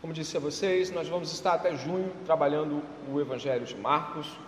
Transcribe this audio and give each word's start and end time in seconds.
Como 0.00 0.12
disse 0.12 0.36
a 0.36 0.40
vocês, 0.40 0.90
nós 0.90 1.08
vamos 1.08 1.32
estar 1.32 1.54
até 1.54 1.74
junho 1.74 2.12
trabalhando 2.26 2.82
o 3.10 3.18
Evangelho 3.18 3.64
de 3.64 3.74
Marcos, 3.74 4.38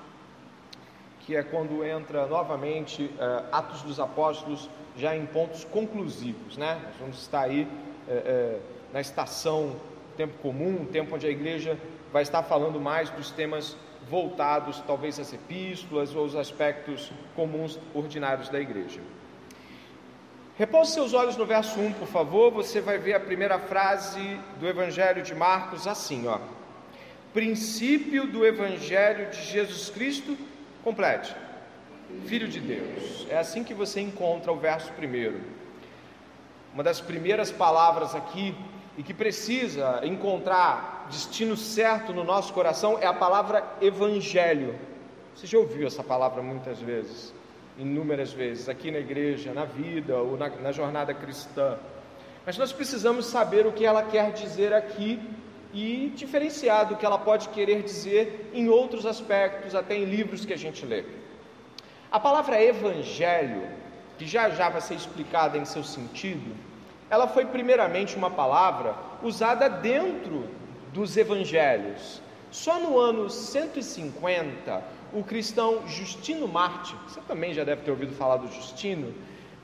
que 1.20 1.34
é 1.34 1.42
quando 1.42 1.82
entra 1.84 2.26
novamente 2.26 3.04
uh, 3.04 3.46
Atos 3.50 3.82
dos 3.82 3.98
Apóstolos 3.98 4.68
já 4.96 5.16
em 5.16 5.24
pontos 5.26 5.64
conclusivos, 5.64 6.56
né? 6.56 6.80
Nós 6.84 6.96
vamos 7.00 7.18
estar 7.18 7.42
aí 7.42 7.62
uh, 7.62 7.66
uh, 7.66 8.60
na 8.92 9.00
estação 9.00 9.76
tempo 10.16 10.36
comum, 10.42 10.84
tempo 10.84 11.14
onde 11.14 11.26
a 11.26 11.30
igreja 11.30 11.78
vai 12.12 12.22
estar 12.22 12.42
falando 12.42 12.78
mais 12.78 13.08
dos 13.10 13.30
temas 13.30 13.76
voltados 14.08 14.82
talvez 14.86 15.18
às 15.18 15.32
epístolas 15.32 16.14
ou 16.14 16.22
aos 16.22 16.34
aspectos 16.34 17.10
comuns 17.34 17.78
ordinários 17.94 18.48
da 18.48 18.60
igreja. 18.60 19.00
Repouse 20.58 20.90
seus 20.90 21.14
olhos 21.14 21.36
no 21.36 21.46
verso 21.46 21.78
1, 21.78 21.92
por 21.92 22.08
favor. 22.08 22.50
Você 22.50 22.80
vai 22.80 22.98
ver 22.98 23.14
a 23.14 23.20
primeira 23.20 23.60
frase 23.60 24.40
do 24.58 24.66
Evangelho 24.66 25.22
de 25.22 25.32
Marcos 25.32 25.86
assim, 25.86 26.26
ó. 26.26 26.40
Princípio 27.32 28.26
do 28.26 28.44
Evangelho 28.44 29.30
de 29.30 29.40
Jesus 29.40 29.88
Cristo, 29.88 30.36
complete. 30.82 31.32
Filho 32.26 32.48
de 32.48 32.58
Deus. 32.58 33.24
É 33.30 33.38
assim 33.38 33.62
que 33.62 33.72
você 33.72 34.00
encontra 34.00 34.50
o 34.50 34.56
verso 34.56 34.92
primeiro. 34.94 35.40
Uma 36.74 36.82
das 36.82 37.00
primeiras 37.00 37.52
palavras 37.52 38.16
aqui 38.16 38.52
e 38.96 39.02
que 39.04 39.14
precisa 39.14 40.00
encontrar 40.02 41.06
destino 41.08 41.56
certo 41.56 42.12
no 42.12 42.24
nosso 42.24 42.52
coração 42.52 42.98
é 43.00 43.06
a 43.06 43.14
palavra 43.14 43.64
evangelho. 43.80 44.74
Você 45.36 45.46
já 45.46 45.56
ouviu 45.56 45.86
essa 45.86 46.02
palavra 46.02 46.42
muitas 46.42 46.80
vezes, 46.80 47.32
inúmeras 47.78 48.32
vezes, 48.32 48.68
aqui 48.68 48.90
na 48.90 48.98
igreja, 48.98 49.54
na 49.54 49.64
vida 49.64 50.16
ou 50.16 50.36
na, 50.36 50.48
na 50.48 50.72
jornada 50.72 51.14
cristã. 51.14 51.78
Mas 52.44 52.58
nós 52.58 52.72
precisamos 52.72 53.26
saber 53.26 53.66
o 53.66 53.72
que 53.72 53.84
ela 53.84 54.02
quer 54.02 54.32
dizer 54.32 54.72
aqui 54.72 55.20
e 55.72 56.12
diferenciar 56.16 56.88
do 56.88 56.96
que 56.96 57.04
ela 57.04 57.18
pode 57.18 57.48
querer 57.50 57.82
dizer 57.82 58.50
em 58.52 58.68
outros 58.68 59.06
aspectos, 59.06 59.74
até 59.74 59.96
em 59.96 60.04
livros 60.04 60.44
que 60.44 60.52
a 60.52 60.58
gente 60.58 60.84
lê. 60.84 61.04
A 62.10 62.18
palavra 62.18 62.60
evangelho, 62.60 63.68
que 64.16 64.26
já 64.26 64.48
já 64.50 64.68
vai 64.68 64.80
ser 64.80 64.94
explicada 64.94 65.58
em 65.58 65.64
seu 65.64 65.84
sentido, 65.84 66.56
ela 67.10 67.28
foi 67.28 67.44
primeiramente 67.46 68.16
uma 68.16 68.30
palavra 68.30 68.94
usada 69.22 69.68
dentro 69.68 70.48
dos 70.92 71.16
evangelhos. 71.16 72.20
Só 72.50 72.80
no 72.80 72.98
ano 72.98 73.28
150, 73.28 74.82
o 75.12 75.22
cristão 75.22 75.86
Justino 75.86 76.46
Marte, 76.46 76.94
você 77.06 77.20
também 77.26 77.54
já 77.54 77.64
deve 77.64 77.82
ter 77.82 77.90
ouvido 77.90 78.14
falar 78.14 78.36
do 78.36 78.48
Justino, 78.52 79.14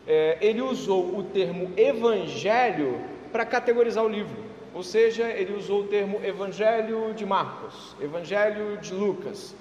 é, 0.07 0.39
ele 0.41 0.61
usou 0.61 1.19
o 1.19 1.23
termo 1.23 1.73
evangelho 1.77 3.01
para 3.33 3.45
categorizar 3.45 4.05
o 4.05 4.09
livro. 4.09 4.45
Ou 4.75 4.83
seja, 4.83 5.29
ele 5.29 5.55
usou 5.55 5.83
o 5.83 5.87
termo 5.87 6.21
Evangelho 6.25 7.15
de 7.15 7.25
Marcos, 7.25 7.95
Evangelho 8.01 8.77
de 8.79 8.93
Lucas. 8.93 9.55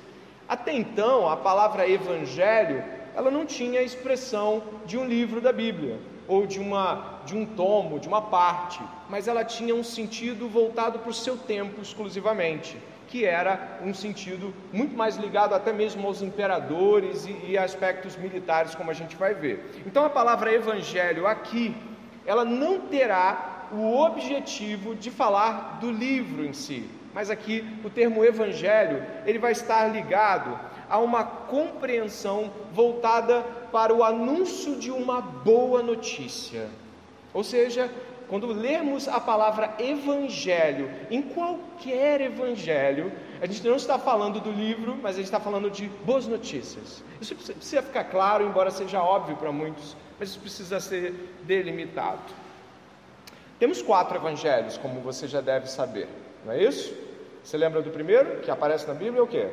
Até 0.49 0.73
então, 0.73 1.29
a 1.29 1.37
palavra 1.37 1.87
evangelho, 1.87 2.83
ela 3.15 3.29
não 3.29 3.45
tinha 3.45 3.79
a 3.79 3.83
expressão 3.83 4.63
de 4.87 4.97
um 4.97 5.05
livro 5.05 5.39
da 5.39 5.53
Bíblia 5.53 5.99
ou 6.27 6.47
de, 6.47 6.59
uma, 6.59 7.21
de 7.25 7.35
um 7.35 7.45
tomo, 7.45 7.99
de 7.99 8.07
uma 8.07 8.23
parte, 8.23 8.81
mas 9.07 9.27
ela 9.27 9.45
tinha 9.45 9.75
um 9.75 9.83
sentido 9.83 10.47
voltado 10.47 10.97
para 10.97 11.11
o 11.11 11.13
seu 11.13 11.37
tempo 11.37 11.79
exclusivamente, 11.79 12.75
que 13.14 13.25
era 13.25 13.78
um 13.83 13.94
sentido 13.94 14.52
muito 14.72 14.97
mais 14.97 15.17
ligado 15.17 15.53
até 15.53 15.72
mesmo 15.72 16.08
aos 16.08 16.23
imperadores 16.23 17.28
e, 17.28 17.52
e 17.52 17.56
aspectos 17.56 18.17
militares, 18.17 18.73
como 18.73 18.89
a 18.89 18.94
gente 18.95 19.16
vai 19.16 19.36
ver. 19.36 19.83
Então 19.86 20.03
a 20.03 20.09
palavra 20.09 20.52
evangelho 20.52 21.28
aqui, 21.28 21.75
ela 22.25 22.44
não 22.44 22.80
terá 22.80 23.67
o 23.72 24.00
objetivo 24.00 24.95
de 24.95 25.11
falar 25.11 25.78
do 25.80 25.91
livro 25.91 26.44
em 26.44 26.53
si, 26.53 26.89
mas 27.14 27.30
aqui 27.30 27.64
o 27.84 27.89
termo 27.89 28.25
evangelho, 28.25 29.06
ele 29.28 29.38
vai 29.38 29.52
estar 29.52 29.86
ligado 29.89 30.59
a 30.89 30.97
uma 30.97 31.23
compreensão 31.23 32.52
voltada 32.72 33.44
para 33.72 33.94
o 33.94 34.03
anúncio 34.03 34.75
de 34.78 34.90
uma 34.90 35.22
boa 35.22 35.84
notícia. 35.84 36.68
Ou 37.31 37.44
seja, 37.44 37.91
quando 38.28 38.47
lermos 38.47 39.07
a 39.07 39.19
palavra 39.19 39.75
evangelho, 39.79 40.89
em 41.09 41.22
qualquer 41.22 42.22
evangelho, 42.22 43.11
a 43.41 43.45
gente 43.45 43.67
não 43.67 43.75
está 43.75 44.00
falando 44.00 44.39
do 44.39 44.51
livro, 44.51 44.97
mas 45.01 45.16
a 45.16 45.17
gente 45.17 45.25
está 45.25 45.39
falando 45.39 45.69
de 45.69 45.88
boas 46.06 46.28
notícias. 46.28 47.03
Isso 47.19 47.35
precisa 47.35 47.81
ficar 47.81 48.06
claro, 48.06 48.45
embora 48.45 48.72
seja 48.72 49.01
óbvio 49.01 49.35
para 49.35 49.51
muitos, 49.51 49.95
mas 50.19 50.29
isso 50.29 50.39
precisa 50.39 50.79
ser 50.79 51.13
delimitado. 51.44 52.22
Temos 53.59 53.81
quatro 53.81 54.17
evangelhos, 54.17 54.78
como 54.78 55.00
você 55.01 55.28
já 55.28 55.41
deve 55.41 55.67
saber, 55.67 56.07
não 56.45 56.53
é 56.53 56.63
isso? 56.63 56.94
Você 57.44 57.57
lembra 57.57 57.81
do 57.81 57.90
primeiro 57.90 58.41
que 58.41 58.50
aparece 58.50 58.88
na 58.88 58.94
Bíblia? 58.94 59.19
É 59.19 59.23
o 59.23 59.28
que? 59.28 59.47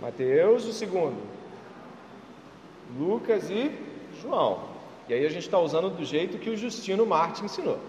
Mateus, 0.00 0.64
o 0.64 0.72
segundo, 0.72 1.20
Lucas 2.98 3.50
e 3.50 3.70
João. 4.20 4.69
E 5.10 5.12
aí 5.12 5.26
a 5.26 5.28
gente 5.28 5.42
está 5.42 5.58
usando 5.58 5.90
do 5.90 6.04
jeito 6.04 6.38
que 6.38 6.48
o 6.48 6.56
Justino 6.56 7.04
Marte 7.04 7.44
ensinou. 7.44 7.80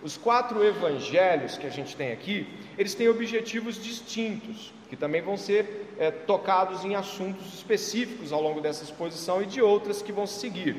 Os 0.00 0.16
quatro 0.16 0.62
evangelhos 0.64 1.58
que 1.58 1.66
a 1.66 1.70
gente 1.70 1.96
tem 1.96 2.12
aqui, 2.12 2.46
eles 2.78 2.94
têm 2.94 3.08
objetivos 3.08 3.82
distintos, 3.82 4.72
que 4.88 4.94
também 4.94 5.20
vão 5.20 5.36
ser 5.36 5.92
é, 5.98 6.12
tocados 6.12 6.84
em 6.84 6.94
assuntos 6.94 7.52
específicos 7.52 8.32
ao 8.32 8.40
longo 8.40 8.60
dessa 8.60 8.84
exposição 8.84 9.42
e 9.42 9.46
de 9.46 9.60
outras 9.60 10.00
que 10.00 10.12
vão 10.12 10.24
seguir. 10.24 10.76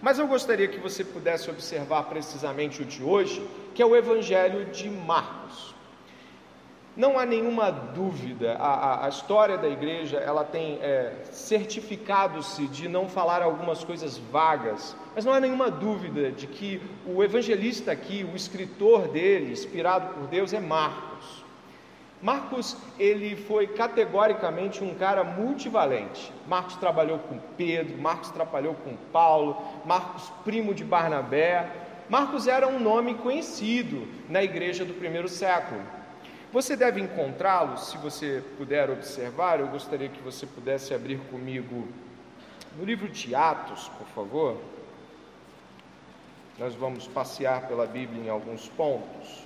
Mas 0.00 0.18
eu 0.18 0.26
gostaria 0.26 0.66
que 0.66 0.78
você 0.78 1.04
pudesse 1.04 1.50
observar 1.50 2.04
precisamente 2.04 2.80
o 2.80 2.86
de 2.86 3.02
hoje, 3.02 3.46
que 3.74 3.82
é 3.82 3.86
o 3.86 3.94
evangelho 3.94 4.64
de 4.72 4.88
Marcos. 4.88 5.73
Não 6.96 7.18
há 7.18 7.26
nenhuma 7.26 7.72
dúvida, 7.72 8.54
a, 8.54 8.68
a, 8.68 9.06
a, 9.06 9.08
história 9.08 9.58
da 9.58 9.68
igreja 9.68 10.18
ela 10.18 10.44
tem 10.44 10.78
é, 10.80 11.12
certificado-se 11.24 12.68
de 12.68 12.88
não 12.88 13.08
falar 13.08 13.42
algumas 13.42 13.82
coisas 13.82 14.16
vagas, 14.16 14.94
mas 15.12 15.24
não 15.24 15.32
há 15.32 15.40
nenhuma 15.40 15.68
dúvida 15.72 16.30
de 16.30 16.46
que 16.46 16.80
o 17.04 17.20
evangelista 17.24 17.90
aqui, 17.90 18.24
o 18.32 18.36
escritor 18.36 19.08
dele, 19.08 19.50
inspirado 19.50 20.14
por 20.14 20.28
Deus, 20.28 20.52
é 20.52 20.60
Marcos. 20.60 21.44
Marcos 22.22 22.76
ele 22.96 23.34
foi 23.34 23.66
categoricamente 23.66 24.84
um 24.84 24.94
cara 24.94 25.24
multivalente. 25.24 26.32
Marcos 26.46 26.76
trabalhou 26.76 27.18
com 27.18 27.40
Pedro, 27.56 27.98
Marcos 27.98 28.30
trabalhou 28.30 28.74
com 28.84 28.94
Paulo, 29.12 29.60
Marcos 29.84 30.32
primo 30.44 30.72
de 30.72 30.84
Barnabé. 30.84 31.68
Marcos 32.08 32.46
era 32.46 32.68
um 32.68 32.78
nome 32.78 33.14
conhecido 33.14 34.06
na 34.28 34.44
igreja 34.44 34.84
do 34.84 34.94
primeiro 34.94 35.28
século. 35.28 35.80
Você 36.54 36.76
deve 36.76 37.00
encontrá-lo, 37.00 37.76
se 37.76 37.98
você 37.98 38.40
puder 38.56 38.88
observar, 38.88 39.58
eu 39.58 39.66
gostaria 39.66 40.08
que 40.08 40.22
você 40.22 40.46
pudesse 40.46 40.94
abrir 40.94 41.18
comigo 41.28 41.88
no 42.78 42.84
livro 42.84 43.08
de 43.08 43.34
Atos, 43.34 43.88
por 43.98 44.06
favor. 44.14 44.60
Nós 46.56 46.72
vamos 46.76 47.08
passear 47.08 47.66
pela 47.66 47.88
Bíblia 47.88 48.26
em 48.26 48.28
alguns 48.28 48.68
pontos. 48.68 49.43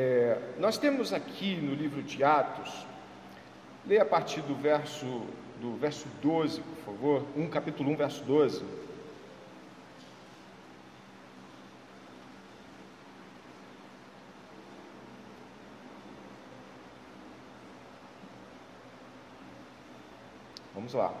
É, 0.00 0.38
nós 0.60 0.78
temos 0.78 1.12
aqui 1.12 1.56
no 1.56 1.74
livro 1.74 2.04
de 2.04 2.22
Atos, 2.22 2.86
leia 3.84 4.02
a 4.02 4.06
partir 4.06 4.40
do 4.42 4.54
verso, 4.54 5.26
do 5.60 5.74
verso 5.74 6.06
12, 6.22 6.60
por 6.60 6.84
favor, 6.84 7.26
1 7.36 7.48
capítulo 7.48 7.90
1, 7.90 7.96
verso 7.96 8.22
12. 8.22 8.64
Vamos 20.76 20.94
lá. 20.94 21.12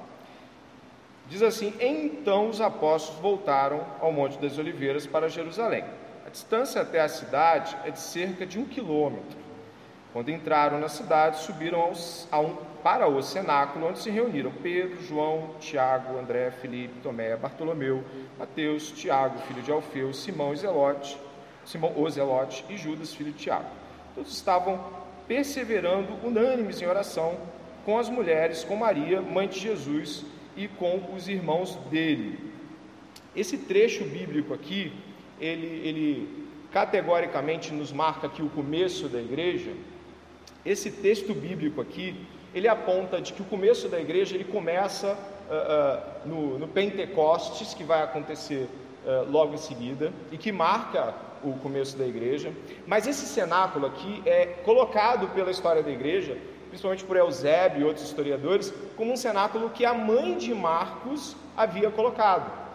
Diz 1.28 1.42
assim: 1.42 1.74
Então 1.80 2.48
os 2.48 2.60
apóstolos 2.60 3.20
voltaram 3.20 3.84
ao 4.00 4.12
Monte 4.12 4.38
das 4.38 4.56
Oliveiras 4.56 5.04
para 5.04 5.28
Jerusalém. 5.28 5.84
A 6.28 6.30
distância 6.30 6.82
até 6.82 7.00
a 7.00 7.08
cidade 7.08 7.74
é 7.86 7.90
de 7.90 7.98
cerca 7.98 8.44
de 8.44 8.58
um 8.58 8.66
quilômetro. 8.66 9.38
Quando 10.12 10.30
entraram 10.30 10.78
na 10.78 10.90
cidade, 10.90 11.38
subiram 11.38 11.80
aos, 11.80 12.28
um, 12.34 12.54
para 12.82 13.08
o 13.08 13.22
cenáculo, 13.22 13.86
onde 13.86 13.98
se 13.98 14.10
reuniram 14.10 14.52
Pedro, 14.62 15.02
João, 15.02 15.54
Tiago, 15.58 16.18
André, 16.18 16.50
Felipe, 16.50 17.00
Tomé, 17.02 17.34
Bartolomeu, 17.34 18.04
Mateus, 18.38 18.90
Tiago, 18.90 19.38
filho 19.38 19.62
de 19.62 19.72
Alfeu, 19.72 20.12
Simão 20.12 20.52
e 20.52 20.58
Zelote, 20.58 21.18
Simão 21.64 21.98
o 21.98 22.10
Zelote 22.10 22.62
e 22.68 22.76
Judas, 22.76 23.14
filho 23.14 23.32
de 23.32 23.38
Tiago. 23.38 23.70
Todos 24.14 24.30
estavam 24.30 24.84
perseverando 25.26 26.12
unânimes 26.22 26.82
em 26.82 26.86
oração 26.86 27.38
com 27.86 27.98
as 27.98 28.10
mulheres, 28.10 28.64
com 28.64 28.76
Maria, 28.76 29.22
mãe 29.22 29.48
de 29.48 29.58
Jesus, 29.58 30.26
e 30.54 30.68
com 30.68 31.00
os 31.16 31.26
irmãos 31.26 31.76
dele. 31.90 32.52
Esse 33.34 33.56
trecho 33.56 34.04
bíblico 34.04 34.52
aqui 34.52 34.92
ele, 35.40 35.88
ele 35.88 36.48
categoricamente 36.72 37.72
nos 37.72 37.92
marca 37.92 38.26
aqui 38.26 38.42
o 38.42 38.48
começo 38.48 39.08
da 39.08 39.20
igreja, 39.20 39.72
esse 40.64 40.90
texto 40.90 41.32
bíblico 41.34 41.80
aqui, 41.80 42.14
ele 42.54 42.68
aponta 42.68 43.20
de 43.20 43.32
que 43.32 43.42
o 43.42 43.44
começo 43.44 43.88
da 43.88 44.00
igreja 44.00 44.34
ele 44.34 44.44
começa 44.44 45.12
uh, 45.48 46.26
uh, 46.26 46.28
no, 46.28 46.58
no, 46.58 46.68
Pentecostes, 46.68 47.74
que 47.74 47.84
vai 47.84 48.02
acontecer 48.02 48.68
uh, 49.04 49.30
logo 49.30 49.54
em 49.54 49.58
seguida, 49.58 50.12
e 50.32 50.36
que 50.36 50.50
marca 50.50 51.14
o 51.42 51.52
começo 51.54 51.96
da 51.96 52.06
igreja. 52.06 52.52
Mas 52.86 53.06
esse 53.06 53.26
cenáculo 53.26 53.86
aqui 53.86 54.22
é 54.26 54.46
colocado 54.64 55.28
pela 55.28 55.50
história 55.50 55.82
da 55.82 55.90
igreja, 55.90 56.36
principalmente 56.68 57.04
por 57.04 57.16
Eusébio 57.16 57.82
e 57.82 57.84
outros 57.84 58.04
historiadores, 58.04 58.72
como 58.96 59.12
um 59.12 59.16
cenáculo 59.16 59.70
que 59.70 59.84
a 59.84 59.94
mãe 59.94 60.36
de 60.36 60.52
Marcos 60.52 61.36
havia 61.56 61.90
colocado. 61.90 62.67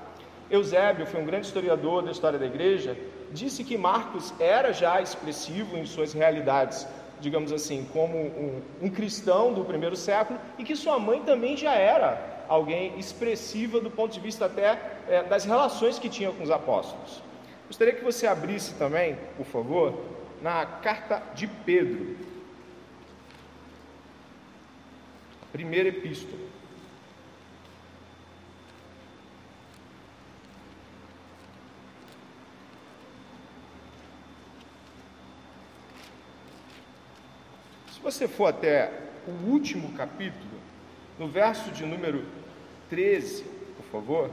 Eusébio 0.56 1.06
foi 1.06 1.22
um 1.22 1.26
grande 1.26 1.48
historiador 1.48 2.04
da 2.04 2.12
história 2.12 2.38
da 2.38 2.46
igreja, 2.46 2.98
disse 3.32 3.64
que 3.64 3.78
Marcos 3.78 4.34
era 4.40 4.72
já 4.72 5.02
expressivo 5.02 5.78
em 5.78 5.86
suas 5.86 6.14
realidades 6.14 6.88
digamos 7.24 7.54
assim, 7.54 7.88
como 7.94 8.18
um, 8.18 8.62
um 8.82 8.90
cristão 8.90 9.54
do 9.54 9.64
primeiro 9.64 9.96
século 9.96 10.38
e 10.60 10.64
que 10.64 10.76
sua 10.76 11.00
mãe 11.00 11.22
também 11.22 11.56
já 11.56 11.74
era 11.74 12.44
alguém 12.50 13.00
expressiva 13.00 13.80
do 13.80 13.90
ponto 13.90 14.14
de 14.14 14.20
vista 14.20 14.46
até 14.46 14.78
é, 15.08 15.24
das 15.24 15.46
relações 15.46 15.98
que 15.98 16.10
tinha 16.10 16.32
com 16.32 16.44
os 16.44 16.52
apóstolos. 16.52 17.24
Gostaria 17.68 17.94
que 17.94 18.04
você 18.04 18.28
abrisse 18.28 18.74
também, 18.76 19.18
por 19.38 19.46
favor, 19.46 19.98
na 20.42 20.66
carta 20.66 21.24
de 21.34 21.48
Pedro, 21.48 22.18
primeira 25.54 25.88
epístola. 25.88 26.53
Você 38.04 38.28
for 38.28 38.48
até 38.48 38.92
o 39.26 39.50
último 39.50 39.94
capítulo, 39.94 40.54
no 41.18 41.28
verso 41.28 41.72
de 41.72 41.86
número 41.86 42.26
13, 42.90 43.44
por 43.78 43.86
favor, 43.86 44.30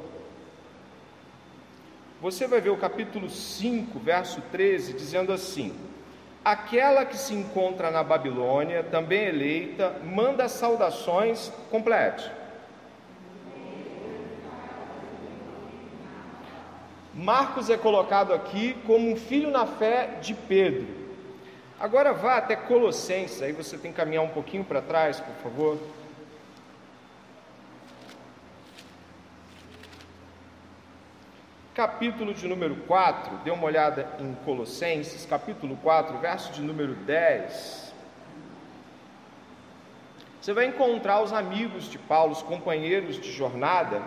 você 2.21 2.47
vai 2.47 2.61
ver 2.61 2.71
o 2.71 2.77
capítulo 2.77 3.31
5, 3.31 3.99
verso 4.01 4.43
13, 4.53 4.93
dizendo 4.93 5.33
assim: 5.33 5.75
Aquela 6.45 7.07
que 7.07 7.17
se 7.17 7.33
encontra 7.33 7.91
na 7.91 8.03
Babilônia, 8.03 8.83
também 8.83 9.25
eleita, 9.25 9.97
manda 10.05 10.49
saudações, 10.49 11.51
complete. 11.71 12.31
Marcos 17.15 17.71
é 17.71 17.77
colocado 17.77 18.33
aqui 18.33 18.75
como 18.87 19.11
um 19.11 19.17
filho 19.17 19.51
na 19.51 19.67
fé 19.67 20.19
de 20.21 20.35
Pedro. 20.35 21.00
Agora 21.81 22.13
vá 22.13 22.37
até 22.37 22.55
Colossenses, 22.55 23.41
aí 23.41 23.53
você 23.53 23.79
tem 23.79 23.91
que 23.91 23.97
caminhar 23.97 24.23
um 24.23 24.29
pouquinho 24.29 24.63
para 24.63 24.83
trás, 24.83 25.19
por 25.19 25.35
favor. 25.37 25.79
Capítulo 31.73 32.35
de 32.35 32.47
número 32.47 32.77
4, 32.83 33.39
dê 33.39 33.51
uma 33.51 33.65
olhada 33.65 34.07
em 34.19 34.35
Colossenses, 34.45 35.25
capítulo 35.25 35.75
4, 35.83 36.19
verso 36.19 36.53
de 36.53 36.61
número 36.61 36.95
10. 36.95 37.95
Você 40.39 40.53
vai 40.53 40.67
encontrar 40.67 41.23
os 41.23 41.33
amigos 41.33 41.91
de 41.91 41.97
Paulo, 41.97 42.33
os 42.33 42.43
companheiros 42.43 43.19
de 43.19 43.33
jornada, 43.33 44.03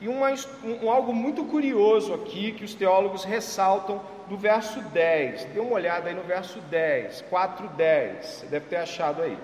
e 0.00 0.08
uma, 0.08 0.34
um, 0.64 0.90
algo 0.90 1.14
muito 1.14 1.44
curioso 1.44 2.12
aqui 2.14 2.50
que 2.50 2.64
os 2.64 2.74
teólogos 2.74 3.22
ressaltam 3.22 4.00
do 4.28 4.36
verso 4.36 4.80
10. 4.80 5.44
Dê 5.46 5.60
uma 5.60 5.72
olhada 5.72 6.08
aí 6.08 6.14
no 6.14 6.22
verso 6.22 6.60
10, 6.60 7.22
4, 7.22 7.68
10. 7.68 8.26
Você 8.26 8.46
deve 8.46 8.66
ter 8.66 8.76
achado 8.76 9.22
aí. 9.22 9.38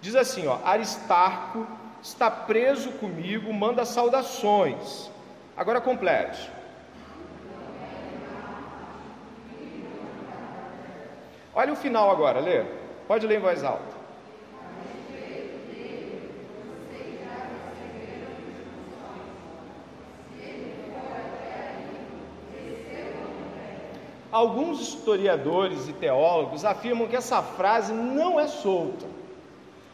Diz 0.00 0.14
assim: 0.14 0.46
ó, 0.46 0.58
Aristarco 0.64 1.66
está 2.02 2.30
preso 2.30 2.92
comigo, 2.92 3.52
manda 3.52 3.84
saudações. 3.84 5.10
Agora 5.56 5.80
complete. 5.80 6.50
Olha 11.54 11.72
o 11.72 11.76
final 11.76 12.10
agora, 12.10 12.40
lê. 12.40 12.64
Pode 13.06 13.26
ler 13.26 13.38
em 13.38 13.40
voz 13.40 13.62
alta. 13.62 13.93
Alguns 24.34 24.80
historiadores 24.80 25.86
e 25.88 25.92
teólogos 25.92 26.64
afirmam 26.64 27.06
que 27.06 27.14
essa 27.14 27.40
frase 27.40 27.92
não 27.92 28.40
é 28.40 28.48
solta. 28.48 29.06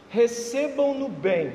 Recebam 0.09 0.95
no 0.95 1.07
bem. 1.07 1.53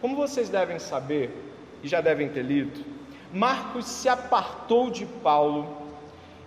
Como 0.00 0.14
vocês 0.14 0.48
devem 0.48 0.78
saber 0.78 1.36
e 1.82 1.88
já 1.88 2.00
devem 2.00 2.28
ter 2.28 2.42
lido, 2.42 2.84
Marcos 3.32 3.84
se 3.86 4.08
apartou 4.08 4.92
de 4.92 5.04
Paulo 5.04 5.76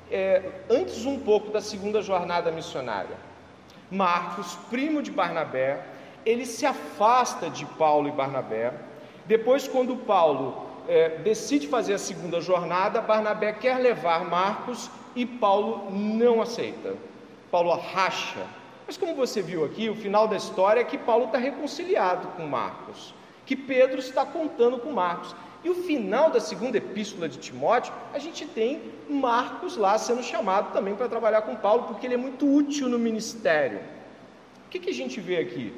é, 0.09 0.41
antes 0.69 1.05
um 1.05 1.19
pouco 1.19 1.51
da 1.51 1.59
segunda 1.59 2.01
jornada 2.01 2.49
missionária. 2.49 3.17
Marcos, 3.91 4.57
primo 4.69 5.01
de 5.01 5.11
Barnabé, 5.11 5.83
ele 6.25 6.45
se 6.45 6.65
afasta 6.65 7.49
de 7.49 7.65
Paulo 7.65 8.07
e 8.07 8.11
Barnabé. 8.13 8.71
Depois, 9.25 9.67
quando 9.67 9.97
Paulo 9.97 10.65
é, 10.87 11.09
decide 11.09 11.67
fazer 11.67 11.95
a 11.95 11.99
segunda 11.99 12.39
jornada, 12.39 13.01
Barnabé 13.01 13.51
quer 13.51 13.79
levar 13.79 14.23
Marcos 14.23 14.89
e 15.15 15.25
Paulo 15.25 15.89
não 15.91 16.41
aceita. 16.41 16.95
Paulo 17.49 17.73
racha. 17.75 18.45
Mas 18.85 18.97
como 18.97 19.15
você 19.15 19.41
viu 19.41 19.63
aqui, 19.65 19.89
o 19.89 19.95
final 19.95 20.27
da 20.27 20.35
história 20.35 20.81
é 20.81 20.83
que 20.83 20.97
Paulo 20.97 21.25
está 21.25 21.37
reconciliado 21.37 22.27
com 22.29 22.45
Marcos, 22.45 23.15
que 23.45 23.55
Pedro 23.55 23.99
está 23.99 24.25
contando 24.25 24.77
com 24.77 24.91
Marcos. 24.91 25.35
E 25.63 25.69
o 25.69 25.73
final 25.73 26.29
da 26.29 26.39
segunda 26.39 26.77
epístola 26.77 27.27
de 27.27 27.39
Timóteo, 27.39 27.91
a 28.13 28.19
gente 28.19 28.45
tem 28.45 28.79
Marcos 29.09 29.75
lá 29.75 29.97
sendo 29.97 30.21
chamado 30.21 30.71
também 30.71 30.95
para 30.95 31.09
trabalhar 31.09 31.41
com 31.41 31.55
Paulo, 31.55 31.83
porque 31.83 32.05
ele 32.05 32.13
é 32.13 32.17
muito 32.17 32.45
útil 32.45 32.87
no 32.87 32.99
ministério. 32.99 33.79
O 34.67 34.69
que, 34.69 34.77
que 34.77 34.91
a 34.91 34.93
gente 34.93 35.19
vê 35.19 35.37
aqui? 35.37 35.73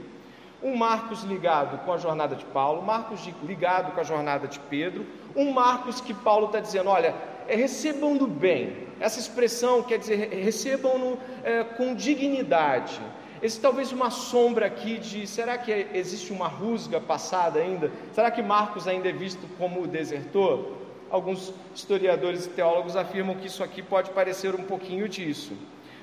Um 0.61 0.75
Marcos 0.75 1.23
ligado 1.23 1.77
com 1.85 1.93
a 1.93 1.97
jornada 1.97 2.35
de 2.35 2.43
Paulo, 2.45 2.81
Marcos 2.81 3.21
ligado 3.43 3.93
com 3.93 4.01
a 4.01 4.03
jornada 4.03 4.47
de 4.47 4.59
Pedro, 4.59 5.05
um 5.35 5.51
Marcos 5.51 6.01
que 6.01 6.13
Paulo 6.13 6.47
está 6.47 6.59
dizendo: 6.59 6.89
olha, 6.89 7.15
é, 7.47 7.55
recebam 7.55 8.17
do 8.17 8.27
bem, 8.27 8.87
essa 8.99 9.19
expressão 9.19 9.83
quer 9.83 9.99
dizer 9.99 10.29
recebam-no 10.29 11.17
é, 11.43 11.63
com 11.63 11.93
dignidade. 11.93 12.99
Existe 13.41 13.61
talvez 13.61 13.91
uma 13.91 14.09
sombra 14.09 14.65
aqui 14.65 14.97
de 14.97 15.27
será 15.27 15.57
que 15.57 15.71
existe 15.93 16.33
uma 16.33 16.47
rusga 16.47 16.99
passada 16.99 17.59
ainda? 17.59 17.91
Será 18.11 18.31
que 18.31 18.41
Marcos 18.41 18.87
ainda 18.87 19.09
é 19.09 19.11
visto 19.11 19.47
como 19.59 19.85
desertor? 19.85 20.73
Alguns 21.09 21.53
historiadores 21.73 22.47
e 22.47 22.49
teólogos 22.49 22.95
afirmam 22.95 23.35
que 23.35 23.45
isso 23.45 23.63
aqui 23.63 23.83
pode 23.83 24.09
parecer 24.09 24.55
um 24.55 24.63
pouquinho 24.63 25.07
disso. 25.07 25.53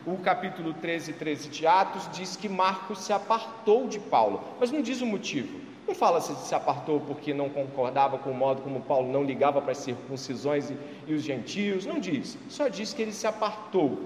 O 0.06 0.18
capítulo 0.18 0.74
13, 0.74 1.14
13 1.14 1.48
de 1.48 1.66
Atos 1.66 2.08
diz 2.12 2.36
que 2.36 2.48
Marcos 2.48 3.00
se 3.00 3.12
apartou 3.12 3.88
de 3.88 3.98
Paulo, 3.98 4.40
mas 4.60 4.70
não 4.70 4.80
diz 4.80 5.00
o 5.00 5.06
motivo. 5.06 5.63
Não 5.86 5.94
fala 5.94 6.20
se 6.20 6.34
se 6.36 6.54
apartou 6.54 7.00
porque 7.00 7.34
não 7.34 7.48
concordava 7.50 8.16
com 8.18 8.30
o 8.30 8.34
modo 8.34 8.62
como 8.62 8.80
Paulo 8.80 9.12
não 9.12 9.22
ligava 9.22 9.60
para 9.60 9.72
as 9.72 9.78
circuncisões 9.78 10.70
e, 10.70 10.76
e 11.06 11.14
os 11.14 11.22
gentios, 11.22 11.84
não 11.84 11.98
diz, 11.98 12.38
só 12.48 12.68
diz 12.68 12.94
que 12.94 13.02
ele 13.02 13.12
se 13.12 13.26
apartou. 13.26 13.98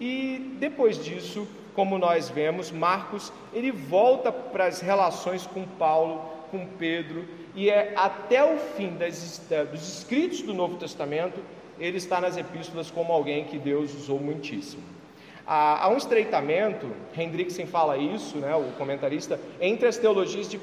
E 0.00 0.56
depois 0.58 1.02
disso, 1.02 1.46
como 1.74 1.98
nós 1.98 2.28
vemos, 2.28 2.72
Marcos, 2.72 3.32
ele 3.52 3.70
volta 3.70 4.32
para 4.32 4.66
as 4.66 4.80
relações 4.80 5.46
com 5.46 5.64
Paulo, 5.64 6.20
com 6.50 6.66
Pedro, 6.66 7.24
e 7.54 7.70
é 7.70 7.92
até 7.96 8.42
o 8.42 8.58
fim 8.58 8.96
das, 8.96 9.40
dos 9.70 9.98
escritos 9.98 10.42
do 10.42 10.52
Novo 10.52 10.76
Testamento, 10.76 11.40
ele 11.78 11.96
está 11.96 12.20
nas 12.20 12.36
epístolas 12.36 12.90
como 12.90 13.12
alguém 13.12 13.44
que 13.44 13.58
Deus 13.58 13.94
usou 13.94 14.18
muitíssimo. 14.18 14.82
Há, 15.46 15.84
há 15.84 15.88
um 15.88 15.96
estreitamento, 15.96 16.90
Hendrickson 17.16 17.66
fala 17.66 17.96
isso, 17.96 18.38
né, 18.38 18.54
o 18.54 18.72
comentarista, 18.76 19.40
entre 19.60 19.86
as 19.86 19.96
teologias 19.96 20.48
de 20.48 20.58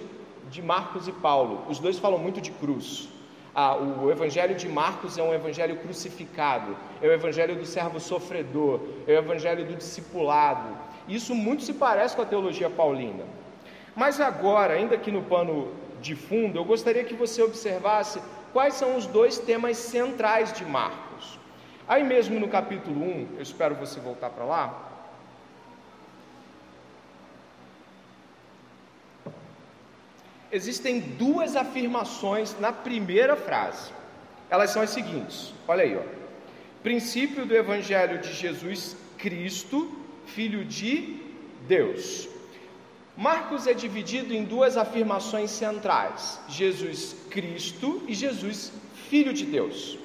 de 0.50 0.62
Marcos 0.62 1.08
e 1.08 1.12
Paulo. 1.12 1.64
Os 1.70 1.80
dois 1.80 2.00
falam 2.00 2.20
muito 2.20 2.42
de 2.42 2.52
cruz. 2.52 3.10
Ah, 3.54 3.76
o 3.76 4.12
evangelho 4.12 4.56
de 4.56 4.70
Marcos 4.70 5.18
é 5.18 5.24
um 5.24 5.34
evangelho 5.34 5.78
crucificado, 5.78 6.78
é 7.02 7.08
o 7.08 7.12
evangelho 7.12 7.56
do 7.56 7.66
servo 7.66 8.00
sofredor, 8.00 8.80
é 9.08 9.14
o 9.14 9.18
evangelho 9.18 9.66
do 9.66 9.76
discipulado. 9.76 10.78
Isso 11.08 11.34
muito 11.34 11.64
se 11.64 11.74
parece 11.74 12.16
com 12.16 12.22
a 12.22 12.26
teologia 12.26 12.70
paulina. 12.70 13.24
Mas 13.96 14.22
agora, 14.22 14.76
ainda 14.76 14.94
aqui 14.94 15.12
no 15.12 15.24
pano 15.24 15.72
de 16.00 16.16
fundo, 16.16 16.60
eu 16.60 16.66
gostaria 16.66 17.04
que 17.04 17.16
você 17.16 17.42
observasse 17.42 18.22
quais 18.54 18.76
são 18.76 18.96
os 18.96 19.08
dois 19.08 19.40
temas 19.40 19.78
centrais 19.78 20.54
de 20.54 20.64
Marcos. 20.64 21.40
Aí 21.88 22.04
mesmo 22.04 22.40
no 22.40 22.48
capítulo 22.48 23.04
1, 23.04 23.28
eu 23.38 23.42
espero 23.42 23.74
você 23.74 24.00
voltar 24.00 24.30
para 24.30 24.46
lá, 24.46 24.87
existem 30.52 31.00
duas 31.00 31.56
afirmações 31.56 32.56
na 32.60 32.72
primeira 32.72 33.36
frase. 33.36 33.92
Elas 34.50 34.72
são 34.72 34.82
as 34.82 34.90
seguintes: 34.90 35.54
olha 35.68 35.84
aí, 35.84 35.96
ó. 35.96 36.02
princípio 36.82 37.46
do 37.46 37.56
Evangelho 37.56 38.20
de 38.20 38.34
Jesus 38.34 38.96
Cristo, 39.18 39.92
Filho 40.26 40.64
de 40.64 41.22
Deus. 41.68 42.28
Marcos 43.16 43.66
é 43.66 43.74
dividido 43.74 44.34
em 44.34 44.44
duas 44.44 44.78
afirmações 44.78 45.52
centrais: 45.52 46.40
Jesus 46.48 47.16
Cristo 47.30 48.04
e 48.08 48.14
Jesus 48.14 48.72
Filho 49.10 49.34
de 49.34 49.46
Deus. 49.46 49.98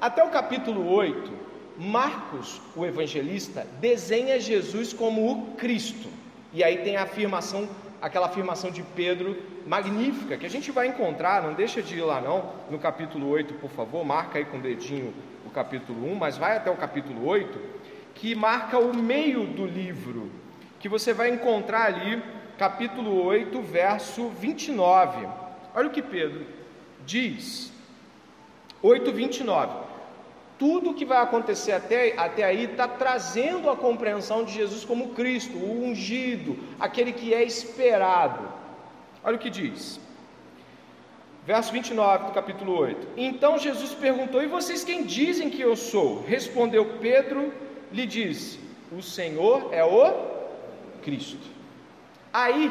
Até 0.00 0.22
o 0.22 0.30
capítulo 0.30 0.88
8, 0.88 1.32
Marcos, 1.78 2.60
o 2.76 2.84
evangelista, 2.84 3.66
desenha 3.80 4.38
Jesus 4.38 4.92
como 4.92 5.30
o 5.30 5.54
Cristo. 5.54 6.08
E 6.52 6.62
aí 6.62 6.78
tem 6.78 6.96
a 6.96 7.04
afirmação, 7.04 7.68
aquela 8.00 8.26
afirmação 8.26 8.70
de 8.70 8.82
Pedro 8.82 9.36
magnífica, 9.66 10.36
que 10.36 10.46
a 10.46 10.50
gente 10.50 10.70
vai 10.70 10.86
encontrar, 10.86 11.42
não 11.42 11.54
deixa 11.54 11.82
de 11.82 11.98
ir 11.98 12.02
lá 12.02 12.20
não, 12.20 12.52
no 12.70 12.78
capítulo 12.78 13.28
8, 13.28 13.54
por 13.54 13.70
favor, 13.70 14.04
marca 14.04 14.38
aí 14.38 14.44
com 14.44 14.58
o 14.58 14.60
dedinho 14.60 15.12
o 15.44 15.50
capítulo 15.50 16.10
1, 16.12 16.14
mas 16.14 16.36
vai 16.36 16.56
até 16.56 16.70
o 16.70 16.76
capítulo 16.76 17.26
8, 17.26 17.58
que 18.14 18.34
marca 18.34 18.78
o 18.78 18.94
meio 18.94 19.46
do 19.46 19.64
livro, 19.64 20.30
que 20.78 20.88
você 20.88 21.14
vai 21.14 21.30
encontrar 21.30 21.86
ali, 21.86 22.22
capítulo 22.58 23.24
8, 23.24 23.60
verso 23.62 24.28
29. 24.28 25.26
Olha 25.74 25.88
o 25.88 25.90
que 25.90 26.02
Pedro 26.02 26.46
diz. 27.06 27.72
8, 28.82 29.10
29 29.10 29.88
tudo 30.58 30.94
que 30.94 31.04
vai 31.04 31.22
acontecer 31.22 31.72
até, 31.72 32.14
até 32.16 32.42
aí 32.44 32.64
está 32.64 32.88
trazendo 32.88 33.70
a 33.70 33.76
compreensão 33.76 34.44
de 34.44 34.52
Jesus 34.52 34.84
como 34.84 35.10
Cristo, 35.10 35.56
o 35.56 35.84
ungido, 35.84 36.58
aquele 36.80 37.12
que 37.12 37.32
é 37.32 37.44
esperado. 37.44 38.48
Olha 39.22 39.36
o 39.36 39.38
que 39.38 39.50
diz. 39.50 40.00
Verso 41.46 41.72
29 41.72 42.26
do 42.26 42.32
capítulo 42.32 42.76
8. 42.76 43.08
Então 43.16 43.58
Jesus 43.58 43.94
perguntou: 43.94 44.42
E 44.42 44.46
vocês 44.46 44.84
quem 44.84 45.04
dizem 45.04 45.48
que 45.48 45.62
eu 45.62 45.76
sou? 45.76 46.22
Respondeu 46.24 46.84
Pedro, 47.00 47.52
lhe 47.92 48.04
disse: 48.04 48.58
O 48.92 49.00
Senhor 49.00 49.72
é 49.72 49.84
o 49.84 50.12
Cristo. 51.02 51.46
Aí, 52.32 52.70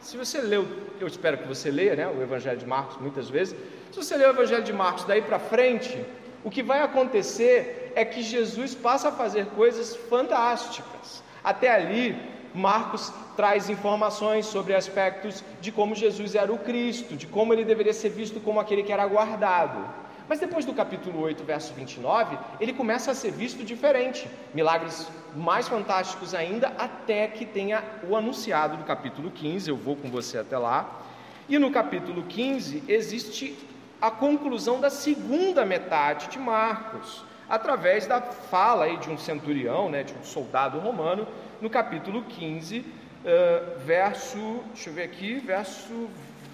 se 0.00 0.16
você 0.16 0.40
leu, 0.40 0.66
eu 1.00 1.06
espero 1.06 1.38
que 1.38 1.48
você 1.48 1.70
leia, 1.70 1.96
né, 1.96 2.06
o 2.06 2.22
Evangelho 2.22 2.58
de 2.58 2.66
Marcos 2.66 2.98
muitas 3.00 3.30
vezes. 3.30 3.56
Se 3.90 3.96
você 3.96 4.16
ler 4.16 4.26
o 4.26 4.30
Evangelho 4.30 4.62
de 4.62 4.72
Marcos 4.72 5.04
daí 5.04 5.22
para 5.22 5.38
frente, 5.38 5.98
o 6.44 6.50
que 6.50 6.62
vai 6.62 6.80
acontecer 6.82 7.92
é 7.94 8.04
que 8.04 8.22
Jesus 8.22 8.74
passa 8.74 9.08
a 9.08 9.12
fazer 9.12 9.46
coisas 9.46 9.96
fantásticas. 9.96 11.22
Até 11.42 11.70
ali, 11.70 12.16
Marcos 12.54 13.12
traz 13.36 13.68
informações 13.68 14.46
sobre 14.46 14.74
aspectos 14.74 15.44
de 15.60 15.70
como 15.70 15.94
Jesus 15.94 16.34
era 16.34 16.52
o 16.52 16.58
Cristo, 16.58 17.16
de 17.16 17.26
como 17.26 17.52
ele 17.52 17.64
deveria 17.64 17.92
ser 17.92 18.10
visto 18.10 18.40
como 18.40 18.60
aquele 18.60 18.82
que 18.82 18.92
era 18.92 19.06
guardado. 19.06 20.08
Mas 20.28 20.40
depois 20.40 20.64
do 20.64 20.74
capítulo 20.74 21.20
8, 21.22 21.42
verso 21.42 21.72
29, 21.72 22.38
ele 22.60 22.74
começa 22.74 23.10
a 23.10 23.14
ser 23.14 23.32
visto 23.32 23.64
diferente. 23.64 24.28
Milagres 24.52 25.08
mais 25.34 25.66
fantásticos 25.66 26.34
ainda, 26.34 26.68
até 26.78 27.26
que 27.28 27.46
tenha 27.46 27.82
o 28.06 28.14
anunciado 28.14 28.76
do 28.76 28.84
capítulo 28.84 29.30
15. 29.30 29.70
Eu 29.70 29.76
vou 29.76 29.96
com 29.96 30.10
você 30.10 30.36
até 30.36 30.58
lá. 30.58 31.00
E 31.48 31.58
no 31.58 31.70
capítulo 31.70 32.24
15 32.24 32.84
existe 32.86 33.56
a 34.00 34.10
conclusão 34.10 34.80
da 34.80 34.90
segunda 34.90 35.64
metade 35.64 36.28
de 36.28 36.38
Marcos, 36.38 37.24
através 37.48 38.06
da 38.06 38.20
fala 38.20 38.84
aí 38.84 38.96
de 38.98 39.10
um 39.10 39.18
centurião, 39.18 39.90
né, 39.90 40.04
de 40.04 40.14
um 40.14 40.22
soldado 40.22 40.78
romano, 40.78 41.26
no 41.60 41.68
capítulo 41.68 42.22
15, 42.24 42.78
uh, 42.78 43.78
verso, 43.84 44.60
deixa 44.72 44.90
eu 44.90 44.94
ver 44.94 45.02
aqui, 45.04 45.40
verso 45.40 46.08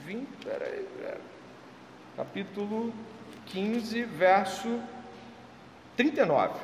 20, 0.07 0.27
peraí, 0.43 0.87
peraí, 0.99 1.21
capítulo 2.17 2.95
15, 3.47 4.03
verso 4.05 4.81
39. 5.97 6.55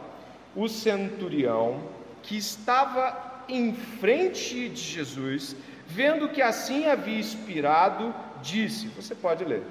O 0.57 0.67
centurião 0.69 1.83
que 2.23 2.37
estava 2.37 3.45
em 3.49 3.75
frente 3.75 4.69
de 4.69 4.81
Jesus, 4.81 5.57
vendo 5.87 6.29
que 6.29 6.41
assim 6.41 6.87
havia 6.87 7.19
inspirado, 7.19 8.15
disse: 8.43 8.87
Você 8.89 9.15
pode 9.15 9.45
ler 9.45 9.63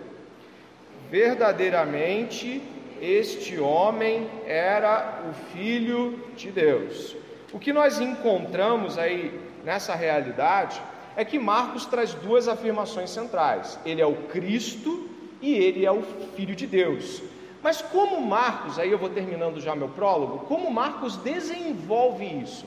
verdadeiramente 1.09 2.61
este 3.01 3.59
homem 3.59 4.29
era 4.45 5.23
o 5.29 5.33
Filho 5.53 6.19
de 6.35 6.51
Deus. 6.51 7.15
O 7.51 7.59
que 7.59 7.73
nós 7.73 7.99
encontramos 7.99 8.97
aí 8.97 9.39
nessa 9.63 9.95
realidade 9.95 10.81
é 11.15 11.25
que 11.25 11.39
Marcos 11.39 11.85
traz 11.85 12.13
duas 12.13 12.47
afirmações 12.47 13.09
centrais: 13.09 13.79
ele 13.85 14.01
é 14.01 14.05
o 14.05 14.15
Cristo 14.27 15.09
e 15.41 15.53
ele 15.53 15.85
é 15.85 15.91
o 15.91 16.03
Filho 16.35 16.55
de 16.55 16.67
Deus. 16.67 17.21
Mas 17.61 17.81
como 17.81 18.21
Marcos, 18.21 18.79
aí 18.79 18.91
eu 18.91 18.97
vou 18.97 19.09
terminando 19.09 19.59
já 19.59 19.75
meu 19.75 19.89
prólogo, 19.89 20.45
como 20.45 20.71
Marcos 20.71 21.17
desenvolve 21.17 22.25
isso 22.25 22.65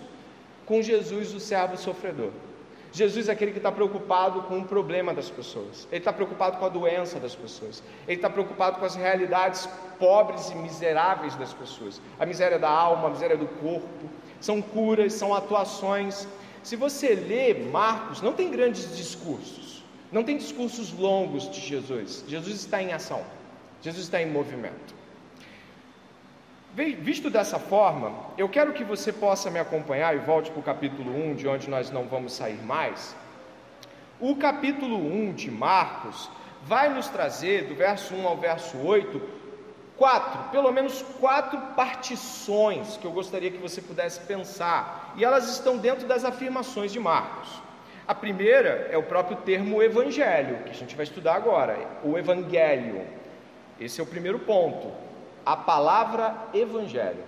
com 0.67 0.83
Jesus, 0.83 1.35
o 1.35 1.41
servo 1.41 1.77
sofredor? 1.77 2.31
Jesus 2.93 3.31
é 3.31 3.33
aquele 3.33 3.53
que 3.53 3.59
está 3.59 3.73
preocupado 3.73 4.43
com 4.43 4.59
o 4.59 4.65
problema 4.65 5.15
das 5.15 5.31
pessoas, 5.31 5.89
ele 5.91 5.99
está 5.99 6.13
preocupado 6.13 6.59
com 6.59 6.67
a 6.67 6.69
doença 6.69 7.19
das 7.19 7.35
pessoas, 7.35 7.83
ele 8.07 8.19
está 8.19 8.29
preocupado 8.29 8.79
com 8.79 8.85
as 8.85 8.95
realidades 8.95 9.67
pobres 9.99 10.51
e 10.51 10.55
miseráveis 10.57 11.35
das 11.37 11.55
pessoas, 11.55 12.03
a 12.21 12.27
miséria 12.27 12.59
da 12.59 12.69
alma, 12.69 13.09
a 13.09 13.11
miséria 13.11 13.37
do 13.37 13.47
corpo, 13.47 14.11
são 14.41 14.61
curas, 14.61 15.15
são 15.15 15.35
atuações. 15.35 16.29
Se 16.63 16.77
você 16.77 17.15
lê 17.15 17.55
Marcos, 17.55 18.21
não 18.21 18.35
tem 18.35 18.51
grandes 18.51 18.95
discursos, 18.95 19.83
não 20.13 20.23
tem 20.23 20.37
discursos 20.37 20.93
longos 20.93 21.51
de 21.51 21.61
Jesus, 21.61 22.23
Jesus 22.29 22.57
está 22.57 22.83
em 22.83 22.93
ação, 22.93 23.23
Jesus 23.81 24.05
está 24.05 24.21
em 24.21 24.31
movimento. 24.31 25.02
Visto 26.75 27.29
dessa 27.29 27.59
forma, 27.59 28.15
eu 28.39 28.49
quero 28.49 28.73
que 28.73 28.83
você 28.83 29.13
possa 29.13 29.51
me 29.51 29.59
acompanhar 29.59 30.15
e 30.17 30.21
volte 30.21 30.51
para 30.51 30.61
o 30.61 30.63
capítulo 30.63 31.15
1, 31.15 31.35
de 31.35 31.47
onde 31.47 31.69
nós 31.69 31.91
não 31.91 32.05
vamos 32.05 32.33
sair 32.33 32.57
mais. 32.63 33.15
O 34.19 34.37
capítulo 34.37 34.97
1 34.97 35.35
de 35.35 35.51
Marcos 35.51 36.31
vai 36.63 36.89
nos 36.89 37.09
trazer, 37.09 37.65
do 37.65 37.75
verso 37.75 38.15
1 38.15 38.27
ao 38.27 38.39
verso 38.39 38.79
8, 38.79 39.21
quatro, 39.99 40.51
pelo 40.51 40.73
menos 40.73 41.03
quatro 41.21 41.61
partições 41.77 42.97
que 42.97 43.05
eu 43.05 43.13
gostaria 43.13 43.51
que 43.51 43.59
você 43.59 43.83
pudesse 43.83 44.21
pensar, 44.21 45.13
e 45.15 45.23
elas 45.23 45.51
estão 45.51 45.77
dentro 45.77 46.07
das 46.09 46.25
afirmações 46.25 46.91
de 46.91 46.99
Marcos. 46.99 47.51
A 48.09 48.15
primeira 48.15 48.89
é 48.91 48.97
o 48.97 49.03
próprio 49.03 49.37
termo 49.37 49.83
evangelho, 49.83 50.65
que 50.65 50.71
a 50.71 50.75
gente 50.75 50.97
vai 50.97 51.05
estudar 51.05 51.35
agora, 51.35 51.77
o 52.03 52.17
evangelho. 52.17 53.07
Esse 53.79 54.01
é 54.01 54.03
o 54.03 54.07
primeiro 54.07 54.39
ponto 54.39 55.12
a 55.45 55.57
palavra 55.57 56.35
evangelho. 56.55 57.25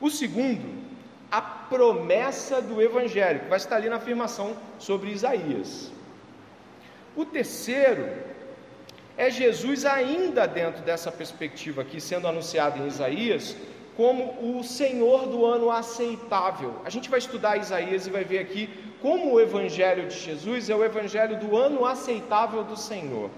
O 0.00 0.10
segundo, 0.10 0.66
a 1.30 1.40
promessa 1.40 2.62
do 2.62 2.80
evangelho, 2.80 3.40
que 3.40 3.48
vai 3.48 3.58
estar 3.58 3.76
ali 3.76 3.88
na 3.88 3.96
afirmação 3.96 4.56
sobre 4.78 5.10
Isaías. 5.10 5.92
O 7.16 7.24
terceiro 7.24 8.08
é 9.16 9.30
Jesus 9.30 9.84
ainda 9.84 10.46
dentro 10.46 10.82
dessa 10.82 11.10
perspectiva 11.10 11.82
aqui 11.82 12.00
sendo 12.00 12.28
anunciado 12.28 12.78
em 12.78 12.86
Isaías 12.86 13.56
como 13.96 14.56
o 14.56 14.62
Senhor 14.62 15.26
do 15.26 15.44
ano 15.44 15.72
aceitável. 15.72 16.76
A 16.84 16.90
gente 16.90 17.10
vai 17.10 17.18
estudar 17.18 17.56
Isaías 17.56 18.06
e 18.06 18.10
vai 18.10 18.22
ver 18.22 18.38
aqui 18.38 18.70
como 19.02 19.32
o 19.32 19.40
evangelho 19.40 20.08
de 20.08 20.16
Jesus 20.16 20.70
é 20.70 20.76
o 20.76 20.84
evangelho 20.84 21.36
do 21.40 21.56
ano 21.56 21.84
aceitável 21.84 22.62
do 22.62 22.76
Senhor. 22.76 23.28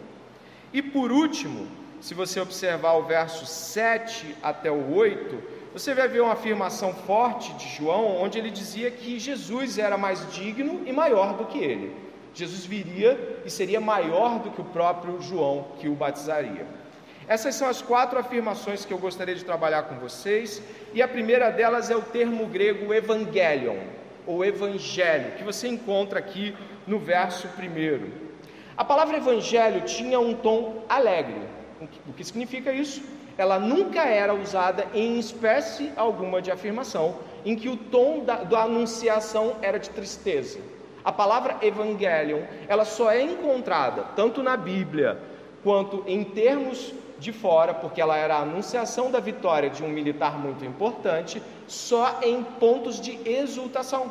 E 0.70 0.82
por 0.82 1.10
último, 1.10 1.66
se 2.00 2.14
você 2.14 2.40
observar 2.40 2.94
o 2.94 3.02
verso 3.02 3.44
7 3.44 4.36
até 4.42 4.70
o 4.70 4.94
8, 4.94 5.60
você 5.72 5.94
vai 5.94 6.08
ver 6.08 6.20
uma 6.20 6.32
afirmação 6.32 6.94
forte 6.94 7.52
de 7.54 7.68
João, 7.76 8.20
onde 8.20 8.38
ele 8.38 8.50
dizia 8.50 8.90
que 8.90 9.18
Jesus 9.18 9.78
era 9.78 9.98
mais 9.98 10.26
digno 10.32 10.82
e 10.86 10.92
maior 10.92 11.34
do 11.34 11.44
que 11.44 11.58
ele. 11.58 11.94
Jesus 12.32 12.64
viria 12.64 13.42
e 13.44 13.50
seria 13.50 13.80
maior 13.80 14.38
do 14.38 14.50
que 14.50 14.60
o 14.60 14.64
próprio 14.64 15.20
João 15.20 15.68
que 15.78 15.88
o 15.88 15.94
batizaria. 15.94 16.66
Essas 17.28 17.54
são 17.54 17.68
as 17.68 17.82
quatro 17.82 18.18
afirmações 18.18 18.84
que 18.84 18.92
eu 18.92 18.98
gostaria 18.98 19.34
de 19.34 19.44
trabalhar 19.44 19.84
com 19.84 19.96
vocês, 19.96 20.62
e 20.92 21.02
a 21.02 21.06
primeira 21.06 21.50
delas 21.50 21.90
é 21.90 21.96
o 21.96 22.02
termo 22.02 22.46
grego 22.46 22.92
evangelion, 22.92 23.76
ou 24.26 24.44
evangelho, 24.44 25.32
que 25.36 25.44
você 25.44 25.68
encontra 25.68 26.18
aqui 26.18 26.56
no 26.86 26.98
verso 26.98 27.46
primeiro. 27.48 28.10
A 28.76 28.84
palavra 28.84 29.18
evangelho 29.18 29.82
tinha 29.82 30.18
um 30.18 30.34
tom 30.34 30.84
alegre, 30.88 31.59
o 32.06 32.12
que 32.12 32.24
significa 32.24 32.72
isso? 32.72 33.02
Ela 33.38 33.58
nunca 33.58 34.02
era 34.04 34.34
usada 34.34 34.86
em 34.94 35.18
espécie 35.18 35.90
alguma 35.96 36.42
de 36.42 36.50
afirmação, 36.50 37.16
em 37.44 37.56
que 37.56 37.68
o 37.68 37.76
tom 37.76 38.24
da, 38.24 38.42
da 38.42 38.64
anunciação 38.64 39.56
era 39.62 39.78
de 39.78 39.88
tristeza. 39.90 40.58
A 41.02 41.10
palavra 41.10 41.56
evangelion, 41.62 42.42
ela 42.68 42.84
só 42.84 43.10
é 43.10 43.22
encontrada 43.22 44.04
tanto 44.14 44.42
na 44.42 44.56
Bíblia 44.56 45.18
quanto 45.62 46.04
em 46.06 46.22
termos 46.22 46.92
de 47.18 47.32
fora, 47.32 47.72
porque 47.72 48.00
ela 48.00 48.16
era 48.16 48.36
a 48.36 48.42
anunciação 48.42 49.10
da 49.10 49.20
vitória 49.20 49.70
de 49.70 49.82
um 49.82 49.88
militar 49.88 50.38
muito 50.38 50.64
importante, 50.64 51.42
só 51.66 52.18
em 52.22 52.42
pontos 52.42 53.00
de 53.00 53.18
exultação. 53.28 54.10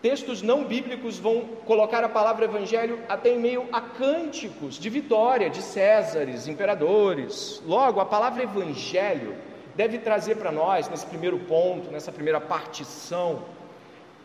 Textos 0.00 0.42
não 0.42 0.64
bíblicos 0.64 1.18
vão 1.18 1.42
colocar 1.64 2.04
a 2.04 2.08
palavra 2.08 2.44
evangelho 2.44 3.00
até 3.08 3.30
em 3.30 3.38
meio 3.38 3.66
a 3.72 3.80
cânticos 3.80 4.78
de 4.78 4.88
vitória 4.88 5.50
de 5.50 5.60
Césares, 5.60 6.46
imperadores. 6.46 7.60
Logo, 7.66 7.98
a 7.98 8.06
palavra 8.06 8.44
evangelho 8.44 9.34
deve 9.74 9.98
trazer 9.98 10.36
para 10.36 10.52
nós, 10.52 10.88
nesse 10.88 11.04
primeiro 11.04 11.40
ponto, 11.40 11.90
nessa 11.90 12.12
primeira 12.12 12.40
partição, 12.40 13.42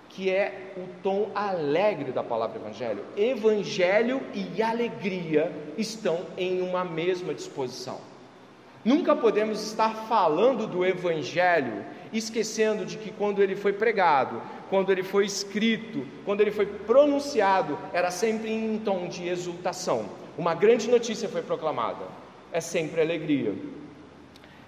que 0.10 0.30
é 0.30 0.74
o 0.78 1.02
tom 1.02 1.32
alegre 1.34 2.12
da 2.12 2.22
palavra 2.22 2.60
evangelho. 2.60 3.04
Evangelho 3.18 4.22
e 4.32 4.62
alegria 4.62 5.52
estão 5.76 6.20
em 6.38 6.62
uma 6.62 6.86
mesma 6.86 7.34
disposição. 7.34 8.13
Nunca 8.84 9.16
podemos 9.16 9.62
estar 9.66 10.08
falando 10.08 10.68
do 10.68 10.86
evangelho 10.86 11.86
esquecendo 12.12 12.86
de 12.86 12.98
que 12.98 13.12
quando 13.12 13.42
ele 13.42 13.56
foi 13.56 13.74
pregado, 13.74 14.42
quando 14.70 14.92
ele 14.92 15.04
foi 15.04 15.26
escrito, 15.26 16.06
quando 16.26 16.42
ele 16.42 16.52
foi 16.52 16.66
pronunciado, 16.66 17.78
era 17.92 18.12
sempre 18.12 18.52
em 18.52 18.78
tom 18.78 19.08
de 19.08 19.28
exultação. 19.28 20.06
Uma 20.38 20.54
grande 20.54 20.90
notícia 20.90 21.28
foi 21.28 21.42
proclamada. 21.42 22.06
É 22.52 22.62
sempre 22.62 23.02
alegria. 23.02 23.54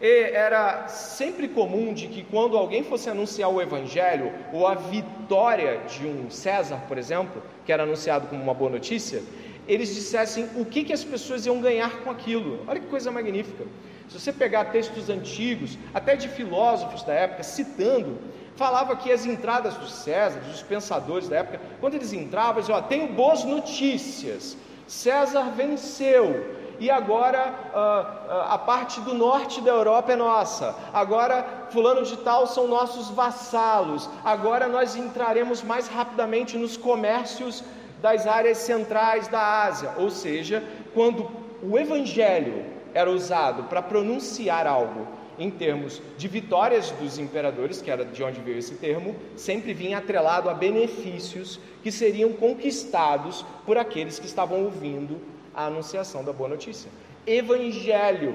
E 0.01 0.29
era 0.31 0.87
sempre 0.87 1.47
comum 1.47 1.93
de 1.93 2.07
que 2.07 2.23
quando 2.23 2.57
alguém 2.57 2.83
fosse 2.83 3.09
anunciar 3.09 3.49
o 3.49 3.61
evangelho 3.61 4.31
ou 4.51 4.67
a 4.67 4.75
vitória 4.75 5.81
de 5.87 6.05
um 6.05 6.29
César, 6.29 6.81
por 6.87 6.97
exemplo, 6.97 7.41
que 7.65 7.71
era 7.71 7.83
anunciado 7.83 8.27
como 8.27 8.41
uma 8.41 8.53
boa 8.53 8.71
notícia, 8.71 9.23
eles 9.67 9.93
dissessem 9.93 10.49
o 10.55 10.65
que, 10.65 10.83
que 10.83 10.93
as 10.93 11.03
pessoas 11.03 11.45
iam 11.45 11.61
ganhar 11.61 12.01
com 12.01 12.11
aquilo. 12.11 12.63
Olha 12.67 12.79
que 12.79 12.87
coisa 12.87 13.09
magnífica. 13.09 13.65
Se 14.07 14.19
você 14.19 14.31
pegar 14.31 14.65
textos 14.65 15.09
antigos, 15.09 15.77
até 15.93 16.15
de 16.15 16.29
filósofos 16.29 17.03
da 17.03 17.13
época, 17.13 17.43
citando, 17.43 18.19
falava 18.55 18.95
que 18.95 19.11
as 19.11 19.25
entradas 19.25 19.75
dos 19.75 19.91
César, 19.91 20.39
dos 20.39 20.61
pensadores 20.61 21.27
da 21.27 21.37
época, 21.37 21.59
quando 21.79 21.95
eles 21.95 22.13
entravam, 22.13 22.55
eles 22.55 22.67
diziam: 22.67 22.79
ó, 22.79 22.81
tenho 22.81 23.13
boas 23.13 23.43
notícias. 23.43 24.57
César 24.87 25.51
venceu, 25.55 26.55
e 26.79 26.91
agora 26.91 27.53
uh, 27.73 28.51
a 28.51 28.57
parte 28.57 28.99
do 29.01 29.13
norte 29.15 29.61
da 29.61 29.71
Europa 29.71 30.11
é 30.11 30.15
nossa, 30.15 30.75
agora 30.93 31.67
fulano 31.71 32.03
de 32.03 32.17
tal 32.17 32.45
são 32.45 32.67
nossos 32.67 33.09
vassalos, 33.09 34.07
agora 34.23 34.67
nós 34.67 34.95
entraremos 34.95 35.63
mais 35.63 35.87
rapidamente 35.87 36.57
nos 36.57 36.77
comércios 36.77 37.63
das 38.01 38.27
áreas 38.27 38.59
centrais 38.59 39.27
da 39.27 39.63
Ásia, 39.63 39.93
ou 39.97 40.11
seja, 40.11 40.63
quando 40.93 41.27
o 41.63 41.79
evangelho 41.79 42.74
era 42.95 43.11
usado 43.11 43.63
para 43.65 43.81
pronunciar 43.81 44.65
algo 44.65 45.05
em 45.37 45.51
termos 45.51 46.01
de 46.17 46.29
vitórias 46.29 46.91
dos 46.91 47.19
imperadores, 47.19 47.81
que 47.81 47.91
era 47.91 48.05
de 48.05 48.23
onde 48.23 48.39
veio 48.39 48.57
esse 48.57 48.75
termo, 48.75 49.13
sempre 49.35 49.73
vinha 49.73 49.97
atrelado 49.97 50.49
a 50.49 50.53
benefícios 50.53 51.59
que 51.83 51.91
seriam 51.91 52.31
conquistados 52.31 53.45
por 53.65 53.77
aqueles 53.77 54.17
que 54.17 54.25
estavam 54.25 54.63
ouvindo 54.63 55.19
a 55.53 55.65
anunciação 55.65 56.23
da 56.23 56.31
boa 56.31 56.47
notícia. 56.47 56.89
Evangelho 57.27 58.33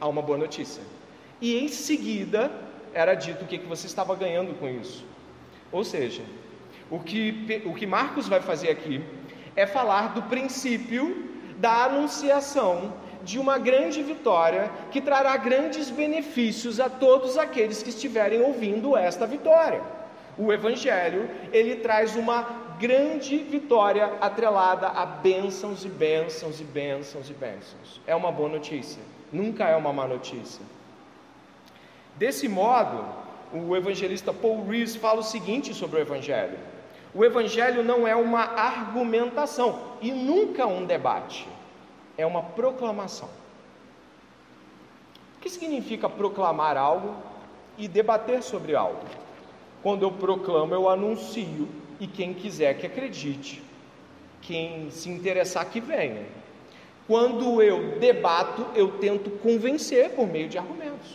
a 0.00 0.08
uma 0.08 0.20
boa 0.20 0.36
notícia. 0.36 0.82
E 1.40 1.56
em 1.56 1.68
seguida 1.68 2.50
era 2.92 3.14
dito 3.14 3.44
o 3.44 3.46
que, 3.46 3.58
que 3.58 3.66
você 3.66 3.86
estava 3.86 4.16
ganhando 4.16 4.58
com 4.58 4.68
isso. 4.68 5.04
Ou 5.70 5.84
seja, 5.84 6.22
o 6.90 6.98
que, 6.98 7.62
o 7.64 7.72
que 7.72 7.86
Marcos 7.86 8.26
vai 8.26 8.40
fazer 8.40 8.70
aqui 8.70 9.00
é 9.54 9.68
falar 9.68 10.14
do 10.14 10.22
princípio 10.22 11.29
da 11.60 11.84
anunciação 11.84 12.92
de 13.22 13.38
uma 13.38 13.58
grande 13.58 14.02
vitória 14.02 14.70
que 14.90 15.00
trará 15.00 15.36
grandes 15.36 15.90
benefícios 15.90 16.80
a 16.80 16.88
todos 16.88 17.36
aqueles 17.36 17.82
que 17.82 17.90
estiverem 17.90 18.40
ouvindo 18.40 18.96
esta 18.96 19.26
vitória. 19.26 19.82
O 20.38 20.50
evangelho, 20.50 21.28
ele 21.52 21.76
traz 21.76 22.16
uma 22.16 22.70
grande 22.78 23.36
vitória 23.36 24.06
atrelada 24.22 24.88
a 24.88 25.04
bênçãos 25.04 25.84
e 25.84 25.88
bênçãos 25.88 26.60
e 26.60 26.64
bênçãos 26.64 27.28
e 27.28 27.34
bênçãos. 27.34 28.00
É 28.06 28.16
uma 28.16 28.32
boa 28.32 28.48
notícia, 28.48 29.02
nunca 29.30 29.68
é 29.68 29.76
uma 29.76 29.92
má 29.92 30.08
notícia. 30.08 30.64
Desse 32.16 32.48
modo, 32.48 33.04
o 33.52 33.76
evangelista 33.76 34.32
Paul 34.32 34.66
Rees 34.66 34.96
fala 34.96 35.20
o 35.20 35.24
seguinte 35.24 35.74
sobre 35.74 35.98
o 35.98 36.00
evangelho: 36.00 36.58
o 37.14 37.24
evangelho 37.24 37.82
não 37.82 38.06
é 38.06 38.14
uma 38.14 38.40
argumentação 38.40 39.80
e 40.00 40.12
nunca 40.12 40.66
um 40.66 40.84
debate, 40.84 41.48
é 42.16 42.24
uma 42.24 42.42
proclamação. 42.42 43.28
O 45.36 45.40
que 45.40 45.50
significa 45.50 46.08
proclamar 46.08 46.76
algo 46.76 47.14
e 47.76 47.88
debater 47.88 48.42
sobre 48.42 48.76
algo? 48.76 49.00
Quando 49.82 50.02
eu 50.02 50.12
proclamo, 50.12 50.74
eu 50.74 50.88
anuncio 50.88 51.68
e 51.98 52.06
quem 52.06 52.34
quiser 52.34 52.74
que 52.74 52.86
acredite, 52.86 53.62
quem 54.42 54.90
se 54.90 55.08
interessar 55.08 55.64
que 55.66 55.80
venha. 55.80 56.26
Quando 57.06 57.60
eu 57.60 57.98
debato, 57.98 58.66
eu 58.74 58.98
tento 58.98 59.30
convencer 59.38 60.10
por 60.10 60.28
meio 60.28 60.48
de 60.48 60.58
argumentos. 60.58 61.10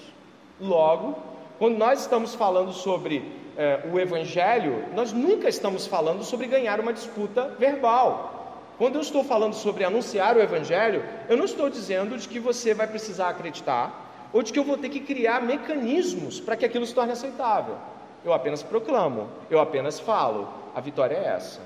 Logo, 0.60 1.18
quando 1.58 1.78
nós 1.78 2.02
estamos 2.02 2.36
falando 2.36 2.74
sobre 2.74 3.32
eh, 3.58 3.80
o 3.92 4.00
Evangelho, 4.00 4.86
nós 4.94 5.12
nunca 5.14 5.48
estamos 5.48 5.88
falando 5.88 6.24
sobre 6.24 6.48
ganhar 6.48 6.80
uma 6.80 6.94
disputa 6.94 7.56
verbal. 7.60 8.36
Quando 8.78 8.96
eu 8.96 9.02
estou 9.02 9.24
falando 9.24 9.54
sobre 9.54 9.84
anunciar 9.84 10.36
o 10.36 10.42
Evangelho, 10.42 11.04
eu 11.30 11.38
não 11.38 11.46
estou 11.46 11.70
dizendo 11.70 12.18
de 12.18 12.28
que 12.28 12.40
você 12.40 12.74
vai 12.74 12.88
precisar 12.88 13.30
acreditar 13.30 14.30
ou 14.34 14.44
de 14.44 14.52
que 14.52 14.60
eu 14.60 14.66
vou 14.66 14.78
ter 14.78 14.90
que 14.90 15.00
criar 15.00 15.42
mecanismos 15.42 16.42
para 16.42 16.58
que 16.58 16.66
aquilo 16.66 16.86
se 16.86 16.94
torne 16.94 17.14
aceitável. 17.14 17.78
Eu 18.24 18.34
apenas 18.34 18.62
proclamo, 18.62 19.30
eu 19.50 19.60
apenas 19.60 20.00
falo. 20.00 20.50
A 20.76 20.82
vitória 20.82 21.16
é 21.16 21.26
essa. 21.26 21.62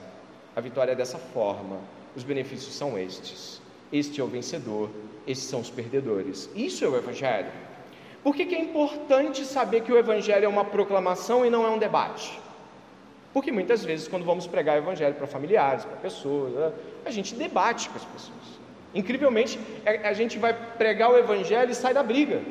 A 0.56 0.62
vitória 0.62 0.91
é 0.91 0.95
dessa 0.95 1.17
forma. 1.17 1.78
Os 2.15 2.23
benefícios 2.23 2.75
são 2.75 2.97
estes. 2.97 3.60
Este 3.91 4.21
é 4.21 4.23
o 4.23 4.28
vencedor, 4.28 4.89
estes 5.25 5.49
são 5.49 5.62
os 5.62 5.69
perdedores. 5.71 6.47
Isso 6.54 6.86
é 6.86 6.88
o 6.88 6.95
Evangelho. 6.95 7.52
Por 8.24 8.36
que, 8.36 8.46
que 8.46 8.56
é 8.56 8.60
importante 8.60 9.46
saber 9.46 9.82
que 9.82 9.92
o 9.92 9.98
Evangelho 9.98 10.46
é 10.46 10.48
uma 10.48 10.66
proclamação 10.66 11.46
e 11.46 11.50
não 11.50 11.66
é 11.66 11.70
um 11.70 11.78
debate? 11.78 12.40
Porque 13.34 13.52
muitas 13.52 13.84
vezes, 13.86 14.08
quando 14.08 14.26
vamos 14.26 14.48
pregar 14.48 14.76
o 14.76 14.80
Evangelho 14.80 15.16
para 15.16 15.28
familiares, 15.28 15.86
para 15.86 15.98
pessoas, 15.98 16.54
né, 16.54 16.74
a 17.06 17.12
gente 17.12 17.36
debate 17.36 17.90
com 17.90 17.98
as 17.98 18.06
pessoas. 18.06 18.60
Incrivelmente, 18.94 19.60
a 20.04 20.14
gente 20.14 20.40
vai 20.40 20.54
pregar 20.54 21.12
o 21.12 21.18
Evangelho 21.18 21.72
e 21.72 21.76
sai 21.76 21.94
da 21.94 22.02
briga, 22.02 22.42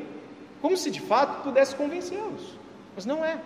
como 0.62 0.76
se 0.76 0.90
de 0.90 1.00
fato 1.00 1.42
pudesse 1.42 1.74
convencê-los. 1.74 2.56
Mas 2.94 3.04
não 3.04 3.24
é. 3.24 3.38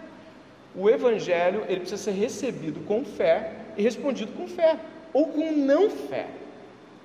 O 0.74 0.88
evangelho, 0.88 1.64
ele 1.68 1.80
precisa 1.80 2.02
ser 2.02 2.12
recebido 2.12 2.80
com 2.86 3.04
fé 3.04 3.52
e 3.76 3.82
respondido 3.82 4.32
com 4.32 4.48
fé 4.48 4.78
ou 5.12 5.26
com 5.28 5.52
não 5.52 5.90
fé. 5.90 6.26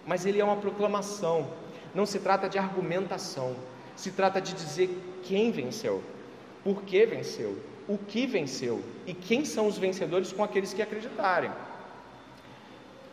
Mas 0.05 0.25
ele 0.25 0.39
é 0.39 0.43
uma 0.43 0.55
proclamação. 0.55 1.47
Não 1.93 2.05
se 2.05 2.19
trata 2.19 2.47
de 2.47 2.57
argumentação. 2.57 3.55
Se 3.97 4.11
trata 4.11 4.39
de 4.39 4.53
dizer 4.53 4.89
quem 5.23 5.51
venceu, 5.51 6.01
por 6.63 6.83
que 6.83 7.05
venceu, 7.05 7.57
o 7.87 7.97
que 7.97 8.25
venceu 8.25 8.81
e 9.05 9.13
quem 9.13 9.43
são 9.43 9.67
os 9.67 9.77
vencedores 9.77 10.31
com 10.31 10.43
aqueles 10.43 10.73
que 10.73 10.81
acreditarem. 10.81 11.51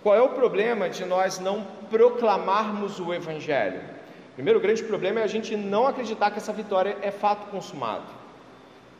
Qual 0.03 0.15
é 0.15 0.21
o 0.21 0.29
problema 0.29 0.91
de 0.91 1.05
nós 1.07 1.39
não 1.39 1.67
proclamarmos 1.91 3.01
o 3.01 3.15
Evangelho? 3.15 3.81
O 4.33 4.35
primeiro 4.35 4.61
grande 4.61 4.85
problema 4.85 5.21
é 5.21 5.23
a 5.23 5.29
gente 5.29 5.57
não 5.57 5.87
acreditar 5.87 6.31
que 6.31 6.39
essa 6.39 6.53
vitória 6.53 6.99
é 7.01 7.11
fato 7.11 7.51
consumado. 7.51 8.05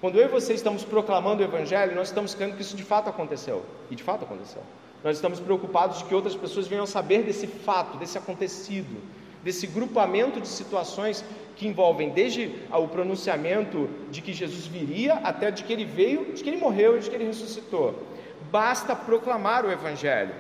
Quando 0.01 0.19
eu 0.19 0.25
e 0.25 0.29
você 0.29 0.55
estamos 0.55 0.85
proclamando 0.85 1.43
o 1.43 1.45
Evangelho, 1.45 1.95
nós 1.95 2.09
estamos 2.09 2.35
crendo 2.35 2.57
que 2.57 2.63
isso 2.63 2.77
de 2.77 2.85
fato 2.85 3.11
aconteceu. 3.11 3.65
E 3.91 3.95
de 3.95 4.03
fato 4.03 4.25
aconteceu. 4.25 4.63
Nós 5.03 5.17
estamos 5.17 5.39
preocupados 5.41 5.99
de 5.99 6.05
que 6.05 6.15
outras 6.15 6.35
pessoas 6.35 6.67
venham 6.67 6.87
saber 6.87 7.25
desse 7.25 7.47
fato, 7.47 7.99
desse 7.99 8.17
acontecido, 8.17 9.03
desse 9.45 9.67
grupamento 9.67 10.41
de 10.41 10.49
situações 10.49 11.25
que 11.55 11.69
envolvem 11.69 12.11
desde 12.11 12.51
o 12.73 12.89
pronunciamento 12.89 13.89
de 14.11 14.21
que 14.21 14.33
Jesus 14.33 14.67
viria, 14.67 15.15
até 15.23 15.51
de 15.51 15.63
que 15.63 15.73
ele 15.73 15.85
veio, 15.85 16.33
de 16.33 16.43
que 16.43 16.51
ele 16.51 16.57
morreu 16.57 16.97
e 16.97 17.01
de 17.01 17.09
que 17.09 17.15
ele 17.15 17.27
ressuscitou. 17.27 18.03
Basta 18.51 18.97
proclamar 18.97 19.65
o 19.65 19.71
Evangelho. 19.71 20.35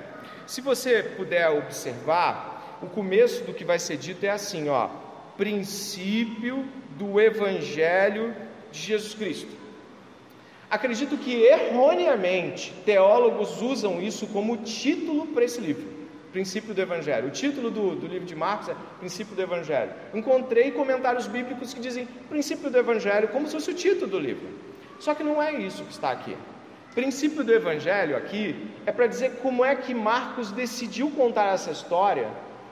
Se 0.46 0.60
você 0.60 1.02
puder 1.02 1.48
observar, 1.50 2.78
o 2.82 2.86
começo 2.86 3.44
do 3.44 3.54
que 3.54 3.64
vai 3.64 3.78
ser 3.78 3.96
dito 3.96 4.24
é 4.24 4.30
assim, 4.30 4.68
ó: 4.68 4.88
princípio 5.36 6.64
do 6.98 7.20
Evangelho 7.20 8.34
de 8.72 8.80
Jesus 8.80 9.14
Cristo. 9.14 9.64
Acredito 10.70 11.16
que 11.16 11.34
erroneamente 11.34 12.74
teólogos 12.84 13.62
usam 13.62 14.02
isso 14.02 14.26
como 14.26 14.56
título 14.56 15.28
para 15.28 15.44
esse 15.44 15.60
livro, 15.60 15.86
Princípio 16.34 16.74
do 16.74 16.80
Evangelho. 16.80 17.28
O 17.28 17.30
título 17.30 17.70
do, 17.70 17.94
do 17.94 18.08
livro 18.08 18.26
de 18.26 18.34
Marcos 18.34 18.68
é 18.68 18.74
Princípio 18.98 19.36
do 19.36 19.40
Evangelho. 19.40 19.92
Encontrei 20.12 20.72
comentários 20.72 21.28
bíblicos 21.28 21.72
que 21.72 21.78
dizem 21.78 22.06
Princípio 22.28 22.68
do 22.68 22.76
Evangelho 22.76 23.28
como 23.28 23.46
se 23.46 23.52
fosse 23.52 23.70
o 23.70 23.74
título 23.74 24.08
do 24.08 24.18
livro. 24.18 24.48
Só 24.98 25.14
que 25.14 25.22
não 25.22 25.40
é 25.40 25.52
isso 25.52 25.84
que 25.84 25.92
está 25.92 26.10
aqui. 26.10 26.36
Princípio 26.92 27.44
do 27.44 27.54
Evangelho 27.54 28.16
aqui 28.16 28.68
é 28.84 28.90
para 28.90 29.06
dizer 29.06 29.36
como 29.42 29.64
é 29.64 29.76
que 29.76 29.94
Marcos 29.94 30.50
decidiu 30.50 31.08
contar 31.12 31.54
essa 31.54 31.70
história. 31.70 32.28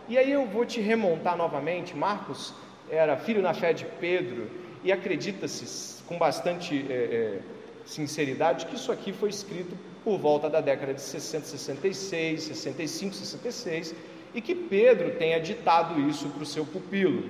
E 0.09 0.19
aí 0.19 0.33
eu 0.33 0.45
vou 0.45 0.67
te 0.67 0.81
remontar 0.81 1.37
novamente. 1.37 1.97
Marcos 1.97 2.53
era 2.91 3.17
filho 3.17 3.41
na 3.41 3.55
fé 3.55 3.73
de 3.73 3.85
Pedro 3.85 4.51
e 4.83 4.91
acredita-se 4.91 6.03
com 6.03 6.19
bastante 6.19 6.85
é, 6.91 6.95
é, 6.95 7.39
sinceridade 7.87 8.67
que 8.67 8.75
isso 8.75 8.91
aqui 8.91 9.13
foi 9.13 9.29
escrito 9.29 9.77
por 10.05 10.19
volta 10.19 10.49
da 10.51 10.61
década 10.61 10.95
de 10.95 11.01
60, 11.01 11.47
66, 11.47 12.43
65, 12.43 13.15
66 13.15 13.95
e 14.35 14.41
que 14.41 14.55
Pedro 14.55 15.13
tenha 15.13 15.41
ditado 15.41 16.01
isso 16.01 16.29
para 16.29 16.43
o 16.43 16.47
seu 16.47 16.65
pupilo. 16.65 17.29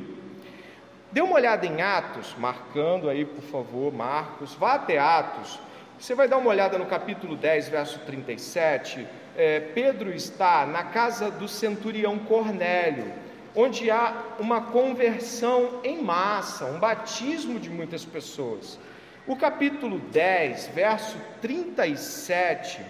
Dê 1.10 1.20
uma 1.20 1.34
olhada 1.34 1.66
em 1.66 1.82
Atos, 1.82 2.34
marcando 2.38 3.10
aí, 3.10 3.24
por 3.24 3.42
favor, 3.42 3.92
Marcos, 3.92 4.54
vá 4.54 4.74
até 4.74 4.98
Atos. 4.98 5.58
Você 5.98 6.14
vai 6.14 6.26
dar 6.26 6.38
uma 6.38 6.48
olhada 6.48 6.78
no 6.78 6.86
capítulo 6.86 7.36
10, 7.36 7.68
verso 7.68 7.98
37. 8.00 9.06
É, 9.36 9.60
Pedro 9.60 10.10
está 10.10 10.66
na 10.66 10.84
casa 10.84 11.30
do 11.30 11.46
centurião 11.46 12.18
Cornélio, 12.18 13.12
onde 13.54 13.90
há 13.90 14.14
uma 14.38 14.62
conversão 14.62 15.80
em 15.84 16.02
massa, 16.02 16.64
um 16.66 16.78
batismo 16.78 17.60
de 17.60 17.68
muitas 17.68 18.04
pessoas. 18.04 18.78
O 19.24 19.36
capítulo 19.36 20.00
10, 20.00 20.68
verso 20.74 21.16
37, 21.40 22.80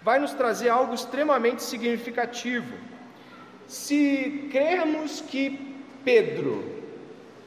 vai 0.00 0.20
nos 0.20 0.32
trazer 0.32 0.68
algo 0.68 0.94
extremamente 0.94 1.64
significativo. 1.64 2.76
Se 3.66 4.48
crermos 4.52 5.20
que 5.20 5.74
Pedro 6.04 6.80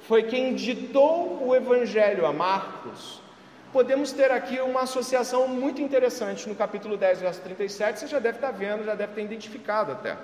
foi 0.09 0.23
quem 0.23 0.55
ditou 0.55 1.41
o 1.41 1.55
evangelho 1.55 2.25
a 2.25 2.33
Marcos, 2.33 3.21
podemos 3.71 4.11
ter 4.11 4.29
aqui 4.29 4.59
uma 4.59 4.81
associação 4.81 5.47
muito 5.47 5.81
interessante 5.81 6.49
no 6.49 6.55
capítulo 6.55 6.97
10, 6.97 7.21
verso 7.21 7.41
37. 7.41 7.99
Você 8.01 8.07
já 8.07 8.19
deve 8.19 8.39
estar 8.39 8.51
vendo, 8.51 8.83
já 8.83 8.93
deve 8.93 9.13
ter 9.13 9.23
identificado 9.23 9.93
até. 9.93 10.17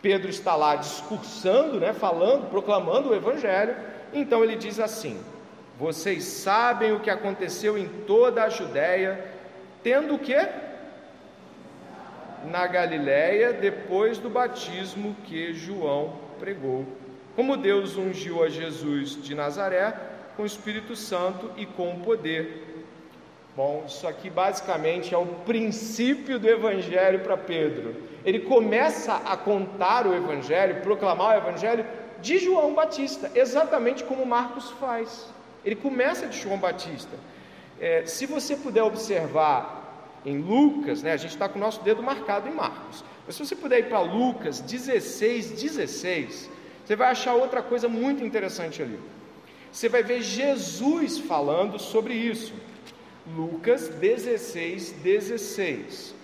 Pedro 0.00 0.30
está 0.30 0.54
lá 0.54 0.76
discursando, 0.76 1.80
né, 1.80 1.92
falando, 1.92 2.48
proclamando 2.48 3.08
o 3.08 3.14
evangelho. 3.14 3.74
Então 4.12 4.44
ele 4.44 4.54
diz 4.54 4.78
assim: 4.78 5.20
Vocês 5.78 6.24
sabem 6.24 6.92
o 6.92 7.00
que 7.00 7.10
aconteceu 7.10 7.78
em 7.78 7.88
toda 8.06 8.42
a 8.42 8.48
Judéia, 8.48 9.32
tendo 9.82 10.14
o 10.14 10.18
que? 10.18 10.36
Na 12.50 12.66
Galiléia, 12.66 13.52
depois 13.52 14.18
do 14.18 14.28
batismo 14.28 15.16
que 15.24 15.54
João 15.54 16.18
pregou 16.38 16.84
como 17.38 17.56
Deus 17.56 17.96
ungiu 17.96 18.42
a 18.42 18.48
Jesus 18.48 19.22
de 19.22 19.32
Nazaré 19.32 19.94
com 20.36 20.42
o 20.42 20.46
Espírito 20.46 20.96
Santo 20.96 21.52
e 21.56 21.64
com 21.66 22.00
poder. 22.00 22.84
Bom, 23.54 23.84
isso 23.86 24.08
aqui 24.08 24.28
basicamente 24.28 25.14
é 25.14 25.16
o 25.16 25.24
princípio 25.24 26.40
do 26.40 26.48
Evangelho 26.48 27.20
para 27.20 27.36
Pedro. 27.36 27.94
Ele 28.24 28.40
começa 28.40 29.14
a 29.14 29.36
contar 29.36 30.04
o 30.04 30.16
Evangelho, 30.16 30.82
proclamar 30.82 31.36
o 31.36 31.48
Evangelho 31.48 31.86
de 32.20 32.38
João 32.40 32.74
Batista, 32.74 33.30
exatamente 33.32 34.02
como 34.02 34.26
Marcos 34.26 34.72
faz. 34.72 35.32
Ele 35.68 35.76
começa 35.76 36.26
de 36.26 36.40
João 36.40 36.56
Batista. 36.56 37.14
É, 37.78 38.06
se 38.06 38.24
você 38.24 38.56
puder 38.56 38.82
observar 38.82 40.20
em 40.24 40.38
Lucas, 40.38 41.02
né, 41.02 41.12
a 41.12 41.16
gente 41.18 41.32
está 41.32 41.46
com 41.46 41.58
o 41.58 41.60
nosso 41.60 41.82
dedo 41.82 42.02
marcado 42.02 42.48
em 42.48 42.54
Marcos, 42.54 43.04
mas 43.26 43.34
se 43.34 43.44
você 43.44 43.54
puder 43.54 43.80
ir 43.80 43.88
para 43.90 44.00
Lucas 44.00 44.60
16, 44.60 45.50
16, 45.50 46.48
você 46.82 46.96
vai 46.96 47.10
achar 47.10 47.34
outra 47.34 47.60
coisa 47.60 47.86
muito 47.86 48.24
interessante 48.24 48.80
ali. 48.80 48.98
Você 49.70 49.90
vai 49.90 50.02
ver 50.02 50.22
Jesus 50.22 51.18
falando 51.18 51.78
sobre 51.78 52.14
isso. 52.14 52.54
Lucas 53.36 53.90
16, 53.90 54.92
16. 54.92 56.14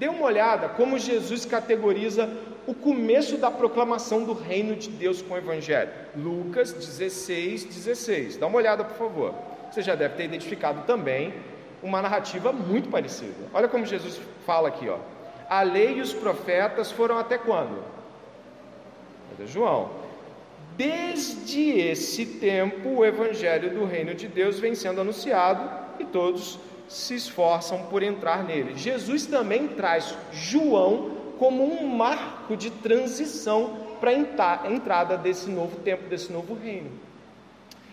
Dê 0.00 0.08
uma 0.08 0.24
olhada 0.24 0.68
como 0.70 0.98
Jesus 0.98 1.44
categoriza 1.44 2.28
o 2.66 2.74
começo 2.74 3.36
da 3.36 3.52
proclamação 3.52 4.24
do 4.24 4.32
reino 4.32 4.74
de 4.74 4.90
Deus 4.90 5.22
com 5.22 5.34
o 5.34 5.36
Evangelho. 5.36 5.90
Lucas 6.16 6.72
16, 6.72 7.66
16. 7.66 8.36
Dá 8.36 8.48
uma 8.48 8.56
olhada, 8.56 8.82
por 8.82 8.96
favor. 8.96 9.34
Você 9.70 9.80
já 9.80 9.94
deve 9.94 10.16
ter 10.16 10.24
identificado 10.24 10.82
também 10.88 11.32
uma 11.80 12.02
narrativa 12.02 12.52
muito 12.52 12.88
parecida. 12.88 13.46
Olha 13.54 13.68
como 13.68 13.86
Jesus 13.86 14.20
fala 14.44 14.66
aqui, 14.66 14.88
ó 14.88 14.98
a 15.50 15.62
lei 15.62 15.96
e 15.96 16.00
os 16.00 16.12
profetas 16.12 16.92
foram 16.92 17.18
até 17.18 17.36
quando? 17.36 17.82
Até 19.34 19.46
João. 19.48 19.90
Desde 20.76 21.72
esse 21.72 22.24
tempo, 22.24 22.88
o 22.88 23.04
evangelho 23.04 23.70
do 23.70 23.84
reino 23.84 24.14
de 24.14 24.28
Deus 24.28 24.60
vem 24.60 24.76
sendo 24.76 25.00
anunciado 25.00 25.68
e 25.98 26.04
todos 26.04 26.56
se 26.90 27.14
esforçam 27.14 27.84
por 27.84 28.02
entrar 28.02 28.44
nele. 28.44 28.76
Jesus 28.76 29.24
também 29.24 29.68
traz 29.68 30.14
João 30.30 31.12
como 31.38 31.64
um 31.64 31.86
marco 31.86 32.54
de 32.54 32.68
transição 32.70 33.78
para 33.98 34.10
a 34.10 34.70
entrada 34.70 35.16
desse 35.16 35.48
novo 35.48 35.78
tempo, 35.78 36.08
desse 36.08 36.30
novo 36.30 36.52
reino. 36.54 36.90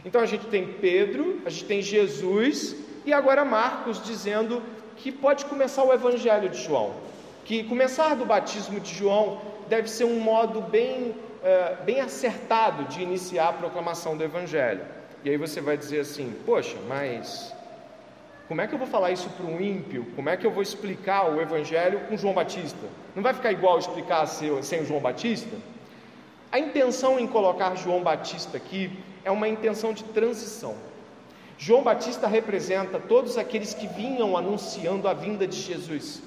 Então 0.03 0.19
a 0.19 0.25
gente 0.25 0.47
tem 0.47 0.67
Pedro, 0.67 1.41
a 1.45 1.49
gente 1.49 1.65
tem 1.65 1.81
Jesus 1.81 2.75
e 3.05 3.13
agora 3.13 3.45
Marcos 3.45 4.03
dizendo 4.03 4.61
que 4.97 5.11
pode 5.11 5.45
começar 5.45 5.83
o 5.83 5.93
evangelho 5.93 6.49
de 6.49 6.61
João 6.61 7.07
que 7.47 7.63
começar 7.63 8.13
do 8.13 8.25
batismo 8.25 8.77
de 8.77 8.93
João 8.93 9.39
deve 9.69 9.89
ser 9.89 10.03
um 10.03 10.19
modo 10.19 10.59
bem, 10.59 11.15
é, 11.41 11.77
bem 11.85 12.01
acertado 12.01 12.83
de 12.83 13.01
iniciar 13.01 13.47
a 13.47 13.53
proclamação 13.53 14.17
do 14.17 14.23
Evangelho. 14.23 14.81
E 15.23 15.29
aí 15.29 15.37
você 15.37 15.61
vai 15.61 15.77
dizer 15.77 16.01
assim: 16.01 16.35
poxa, 16.45 16.75
mas 16.89 17.55
como 18.47 18.61
é 18.61 18.67
que 18.67 18.73
eu 18.73 18.79
vou 18.79 18.87
falar 18.87 19.11
isso 19.11 19.29
para 19.31 19.45
um 19.45 19.59
ímpio? 19.59 20.05
Como 20.15 20.29
é 20.29 20.37
que 20.37 20.47
eu 20.47 20.51
vou 20.51 20.63
explicar 20.63 21.29
o 21.29 21.41
Evangelho 21.41 21.99
com 22.07 22.15
João 22.15 22.33
Batista? 22.33 22.87
Não 23.13 23.21
vai 23.21 23.33
ficar 23.33 23.51
igual 23.51 23.77
explicar 23.77 24.25
sem 24.25 24.85
João 24.85 25.01
Batista? 25.01 25.57
A 26.49 26.57
intenção 26.57 27.19
em 27.19 27.27
colocar 27.27 27.75
João 27.75 28.01
Batista 28.01 28.55
aqui 28.55 28.89
é 29.25 29.29
uma 29.29 29.49
intenção 29.49 29.91
de 29.91 30.05
transição. 30.05 30.75
João 31.57 31.83
Batista 31.83 32.25
representa 32.25 32.99
todos 32.99 33.37
aqueles 33.37 33.73
que 33.73 33.85
vinham 33.85 34.37
anunciando 34.37 35.09
a 35.09 35.13
vinda 35.13 35.45
de 35.45 35.59
Jesus. 35.59 36.23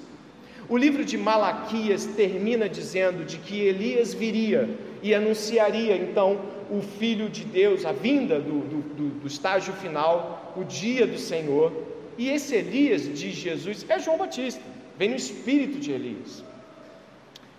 O 0.69 0.77
livro 0.77 1.03
de 1.03 1.17
Malaquias 1.17 2.05
termina 2.05 2.69
dizendo 2.69 3.25
de 3.25 3.39
que 3.39 3.59
Elias 3.59 4.13
viria 4.13 4.69
e 5.01 5.15
anunciaria 5.15 5.95
então 5.97 6.39
o 6.69 6.81
Filho 6.81 7.29
de 7.29 7.43
Deus, 7.43 7.85
a 7.85 7.91
vinda 7.91 8.39
do, 8.39 8.59
do, 8.59 9.09
do 9.21 9.27
estágio 9.27 9.73
final, 9.73 10.53
o 10.55 10.63
dia 10.63 11.07
do 11.07 11.17
Senhor. 11.17 11.73
E 12.17 12.29
esse 12.29 12.55
Elias 12.55 13.03
de 13.03 13.31
Jesus 13.31 13.85
é 13.87 13.99
João 13.99 14.17
Batista, 14.17 14.61
vem 14.97 15.09
no 15.09 15.15
espírito 15.15 15.79
de 15.79 15.91
Elias, 15.91 16.43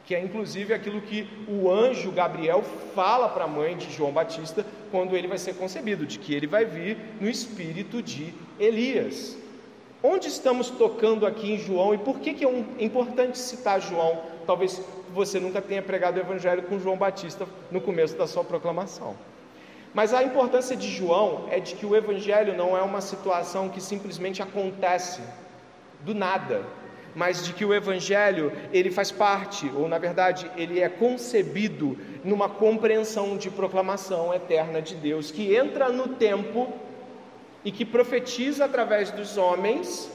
que 0.05 0.15
é 0.15 0.21
inclusive 0.21 0.75
aquilo 0.75 1.01
que 1.01 1.27
o 1.49 1.71
anjo 1.71 2.11
Gabriel 2.11 2.63
fala 2.95 3.29
para 3.29 3.45
a 3.45 3.49
mãe 3.49 3.77
de 3.77 3.91
João 3.93 4.13
Batista 4.13 4.65
quando 4.91 5.17
ele 5.17 5.27
vai 5.27 5.39
ser 5.39 5.55
concebido, 5.55 6.05
de 6.05 6.19
que 6.19 6.35
ele 6.35 6.47
vai 6.47 6.65
vir 6.65 6.99
no 7.21 7.29
espírito 7.29 8.03
de 8.03 8.35
Elias. 8.59 9.37
Onde 10.03 10.29
estamos 10.29 10.69
tocando 10.69 11.27
aqui 11.27 11.53
em 11.53 11.59
João 11.59 11.95
e 11.95 11.99
por 11.99 12.19
que, 12.19 12.35
que 12.35 12.45
é 12.45 12.65
importante 12.79 13.39
citar 13.39 13.81
João? 13.81 14.21
Talvez 14.47 14.83
você 15.15 15.39
nunca 15.39 15.63
tenha 15.63 15.81
pregado 15.81 16.19
o 16.19 16.21
Evangelho 16.21 16.63
com 16.65 16.79
João 16.79 16.97
Batista 16.97 17.47
no 17.71 17.81
começo 17.81 18.17
da 18.17 18.27
sua 18.27 18.43
proclamação. 18.43 19.15
Mas 19.95 20.15
a 20.15 20.23
importância 20.23 20.75
de 20.75 20.89
João 20.89 21.47
é 21.51 21.61
de 21.61 21.75
que 21.75 21.85
o 21.85 21.95
Evangelho 21.95 22.57
não 22.57 22.77
é 22.77 22.83
uma 22.83 23.01
situação 23.01 23.69
que 23.69 23.81
simplesmente 23.81 24.43
acontece 24.43 25.21
do 26.01 26.15
nada, 26.15 26.65
mas 27.15 27.45
de 27.45 27.53
que 27.53 27.65
o 27.65 27.75
Evangelho 27.75 28.53
ele 28.73 28.91
faz 28.91 29.11
parte, 29.11 29.71
ou 29.77 29.87
na 29.89 29.99
verdade 29.99 30.51
ele 30.57 30.81
é 30.81 30.89
concebido 30.89 31.99
numa 32.25 32.49
compreensão 32.49 33.37
de 33.37 33.51
proclamação 33.51 34.33
eterna 34.33 34.81
de 34.81 34.95
Deus 34.95 35.31
que 35.31 35.55
entra 35.55 35.91
no 35.91 36.09
tempo 36.09 36.73
e 37.65 37.71
que 37.71 37.85
profetiza 37.85 38.65
através 38.65 39.11
dos 39.11 39.37
homens 39.37 40.11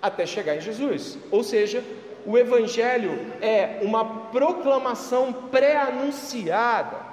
até 0.00 0.24
chegar 0.24 0.56
em 0.56 0.60
Jesus. 0.60 1.18
Ou 1.30 1.44
seja, 1.44 1.84
o 2.26 2.36
Evangelho 2.36 3.18
é 3.40 3.80
uma 3.82 4.04
proclamação 4.30 5.32
pré-anunciada, 5.32 7.09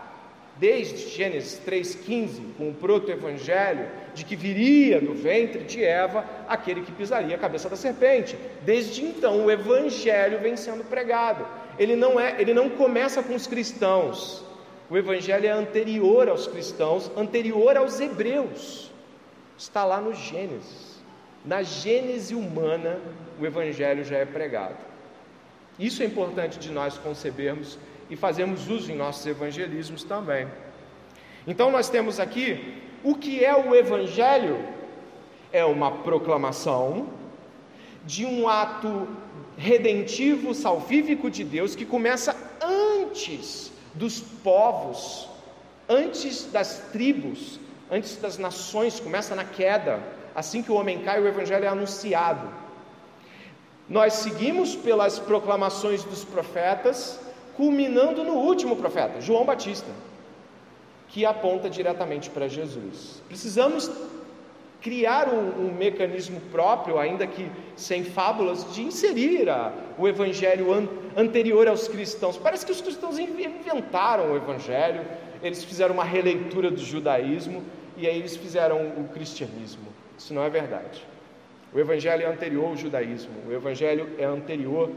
desde 0.59 1.09
Gênesis 1.09 1.61
3,15, 1.65 2.41
com 2.57 2.69
o 2.69 2.73
proto-evangelho, 2.73 3.87
de 4.13 4.25
que 4.25 4.35
viria 4.35 4.99
do 4.99 5.13
ventre 5.13 5.63
de 5.63 5.83
Eva 5.83 6.25
aquele 6.47 6.81
que 6.81 6.91
pisaria 6.91 7.35
a 7.35 7.39
cabeça 7.39 7.69
da 7.69 7.75
serpente. 7.75 8.35
Desde 8.63 9.03
então, 9.03 9.45
o 9.45 9.51
Evangelho 9.51 10.39
vem 10.39 10.57
sendo 10.57 10.83
pregado. 10.83 11.45
Ele 11.77 11.95
não, 11.95 12.19
é, 12.19 12.35
ele 12.39 12.53
não 12.53 12.69
começa 12.69 13.21
com 13.21 13.35
os 13.35 13.45
cristãos. 13.45 14.43
O 14.89 14.97
Evangelho 14.97 15.45
é 15.45 15.51
anterior 15.51 16.29
aos 16.29 16.47
cristãos, 16.47 17.11
anterior 17.15 17.77
aos 17.77 17.99
hebreus 17.99 18.87
está 19.57 19.83
lá 19.83 19.99
no 19.99 20.13
Gênesis. 20.13 20.97
Na 21.43 21.63
Gênese 21.63 22.35
humana, 22.35 22.99
o 23.39 23.45
Evangelho 23.45 24.03
já 24.03 24.17
é 24.17 24.25
pregado. 24.25 24.77
Isso 25.79 26.03
é 26.03 26.05
importante 26.05 26.59
de 26.59 26.71
nós 26.71 26.97
concebermos 26.97 27.77
e 28.09 28.15
fazermos 28.15 28.69
uso 28.69 28.91
em 28.91 28.95
nossos 28.95 29.25
evangelismos 29.25 30.03
também. 30.03 30.47
Então, 31.45 31.71
nós 31.71 31.89
temos 31.89 32.19
aqui 32.19 32.81
o 33.03 33.15
que 33.15 33.43
é 33.43 33.55
o 33.55 33.75
Evangelho? 33.75 34.59
É 35.51 35.63
uma 35.63 35.91
proclamação 35.91 37.07
de 38.05 38.25
um 38.25 38.47
ato 38.47 39.07
redentivo, 39.57 40.53
salvífico 40.53 41.29
de 41.29 41.43
Deus 41.43 41.75
que 41.75 41.85
começa 41.85 42.35
antes 42.61 43.71
dos 43.93 44.19
povos, 44.19 45.29
antes 45.87 46.45
das 46.51 46.89
tribos, 46.91 47.59
antes 47.89 48.17
das 48.17 48.37
nações, 48.37 48.99
começa 48.99 49.35
na 49.35 49.43
queda. 49.45 50.01
Assim 50.35 50.61
que 50.61 50.71
o 50.71 50.75
homem 50.75 50.99
cai, 50.99 51.21
o 51.21 51.27
evangelho 51.27 51.65
é 51.65 51.67
anunciado. 51.67 52.47
Nós 53.89 54.13
seguimos 54.13 54.75
pelas 54.75 55.17
proclamações 55.17 56.03
dos 56.03 56.23
profetas, 56.25 57.19
culminando 57.57 58.23
no 58.23 58.35
último 58.35 58.75
profeta, 58.75 59.19
João 59.19 59.43
Batista, 59.43 59.89
que 61.09 61.25
aponta 61.25 61.69
diretamente 61.69 62.29
para 62.29 62.47
Jesus. 62.47 63.21
Precisamos 63.27 63.91
criar 64.79 65.27
um, 65.27 65.65
um, 65.65 65.73
mecanismo 65.73 66.39
próprio, 66.51 66.99
ainda 66.99 67.25
que 67.25 67.49
sem 67.75 68.03
fábulas, 68.03 68.73
de 68.73 68.83
inserir 68.83 69.49
a, 69.49 69.73
o 69.97 70.07
evangelho 70.07 70.71
an, 70.71 70.87
anterior 71.15 71.67
aos 71.67 71.87
cristãos. 71.87 72.37
Parece 72.37 72.65
que 72.65 72.71
os 72.71 72.79
cristãos 72.79 73.17
inventaram 73.17 74.31
o 74.31 74.37
evangelho, 74.37 75.01
eles 75.41 75.63
fizeram 75.63 75.95
uma 75.95 76.03
releitura 76.03 76.69
do 76.69 76.79
judaísmo 76.79 77.63
e 77.97 78.05
aí 78.07 78.19
eles 78.19 78.37
fizeram 78.37 78.77
o 78.97 79.09
cristianismo. 79.11 79.87
Isso 80.17 80.33
não 80.33 80.43
é 80.43 80.49
verdade. 80.49 81.03
O 81.73 81.79
evangelho 81.79 82.23
é 82.23 82.27
anterior 82.27 82.67
ao 82.67 82.77
judaísmo, 82.77 83.33
o 83.47 83.51
evangelho 83.51 84.09
é 84.17 84.25
anterior 84.25 84.91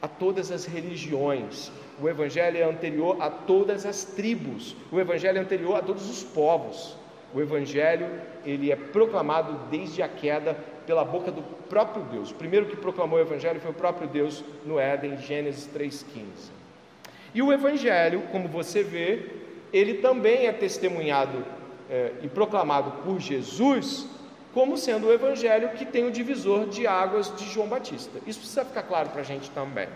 a 0.00 0.08
todas 0.08 0.50
as 0.50 0.64
religiões. 0.64 1.70
O 2.00 2.08
evangelho 2.08 2.56
é 2.56 2.62
anterior 2.62 3.16
a 3.20 3.28
todas 3.30 3.84
as 3.84 4.04
tribos. 4.04 4.74
O 4.90 4.98
evangelho 4.98 5.38
é 5.38 5.40
anterior 5.40 5.76
a 5.76 5.82
todos 5.82 6.08
os 6.08 6.22
povos. 6.22 6.96
O 7.34 7.40
evangelho, 7.40 8.08
ele 8.44 8.72
é 8.72 8.76
proclamado 8.76 9.58
desde 9.70 10.02
a 10.02 10.08
queda 10.08 10.56
pela 10.86 11.04
boca 11.04 11.30
do 11.30 11.42
próprio 11.68 12.02
Deus. 12.04 12.30
O 12.30 12.34
primeiro 12.34 12.66
que 12.66 12.76
proclamou 12.76 13.18
o 13.18 13.22
evangelho 13.22 13.60
foi 13.60 13.70
o 13.70 13.74
próprio 13.74 14.08
Deus 14.08 14.42
no 14.64 14.78
Éden, 14.78 15.16
Gênesis 15.18 15.68
3:15. 15.72 16.50
E 17.32 17.42
o 17.42 17.52
evangelho, 17.52 18.22
como 18.32 18.48
você 18.48 18.82
vê, 18.82 19.26
ele 19.72 19.94
também 19.94 20.46
é 20.46 20.52
testemunhado 20.52 21.44
é, 21.88 22.12
e 22.22 22.28
proclamado 22.28 22.90
por 23.02 23.20
Jesus 23.20 24.08
como 24.52 24.76
sendo 24.76 25.06
o 25.06 25.12
evangelho 25.12 25.70
que 25.70 25.84
tem 25.84 26.06
o 26.06 26.10
divisor 26.10 26.66
de 26.66 26.86
águas 26.86 27.34
de 27.36 27.44
João 27.44 27.68
Batista. 27.68 28.18
Isso 28.26 28.40
precisa 28.40 28.64
ficar 28.64 28.82
claro 28.82 29.10
para 29.10 29.20
a 29.20 29.24
gente 29.24 29.50
também. 29.50 29.88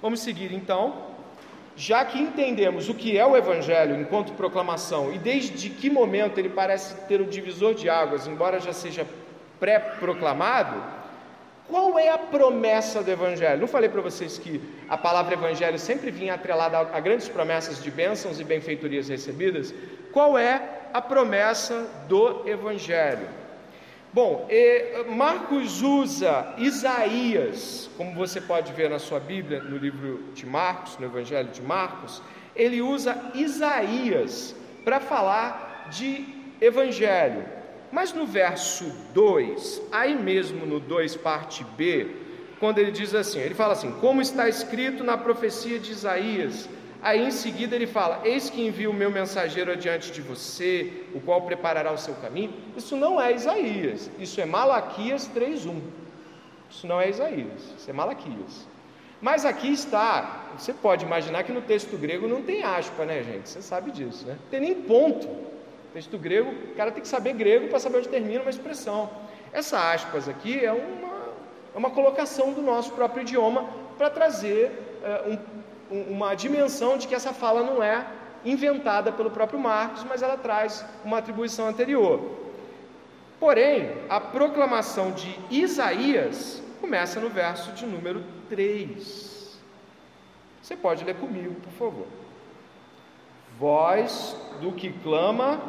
Vamos 0.00 0.20
seguir 0.20 0.52
então. 0.52 1.08
Já 1.76 2.04
que 2.04 2.18
entendemos 2.18 2.88
o 2.88 2.94
que 2.94 3.16
é 3.16 3.24
o 3.24 3.36
Evangelho 3.36 4.00
enquanto 4.00 4.32
proclamação 4.32 5.12
e 5.12 5.18
desde 5.18 5.70
que 5.70 5.88
momento 5.88 6.36
ele 6.38 6.48
parece 6.48 6.96
ter 7.06 7.20
o 7.20 7.24
divisor 7.24 7.72
de 7.72 7.88
águas, 7.88 8.26
embora 8.26 8.58
já 8.58 8.72
seja 8.72 9.06
pré-proclamado, 9.60 10.82
qual 11.68 11.96
é 11.96 12.08
a 12.08 12.18
promessa 12.18 13.00
do 13.00 13.10
Evangelho? 13.10 13.60
Não 13.60 13.68
falei 13.68 13.88
para 13.88 14.00
vocês 14.00 14.38
que 14.38 14.60
a 14.88 14.96
palavra 14.96 15.34
Evangelho 15.34 15.78
sempre 15.78 16.10
vinha 16.10 16.34
atrelada 16.34 16.78
a 16.78 16.98
grandes 16.98 17.28
promessas 17.28 17.80
de 17.80 17.90
bênçãos 17.92 18.40
e 18.40 18.44
benfeitorias 18.44 19.08
recebidas? 19.08 19.72
Qual 20.10 20.36
é 20.36 20.77
a 20.98 21.00
promessa 21.00 21.86
do 22.08 22.42
Evangelho? 22.48 23.28
Bom, 24.12 24.48
Marcos 25.08 25.80
usa 25.80 26.54
Isaías, 26.58 27.88
como 27.96 28.14
você 28.14 28.40
pode 28.40 28.72
ver 28.72 28.90
na 28.90 28.98
sua 28.98 29.20
Bíblia, 29.20 29.62
no 29.62 29.76
livro 29.76 30.24
de 30.34 30.44
Marcos, 30.44 30.98
no 30.98 31.06
Evangelho 31.06 31.50
de 31.50 31.62
Marcos, 31.62 32.20
ele 32.56 32.82
usa 32.82 33.16
Isaías 33.32 34.56
para 34.84 34.98
falar 34.98 35.88
de 35.88 36.26
Evangelho. 36.60 37.44
Mas 37.92 38.12
no 38.12 38.26
verso 38.26 38.92
2, 39.14 39.82
aí 39.92 40.16
mesmo 40.16 40.66
no 40.66 40.80
2, 40.80 41.14
parte 41.16 41.64
B, 41.76 42.08
quando 42.58 42.78
ele 42.78 42.90
diz 42.90 43.14
assim: 43.14 43.38
ele 43.38 43.54
fala 43.54 43.74
assim, 43.74 43.92
como 44.00 44.20
está 44.20 44.48
escrito 44.48 45.04
na 45.04 45.16
profecia 45.16 45.78
de 45.78 45.92
Isaías, 45.92 46.68
Aí 47.00 47.26
em 47.26 47.30
seguida 47.30 47.74
ele 47.76 47.86
fala: 47.86 48.20
Eis 48.24 48.50
que 48.50 48.66
envio 48.66 48.90
o 48.90 48.94
meu 48.94 49.10
mensageiro 49.10 49.70
adiante 49.70 50.10
de 50.10 50.20
você, 50.20 51.04
o 51.14 51.20
qual 51.20 51.42
preparará 51.42 51.92
o 51.92 51.98
seu 51.98 52.14
caminho. 52.14 52.52
Isso 52.76 52.96
não 52.96 53.20
é 53.20 53.32
Isaías, 53.32 54.10
isso 54.18 54.40
é 54.40 54.44
Malaquias 54.44 55.28
3:1. 55.28 55.80
Isso 56.70 56.86
não 56.86 57.00
é 57.00 57.08
Isaías, 57.08 57.62
isso 57.78 57.88
é 57.88 57.92
Malaquias. 57.92 58.66
Mas 59.20 59.44
aqui 59.44 59.72
está, 59.72 60.52
você 60.56 60.72
pode 60.72 61.04
imaginar 61.04 61.42
que 61.42 61.50
no 61.50 61.62
texto 61.62 61.96
grego 61.96 62.28
não 62.28 62.42
tem 62.42 62.62
aspa, 62.62 63.04
né, 63.04 63.22
gente? 63.22 63.48
Você 63.48 63.62
sabe 63.62 63.90
disso, 63.90 64.26
né? 64.26 64.36
Não 64.40 64.50
tem 64.50 64.60
nem 64.60 64.74
ponto. 64.74 65.28
Texto 65.92 66.18
grego, 66.18 66.50
o 66.50 66.74
cara 66.76 66.92
tem 66.92 67.02
que 67.02 67.08
saber 67.08 67.32
grego 67.32 67.68
para 67.68 67.80
saber 67.80 67.98
onde 67.98 68.08
termina 68.08 68.42
uma 68.42 68.50
expressão. 68.50 69.10
Essa 69.52 69.92
aspas 69.92 70.28
aqui 70.28 70.64
é 70.64 70.70
uma, 70.70 71.08
é 71.74 71.78
uma 71.78 71.90
colocação 71.90 72.52
do 72.52 72.62
nosso 72.62 72.92
próprio 72.92 73.22
idioma 73.22 73.68
para 73.96 74.10
trazer 74.10 74.70
é, 75.02 75.30
um 75.30 75.38
uma 75.90 76.34
dimensão 76.34 76.98
de 76.98 77.06
que 77.08 77.14
essa 77.14 77.32
fala 77.32 77.62
não 77.62 77.82
é 77.82 78.06
inventada 78.44 79.12
pelo 79.12 79.30
próprio 79.30 79.58
Marcos, 79.58 80.04
mas 80.04 80.22
ela 80.22 80.36
traz 80.36 80.84
uma 81.04 81.18
atribuição 81.18 81.66
anterior. 81.68 82.20
Porém, 83.40 83.92
a 84.08 84.20
proclamação 84.20 85.12
de 85.12 85.38
Isaías 85.50 86.62
começa 86.80 87.20
no 87.20 87.28
verso 87.28 87.72
de 87.72 87.86
número 87.86 88.22
3. 88.48 89.58
Você 90.60 90.76
pode 90.76 91.04
ler 91.04 91.16
comigo, 91.16 91.54
por 91.60 91.72
favor. 91.72 92.06
Voz 93.58 94.36
do 94.60 94.72
que 94.72 94.92
clama, 94.92 95.60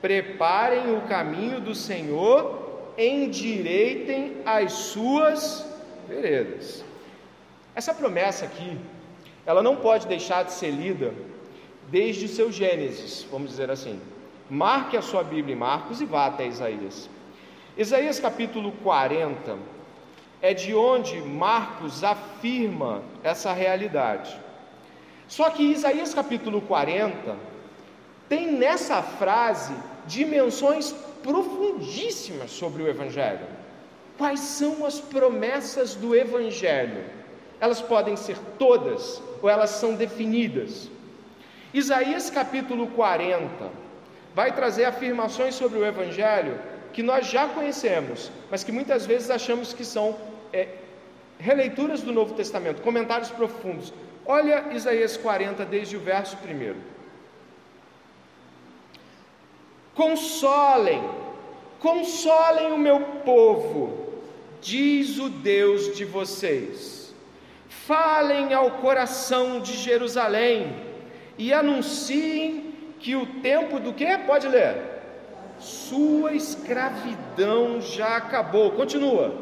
preparem 0.00 0.96
o 0.96 1.02
caminho 1.02 1.60
do 1.60 1.74
Senhor, 1.74 2.92
endireitem 2.98 4.38
as 4.44 4.72
suas 4.72 5.66
veredas. 6.08 6.84
Essa 7.74 7.94
promessa 7.94 8.44
aqui, 8.44 8.78
ela 9.46 9.62
não 9.62 9.76
pode 9.76 10.06
deixar 10.06 10.44
de 10.44 10.52
ser 10.52 10.70
lida 10.70 11.14
desde 11.88 12.26
o 12.26 12.28
seu 12.28 12.52
Gênesis, 12.52 13.26
vamos 13.30 13.50
dizer 13.50 13.70
assim. 13.70 13.98
Marque 14.48 14.96
a 14.96 15.02
sua 15.02 15.22
Bíblia 15.24 15.54
em 15.54 15.58
Marcos 15.58 16.00
e 16.00 16.04
vá 16.04 16.26
até 16.26 16.46
Isaías. 16.46 17.08
Isaías 17.76 18.20
capítulo 18.20 18.72
40 18.82 19.56
é 20.42 20.52
de 20.52 20.74
onde 20.74 21.20
Marcos 21.22 22.04
afirma 22.04 23.02
essa 23.22 23.52
realidade. 23.52 24.38
Só 25.26 25.48
que 25.48 25.62
Isaías 25.62 26.12
capítulo 26.12 26.60
40 26.60 27.36
tem 28.28 28.52
nessa 28.52 29.02
frase 29.02 29.72
dimensões 30.06 30.92
profundíssimas 31.22 32.50
sobre 32.50 32.82
o 32.82 32.88
Evangelho. 32.88 33.46
Quais 34.18 34.40
são 34.40 34.84
as 34.84 35.00
promessas 35.00 35.94
do 35.94 36.14
Evangelho? 36.14 37.21
Elas 37.62 37.80
podem 37.80 38.16
ser 38.16 38.36
todas 38.58 39.22
ou 39.40 39.48
elas 39.48 39.70
são 39.70 39.94
definidas. 39.94 40.90
Isaías 41.72 42.28
capítulo 42.28 42.88
40 42.88 43.70
vai 44.34 44.50
trazer 44.50 44.84
afirmações 44.84 45.54
sobre 45.54 45.78
o 45.78 45.86
Evangelho 45.86 46.58
que 46.92 47.04
nós 47.04 47.28
já 47.28 47.46
conhecemos, 47.46 48.32
mas 48.50 48.64
que 48.64 48.72
muitas 48.72 49.06
vezes 49.06 49.30
achamos 49.30 49.72
que 49.72 49.84
são 49.84 50.18
é, 50.52 50.70
releituras 51.38 52.02
do 52.02 52.12
Novo 52.12 52.34
Testamento, 52.34 52.82
comentários 52.82 53.30
profundos. 53.30 53.94
Olha 54.26 54.74
Isaías 54.74 55.16
40, 55.16 55.64
desde 55.64 55.96
o 55.96 56.00
verso 56.00 56.36
1. 56.36 56.74
Consolem, 59.94 61.00
consolem 61.78 62.72
o 62.72 62.78
meu 62.78 63.00
povo, 63.24 64.14
diz 64.60 65.16
o 65.20 65.28
Deus 65.28 65.96
de 65.96 66.04
vocês 66.04 67.01
falem 67.86 68.54
ao 68.54 68.70
coração 68.72 69.60
de 69.60 69.72
Jerusalém 69.72 70.76
e 71.36 71.52
anunciem 71.52 72.72
que 73.00 73.16
o 73.16 73.26
tempo 73.40 73.80
do 73.80 73.92
que? 73.92 74.18
Pode 74.18 74.46
ler. 74.46 74.76
Sua 75.58 76.32
escravidão 76.32 77.80
já 77.80 78.16
acabou. 78.16 78.72
Continua. 78.72 79.34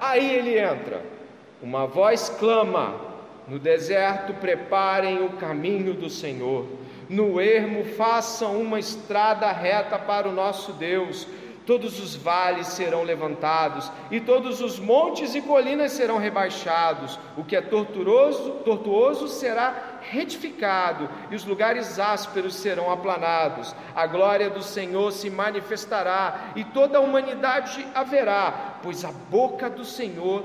Aí 0.00 0.34
ele 0.34 0.58
entra. 0.58 1.02
Uma 1.62 1.86
voz 1.86 2.28
clama: 2.30 3.09
no 3.50 3.58
deserto, 3.58 4.32
preparem 4.34 5.24
o 5.24 5.30
caminho 5.30 5.92
do 5.92 6.08
Senhor. 6.08 6.66
No 7.08 7.40
ermo, 7.40 7.84
façam 7.84 8.60
uma 8.62 8.78
estrada 8.78 9.50
reta 9.50 9.98
para 9.98 10.28
o 10.28 10.32
nosso 10.32 10.72
Deus. 10.72 11.26
Todos 11.66 12.00
os 12.00 12.14
vales 12.14 12.68
serão 12.68 13.02
levantados, 13.02 13.90
e 14.10 14.20
todos 14.20 14.60
os 14.60 14.78
montes 14.78 15.34
e 15.34 15.42
colinas 15.42 15.92
serão 15.92 16.18
rebaixados. 16.18 17.18
O 17.36 17.44
que 17.44 17.56
é 17.56 17.60
tortuoso, 17.60 18.52
tortuoso 18.64 19.26
será 19.26 19.98
retificado, 20.00 21.08
e 21.30 21.34
os 21.34 21.44
lugares 21.44 21.98
ásperos 21.98 22.54
serão 22.54 22.90
aplanados. 22.90 23.74
A 23.94 24.06
glória 24.06 24.48
do 24.48 24.62
Senhor 24.62 25.10
se 25.10 25.28
manifestará, 25.28 26.52
e 26.54 26.62
toda 26.62 26.98
a 26.98 27.00
humanidade 27.00 27.84
haverá, 27.94 28.78
pois 28.80 29.04
a 29.04 29.10
boca 29.10 29.68
do 29.68 29.84
Senhor 29.84 30.44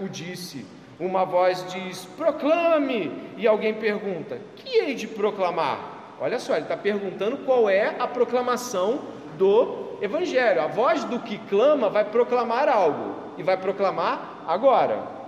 o 0.00 0.08
disse 0.08 0.79
uma 1.00 1.24
voz 1.24 1.66
diz: 1.72 2.04
proclame, 2.16 3.32
e 3.36 3.46
alguém 3.46 3.74
pergunta: 3.74 4.38
que 4.54 4.78
hei 4.78 4.94
de 4.94 5.08
proclamar? 5.08 6.16
Olha 6.20 6.38
só, 6.38 6.52
ele 6.52 6.64
está 6.64 6.76
perguntando 6.76 7.38
qual 7.38 7.68
é 7.68 7.96
a 7.98 8.06
proclamação 8.06 9.00
do 9.38 9.96
Evangelho. 10.02 10.60
A 10.60 10.66
voz 10.66 11.02
do 11.04 11.18
que 11.18 11.38
clama 11.38 11.88
vai 11.88 12.04
proclamar 12.04 12.68
algo, 12.68 13.14
e 13.38 13.42
vai 13.42 13.56
proclamar 13.56 14.44
agora. 14.46 15.18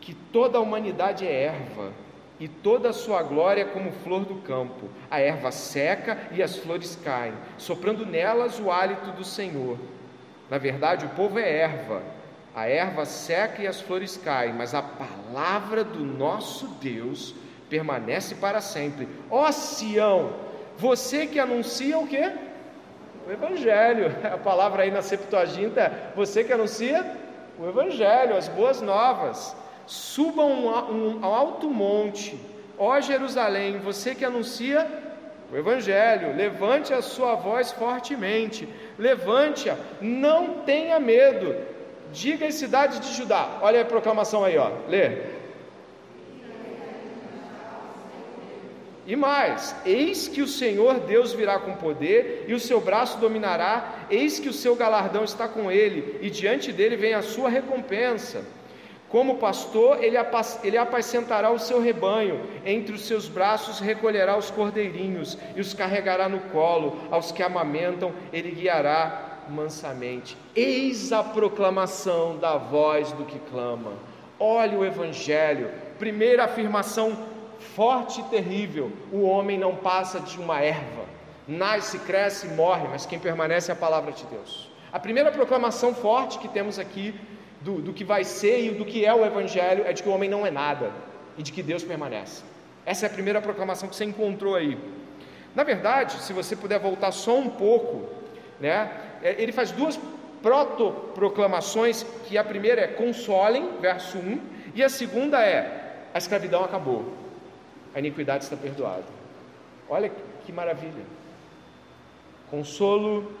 que 0.00 0.14
toda 0.14 0.56
a 0.56 0.60
humanidade 0.62 1.26
é 1.26 1.42
erva, 1.42 1.92
e 2.40 2.48
toda 2.48 2.88
a 2.88 2.92
sua 2.94 3.22
glória 3.22 3.60
é 3.60 3.64
como 3.66 3.92
flor 3.92 4.24
do 4.24 4.36
campo. 4.36 4.88
A 5.10 5.20
erva 5.20 5.50
seca 5.50 6.16
e 6.32 6.42
as 6.42 6.56
flores 6.56 6.98
caem, 7.04 7.34
soprando 7.58 8.06
nelas 8.06 8.58
o 8.58 8.70
hálito 8.70 9.10
do 9.10 9.22
Senhor. 9.22 9.76
Na 10.48 10.56
verdade, 10.56 11.04
o 11.04 11.10
povo 11.10 11.38
é 11.38 11.46
erva. 11.46 12.00
A 12.54 12.66
erva 12.66 13.04
seca 13.04 13.62
e 13.62 13.66
as 13.66 13.80
flores 13.80 14.16
caem, 14.16 14.52
mas 14.52 14.74
a 14.74 14.82
palavra 14.82 15.84
do 15.84 16.00
nosso 16.00 16.66
Deus 16.80 17.34
permanece 17.68 18.34
para 18.34 18.60
sempre. 18.60 19.08
Ó 19.30 19.50
Sião, 19.52 20.32
você 20.76 21.26
que 21.26 21.38
anuncia 21.38 21.98
o 21.98 22.06
quê? 22.06 22.32
O 23.26 23.30
Evangelho. 23.30 24.14
A 24.24 24.38
palavra 24.38 24.84
aí 24.84 24.90
na 24.90 25.02
Septuaginta 25.02 25.80
é 25.80 26.12
você 26.16 26.42
que 26.42 26.52
anuncia 26.52 27.16
o 27.58 27.68
Evangelho, 27.68 28.36
as 28.36 28.48
boas 28.48 28.80
novas. 28.80 29.54
Subam 29.86 30.50
um, 30.50 30.68
um, 30.68 31.24
ao 31.24 31.34
alto 31.34 31.68
monte, 31.68 32.38
ó 32.78 33.00
Jerusalém, 33.00 33.78
você 33.78 34.14
que 34.14 34.24
anuncia 34.24 34.86
o 35.50 35.56
Evangelho, 35.56 36.36
levante 36.36 36.92
a 36.92 37.00
sua 37.00 37.34
voz 37.34 37.72
fortemente, 37.72 38.68
levante-a, 38.98 39.76
não 40.00 40.58
tenha 40.60 41.00
medo, 41.00 41.56
diga 42.12 42.46
às 42.46 42.54
cidades 42.54 43.00
de 43.00 43.14
Judá, 43.14 43.58
olha 43.60 43.82
a 43.82 43.84
proclamação 43.84 44.44
aí, 44.44 44.56
ó, 44.56 44.70
lê. 44.88 45.38
E 49.06 49.16
mais: 49.16 49.74
eis 49.86 50.28
que 50.28 50.42
o 50.42 50.46
Senhor 50.46 51.00
Deus 51.00 51.32
virá 51.32 51.58
com 51.58 51.74
poder, 51.74 52.44
e 52.46 52.52
o 52.52 52.60
seu 52.60 52.78
braço 52.78 53.18
dominará, 53.18 54.06
eis 54.10 54.38
que 54.38 54.50
o 54.50 54.52
seu 54.52 54.76
galardão 54.76 55.24
está 55.24 55.48
com 55.48 55.72
ele, 55.72 56.18
e 56.20 56.28
diante 56.28 56.70
dele 56.72 56.94
vem 56.94 57.14
a 57.14 57.22
sua 57.22 57.48
recompensa. 57.48 58.44
Como 59.08 59.38
pastor, 59.38 60.04
ele, 60.04 60.18
ele 60.62 60.76
apacentará 60.76 61.50
o 61.50 61.58
seu 61.58 61.80
rebanho, 61.80 62.42
entre 62.66 62.94
os 62.94 63.06
seus 63.06 63.26
braços 63.26 63.80
recolherá 63.80 64.36
os 64.36 64.50
cordeirinhos 64.50 65.38
e 65.56 65.60
os 65.62 65.72
carregará 65.72 66.28
no 66.28 66.40
colo, 66.52 66.98
aos 67.10 67.32
que 67.32 67.42
amamentam, 67.42 68.12
ele 68.30 68.50
guiará 68.50 69.27
mansamente. 69.50 70.36
Eis 70.54 71.12
a 71.12 71.22
proclamação 71.22 72.36
da 72.36 72.56
voz 72.56 73.12
do 73.12 73.24
que 73.24 73.38
clama. 73.50 73.92
Olhe 74.38 74.76
o 74.76 74.84
Evangelho, 74.84 75.70
primeira 75.98 76.44
afirmação 76.44 77.16
forte 77.74 78.20
e 78.20 78.24
terrível: 78.24 78.92
o 79.12 79.22
homem 79.22 79.58
não 79.58 79.74
passa 79.74 80.20
de 80.20 80.38
uma 80.38 80.60
erva, 80.60 81.04
nasce, 81.46 81.98
cresce 82.00 82.46
e 82.46 82.50
morre, 82.50 82.86
mas 82.88 83.06
quem 83.06 83.18
permanece 83.18 83.70
é 83.70 83.74
a 83.74 83.76
palavra 83.76 84.12
de 84.12 84.24
Deus. 84.26 84.70
A 84.92 84.98
primeira 84.98 85.30
proclamação 85.30 85.94
forte 85.94 86.38
que 86.38 86.48
temos 86.48 86.78
aqui 86.78 87.14
do, 87.60 87.80
do 87.80 87.92
que 87.92 88.04
vai 88.04 88.24
ser 88.24 88.64
e 88.64 88.70
do 88.70 88.84
que 88.84 89.04
é 89.04 89.14
o 89.14 89.24
Evangelho 89.24 89.84
é 89.86 89.92
de 89.92 90.02
que 90.02 90.08
o 90.08 90.12
homem 90.12 90.30
não 90.30 90.46
é 90.46 90.50
nada 90.50 90.90
e 91.36 91.42
de 91.42 91.52
que 91.52 91.62
Deus 91.62 91.82
permanece. 91.82 92.42
Essa 92.86 93.06
é 93.06 93.08
a 93.08 93.12
primeira 93.12 93.40
proclamação 93.42 93.88
que 93.88 93.94
você 93.94 94.04
encontrou 94.04 94.54
aí. 94.54 94.78
Na 95.54 95.62
verdade, 95.64 96.22
se 96.22 96.32
você 96.32 96.54
puder 96.56 96.78
voltar 96.78 97.12
só 97.12 97.36
um 97.36 97.50
pouco, 97.50 98.08
né, 98.60 98.90
ele 99.22 99.52
faz 99.52 99.70
duas 99.70 99.98
proto-proclamações, 100.42 102.04
que 102.26 102.38
a 102.38 102.44
primeira 102.44 102.82
é 102.82 102.86
consolem, 102.86 103.78
verso 103.80 104.18
1, 104.18 104.40
e 104.74 104.82
a 104.82 104.88
segunda 104.88 105.42
é 105.42 106.06
a 106.14 106.18
escravidão 106.18 106.64
acabou 106.64 107.18
a 107.94 107.98
iniquidade 107.98 108.44
está 108.44 108.56
perdoada. 108.56 109.04
Olha 109.88 110.10
que 110.44 110.52
maravilha. 110.52 111.04
Consolo, 112.50 113.32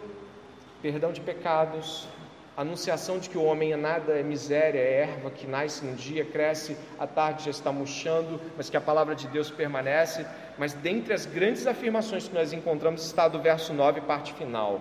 perdão 0.82 1.12
de 1.12 1.20
pecados, 1.20 2.08
anunciação 2.56 3.18
de 3.18 3.30
que 3.30 3.38
o 3.38 3.44
homem 3.44 3.72
é 3.72 3.76
nada, 3.76 4.18
é 4.18 4.22
miséria, 4.22 4.80
é 4.80 5.02
erva 5.02 5.30
que 5.30 5.46
nasce 5.46 5.84
um 5.86 5.94
dia, 5.94 6.24
cresce, 6.24 6.76
à 6.98 7.06
tarde 7.06 7.44
já 7.44 7.50
está 7.50 7.70
murchando, 7.70 8.40
mas 8.56 8.68
que 8.68 8.76
a 8.76 8.80
palavra 8.80 9.14
de 9.14 9.28
Deus 9.28 9.50
permanece. 9.50 10.26
Mas 10.58 10.72
dentre 10.74 11.14
as 11.14 11.24
grandes 11.24 11.66
afirmações 11.66 12.26
que 12.26 12.34
nós 12.34 12.52
encontramos 12.52 13.04
está 13.04 13.28
do 13.28 13.40
verso 13.40 13.72
9, 13.72 14.00
parte 14.00 14.34
final. 14.34 14.80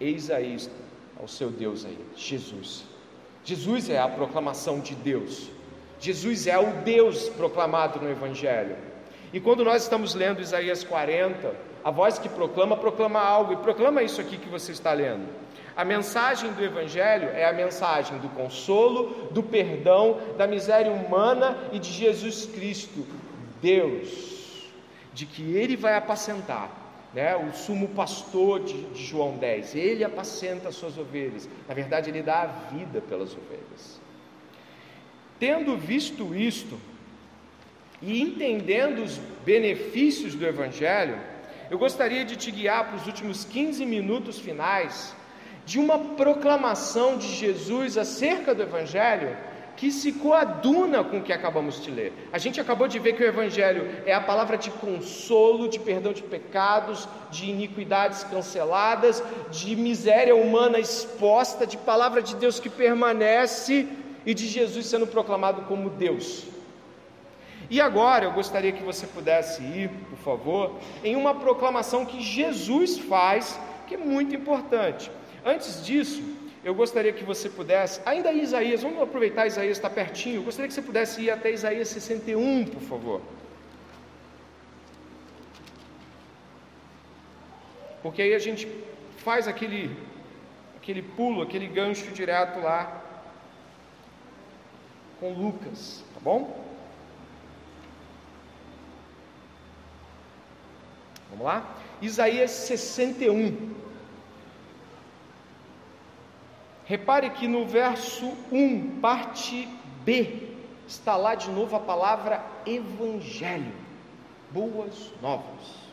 Eis 0.00 0.30
aí 0.30 0.56
ao 1.18 1.26
seu 1.26 1.50
Deus 1.50 1.84
aí, 1.84 1.98
Jesus. 2.16 2.84
Jesus 3.44 3.88
é 3.88 3.98
a 3.98 4.08
proclamação 4.08 4.80
de 4.80 4.94
Deus. 4.94 5.48
Jesus 5.98 6.46
é 6.46 6.58
o 6.58 6.82
Deus 6.82 7.28
proclamado 7.30 8.00
no 8.00 8.10
Evangelho. 8.10 8.76
E 9.32 9.40
quando 9.40 9.64
nós 9.64 9.82
estamos 9.82 10.14
lendo 10.14 10.42
Isaías 10.42 10.84
40, 10.84 11.54
a 11.82 11.90
voz 11.90 12.18
que 12.18 12.28
proclama, 12.28 12.76
proclama 12.76 13.20
algo, 13.20 13.52
e 13.52 13.56
proclama 13.56 14.02
isso 14.02 14.20
aqui 14.20 14.36
que 14.36 14.48
você 14.48 14.72
está 14.72 14.92
lendo. 14.92 15.28
A 15.76 15.84
mensagem 15.84 16.52
do 16.52 16.64
Evangelho 16.64 17.28
é 17.28 17.44
a 17.44 17.52
mensagem 17.52 18.18
do 18.18 18.28
consolo, 18.30 19.28
do 19.30 19.42
perdão, 19.42 20.18
da 20.36 20.46
miséria 20.46 20.90
humana 20.90 21.56
e 21.70 21.78
de 21.78 21.92
Jesus 21.92 22.46
Cristo, 22.46 23.06
Deus, 23.60 24.70
de 25.12 25.26
que 25.26 25.54
Ele 25.54 25.76
vai 25.76 25.94
apacentar, 25.94 26.70
né? 27.16 27.34
o 27.34 27.50
sumo 27.54 27.88
pastor 27.88 28.62
de, 28.62 28.78
de 28.90 29.02
João 29.02 29.38
10, 29.38 29.74
Ele 29.74 30.04
apacenta 30.04 30.68
as 30.68 30.74
suas 30.74 30.98
ovelhas, 30.98 31.48
na 31.66 31.72
verdade, 31.72 32.10
Ele 32.10 32.20
dá 32.20 32.42
a 32.42 32.46
vida 32.46 33.00
pelas 33.00 33.32
ovelhas. 33.32 33.98
Tendo 35.40 35.78
visto 35.78 36.34
isto 36.34 36.78
e 38.02 38.20
entendendo 38.20 39.02
os 39.02 39.16
benefícios 39.46 40.34
do 40.34 40.46
Evangelho, 40.46 41.18
eu 41.70 41.78
gostaria 41.78 42.22
de 42.22 42.36
te 42.36 42.50
guiar 42.50 42.86
para 42.86 42.96
os 42.96 43.06
últimos 43.06 43.44
15 43.44 43.86
minutos 43.86 44.38
finais 44.38 45.16
de 45.64 45.78
uma 45.78 45.98
proclamação 45.98 47.16
de 47.16 47.28
Jesus 47.34 47.96
acerca 47.96 48.54
do 48.54 48.62
Evangelho 48.62 49.34
que 49.76 49.90
se 49.92 50.12
coaduna 50.12 51.04
com 51.04 51.18
o 51.18 51.22
que 51.22 51.32
acabamos 51.32 51.82
de 51.82 51.90
ler. 51.90 52.12
A 52.32 52.38
gente 52.38 52.60
acabou 52.60 52.88
de 52.88 52.98
ver 52.98 53.12
que 53.14 53.22
o 53.22 53.26
Evangelho 53.26 53.88
é 54.06 54.14
a 54.14 54.20
palavra 54.20 54.56
de 54.56 54.70
consolo, 54.70 55.68
de 55.68 55.78
perdão 55.78 56.12
de 56.12 56.22
pecados, 56.22 57.06
de 57.30 57.50
iniquidades 57.50 58.24
canceladas, 58.24 59.22
de 59.50 59.76
miséria 59.76 60.34
humana 60.34 60.78
exposta, 60.78 61.66
de 61.66 61.76
palavra 61.76 62.22
de 62.22 62.34
Deus 62.36 62.58
que 62.58 62.70
permanece 62.70 63.86
e 64.24 64.32
de 64.32 64.46
Jesus 64.46 64.86
sendo 64.86 65.06
proclamado 65.06 65.62
como 65.62 65.90
Deus. 65.90 66.44
E 67.68 67.80
agora 67.80 68.24
eu 68.24 68.32
gostaria 68.32 68.72
que 68.72 68.82
você 68.82 69.06
pudesse 69.06 69.62
ir, 69.62 69.90
por 70.08 70.18
favor, 70.18 70.76
em 71.02 71.16
uma 71.16 71.34
proclamação 71.34 72.06
que 72.06 72.20
Jesus 72.22 72.98
faz, 72.98 73.58
que 73.86 73.94
é 73.94 73.98
muito 73.98 74.34
importante. 74.34 75.10
Antes 75.44 75.84
disso, 75.84 76.22
eu 76.66 76.74
gostaria 76.74 77.12
que 77.12 77.22
você 77.22 77.48
pudesse, 77.48 78.00
ainda 78.04 78.32
Isaías, 78.32 78.82
vamos 78.82 79.00
aproveitar 79.00 79.46
Isaías 79.46 79.76
está 79.76 79.88
pertinho, 79.88 80.38
eu 80.38 80.42
gostaria 80.42 80.66
que 80.66 80.74
você 80.74 80.82
pudesse 80.82 81.22
ir 81.22 81.30
até 81.30 81.48
Isaías 81.52 81.86
61, 81.86 82.64
por 82.66 82.82
favor. 82.82 83.20
Porque 88.02 88.20
aí 88.20 88.34
a 88.34 88.40
gente 88.40 88.66
faz 89.18 89.46
aquele, 89.46 89.96
aquele 90.76 91.02
pulo, 91.02 91.40
aquele 91.42 91.68
gancho 91.68 92.10
direto 92.10 92.58
lá 92.58 93.00
com 95.20 95.32
Lucas, 95.34 96.02
tá 96.14 96.20
bom? 96.20 96.66
Vamos 101.30 101.46
lá? 101.46 101.76
Isaías 102.02 102.50
61. 102.50 103.75
Repare 106.86 107.30
que 107.30 107.48
no 107.48 107.66
verso 107.66 108.32
1, 108.52 109.00
parte 109.00 109.68
B, 110.04 110.50
está 110.86 111.16
lá 111.16 111.34
de 111.34 111.50
novo 111.50 111.74
a 111.74 111.80
palavra 111.80 112.40
evangelho, 112.64 113.72
boas 114.52 115.10
novas. 115.20 115.86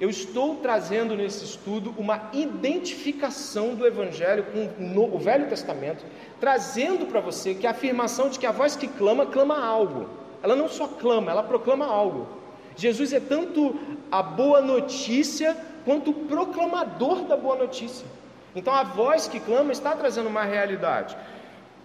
Eu 0.00 0.10
estou 0.10 0.56
trazendo 0.56 1.14
nesse 1.14 1.44
estudo 1.44 1.94
uma 1.96 2.28
identificação 2.32 3.74
do 3.74 3.86
Evangelho 3.86 4.46
com 4.46 5.14
o 5.14 5.18
Velho 5.18 5.48
Testamento, 5.48 6.04
trazendo 6.40 7.06
para 7.06 7.20
você 7.20 7.54
que 7.54 7.66
a 7.66 7.70
afirmação 7.70 8.30
de 8.30 8.38
que 8.38 8.46
a 8.46 8.52
voz 8.52 8.74
que 8.74 8.88
clama, 8.88 9.26
clama 9.26 9.62
algo. 9.64 10.08
Ela 10.42 10.56
não 10.56 10.68
só 10.68 10.88
clama, 10.88 11.30
ela 11.30 11.42
proclama 11.42 11.84
algo. 11.84 12.26
Jesus 12.74 13.12
é 13.12 13.20
tanto 13.20 13.78
a 14.10 14.22
boa 14.22 14.60
notícia 14.60 15.56
quanto 15.84 16.10
o 16.10 16.14
proclamador 16.14 17.26
da 17.26 17.36
boa 17.36 17.56
notícia. 17.56 18.06
Então 18.54 18.74
a 18.74 18.82
voz 18.82 19.28
que 19.28 19.40
clama 19.40 19.72
está 19.72 19.94
trazendo 19.94 20.28
uma 20.28 20.44
realidade. 20.44 21.16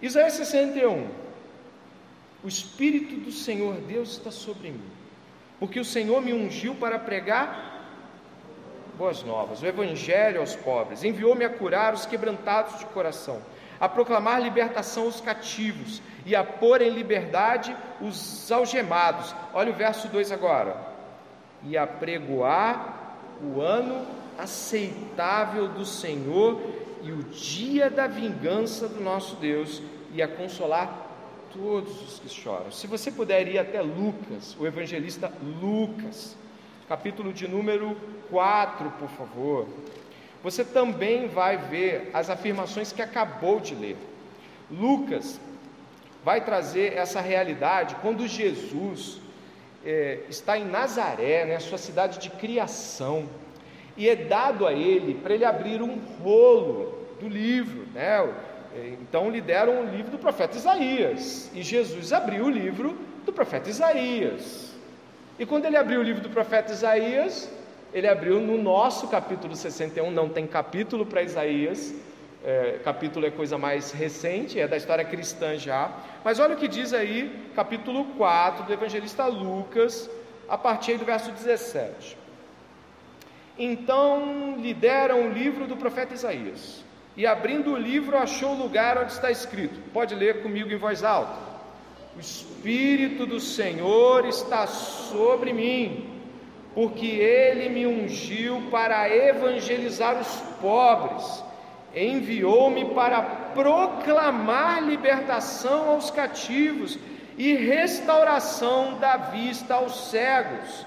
Isaías 0.02 0.34
61. 0.34 1.08
O 2.44 2.48
Espírito 2.48 3.16
do 3.16 3.32
Senhor 3.32 3.74
Deus 3.74 4.12
está 4.12 4.30
sobre 4.30 4.70
mim, 4.70 4.90
porque 5.58 5.80
o 5.80 5.84
Senhor 5.84 6.20
me 6.20 6.32
ungiu 6.32 6.74
para 6.74 6.98
pregar 6.98 7.74
boas 8.96 9.22
novas, 9.22 9.62
o 9.62 9.66
evangelho 9.66 10.40
aos 10.40 10.56
pobres, 10.56 11.04
enviou-me 11.04 11.44
a 11.44 11.50
curar 11.50 11.92
os 11.92 12.06
quebrantados 12.06 12.78
de 12.78 12.86
coração, 12.86 13.42
a 13.78 13.88
proclamar 13.88 14.40
libertação 14.40 15.04
aos 15.04 15.20
cativos 15.20 16.00
e 16.24 16.34
a 16.34 16.42
pôr 16.42 16.80
em 16.80 16.90
liberdade 16.90 17.76
os 18.00 18.50
algemados. 18.50 19.34
Olha 19.52 19.70
o 19.70 19.74
verso 19.74 20.08
2 20.08 20.32
agora. 20.32 20.76
E 21.62 21.76
a 21.76 21.86
pregoar 21.86 23.16
o 23.42 23.60
ano 23.60 24.06
aceitável 24.38 25.68
do 25.68 25.84
Senhor 25.84 26.60
e 27.02 27.12
o 27.12 27.22
dia 27.24 27.88
da 27.88 28.06
vingança 28.06 28.88
do 28.88 29.00
nosso 29.00 29.36
Deus 29.36 29.82
e 30.12 30.22
a 30.22 30.28
consolar 30.28 31.06
todos 31.52 32.02
os 32.02 32.18
que 32.18 32.28
choram. 32.28 32.70
Se 32.70 32.86
você 32.86 33.10
puder 33.10 33.48
ir 33.48 33.58
até 33.58 33.80
Lucas, 33.80 34.56
o 34.58 34.66
evangelista 34.66 35.32
Lucas, 35.60 36.36
capítulo 36.88 37.32
de 37.32 37.48
número 37.48 37.96
4, 38.30 38.90
por 38.92 39.08
favor. 39.08 39.66
Você 40.42 40.64
também 40.64 41.28
vai 41.28 41.56
ver 41.56 42.10
as 42.12 42.30
afirmações 42.30 42.92
que 42.92 43.02
acabou 43.02 43.58
de 43.60 43.74
ler. 43.74 43.96
Lucas 44.70 45.40
vai 46.24 46.44
trazer 46.44 46.96
essa 46.96 47.20
realidade 47.20 47.96
quando 48.02 48.26
Jesus 48.26 49.20
é, 49.84 50.20
está 50.28 50.58
em 50.58 50.64
Nazaré, 50.64 51.44
né, 51.44 51.60
sua 51.60 51.78
cidade 51.78 52.18
de 52.18 52.30
criação, 52.30 53.28
e 53.96 54.08
é 54.08 54.16
dado 54.16 54.66
a 54.66 54.72
ele 54.72 55.14
para 55.14 55.34
ele 55.34 55.44
abrir 55.44 55.80
um 55.80 55.98
rolo 56.22 57.06
do 57.20 57.28
livro, 57.28 57.86
né? 57.94 58.28
Então 59.00 59.30
lhe 59.30 59.40
deram 59.40 59.82
o 59.82 59.86
livro 59.86 60.10
do 60.10 60.18
profeta 60.18 60.56
Isaías, 60.56 61.50
e 61.54 61.62
Jesus 61.62 62.12
abriu 62.12 62.44
o 62.44 62.50
livro 62.50 62.96
do 63.24 63.32
profeta 63.32 63.70
Isaías. 63.70 64.74
E 65.38 65.46
quando 65.46 65.64
ele 65.64 65.76
abriu 65.76 66.00
o 66.00 66.02
livro 66.02 66.22
do 66.22 66.28
profeta 66.28 66.72
Isaías, 66.72 67.50
ele 67.92 68.06
abriu 68.06 68.40
no 68.40 68.58
nosso 68.58 69.08
capítulo 69.08 69.56
61, 69.56 70.10
não 70.10 70.28
tem 70.28 70.46
capítulo 70.46 71.06
para 71.06 71.22
Isaías, 71.22 71.94
é, 72.44 72.78
capítulo 72.84 73.26
é 73.26 73.30
coisa 73.30 73.56
mais 73.56 73.90
recente, 73.90 74.60
é 74.60 74.68
da 74.68 74.76
história 74.76 75.04
cristã 75.04 75.56
já, 75.56 75.90
mas 76.22 76.38
olha 76.38 76.54
o 76.54 76.58
que 76.58 76.68
diz 76.68 76.92
aí, 76.92 77.50
capítulo 77.54 78.04
4 78.16 78.64
do 78.64 78.72
evangelista 78.72 79.26
Lucas, 79.26 80.08
a 80.48 80.56
partir 80.56 80.98
do 80.98 81.04
verso 81.04 81.32
17. 81.32 82.25
Então 83.58 84.56
lhe 84.58 84.74
deram 84.74 85.28
o 85.28 85.32
livro 85.32 85.66
do 85.66 85.76
profeta 85.76 86.14
Isaías, 86.14 86.84
e 87.16 87.26
abrindo 87.26 87.72
o 87.72 87.76
livro 87.76 88.16
achou 88.16 88.50
o 88.50 88.62
lugar 88.62 88.98
onde 88.98 89.12
está 89.12 89.30
escrito, 89.30 89.80
pode 89.92 90.14
ler 90.14 90.42
comigo 90.42 90.70
em 90.70 90.76
voz 90.76 91.02
alta: 91.02 91.38
O 92.16 92.20
Espírito 92.20 93.26
do 93.26 93.40
Senhor 93.40 94.26
está 94.26 94.66
sobre 94.66 95.52
mim 95.52 96.16
porque 96.76 97.06
ele 97.06 97.70
me 97.70 97.86
ungiu 97.86 98.68
para 98.70 99.08
evangelizar 99.08 100.20
os 100.20 100.28
pobres, 100.60 101.42
enviou-me 101.94 102.94
para 102.94 103.22
proclamar 103.54 104.82
libertação 104.82 105.88
aos 105.88 106.10
cativos 106.10 106.98
e 107.38 107.54
restauração 107.54 108.98
da 108.98 109.16
vista 109.16 109.76
aos 109.76 110.10
cegos, 110.10 110.85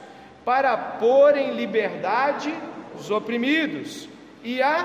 para 0.50 0.76
pôr 0.76 1.38
em 1.38 1.52
liberdade 1.52 2.52
os 3.00 3.12
oprimidos 3.12 4.10
e 4.44 4.64
a 4.64 4.78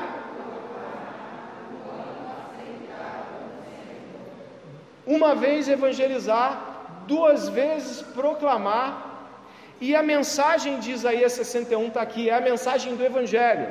uma 5.06 5.34
vez 5.34 5.66
evangelizar, 5.66 6.50
duas 7.06 7.48
vezes 7.48 8.02
proclamar 8.02 8.90
e 9.80 9.96
a 9.96 10.02
mensagem 10.02 10.80
de 10.80 10.92
Isaías 10.92 11.32
61 11.32 11.86
está 11.86 12.02
aqui, 12.02 12.28
é 12.28 12.34
a 12.34 12.42
mensagem 12.42 12.94
do 12.94 13.02
Evangelho. 13.02 13.68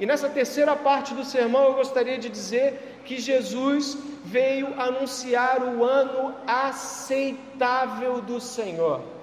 E 0.00 0.06
nessa 0.06 0.28
terceira 0.28 0.74
parte 0.74 1.14
do 1.14 1.24
sermão 1.24 1.64
eu 1.66 1.74
gostaria 1.74 2.18
de 2.18 2.28
dizer 2.28 3.02
que 3.04 3.20
Jesus 3.20 3.96
veio 4.24 4.68
anunciar 4.88 5.62
o 5.62 5.84
ano 5.84 6.34
aceitável 6.44 8.20
do 8.20 8.40
Senhor. 8.40 9.19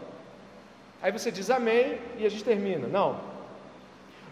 Aí 1.01 1.11
você 1.11 1.31
diz 1.31 1.49
amém 1.49 1.99
e 2.17 2.25
a 2.25 2.29
gente 2.29 2.43
termina. 2.43 2.87
Não. 2.87 3.19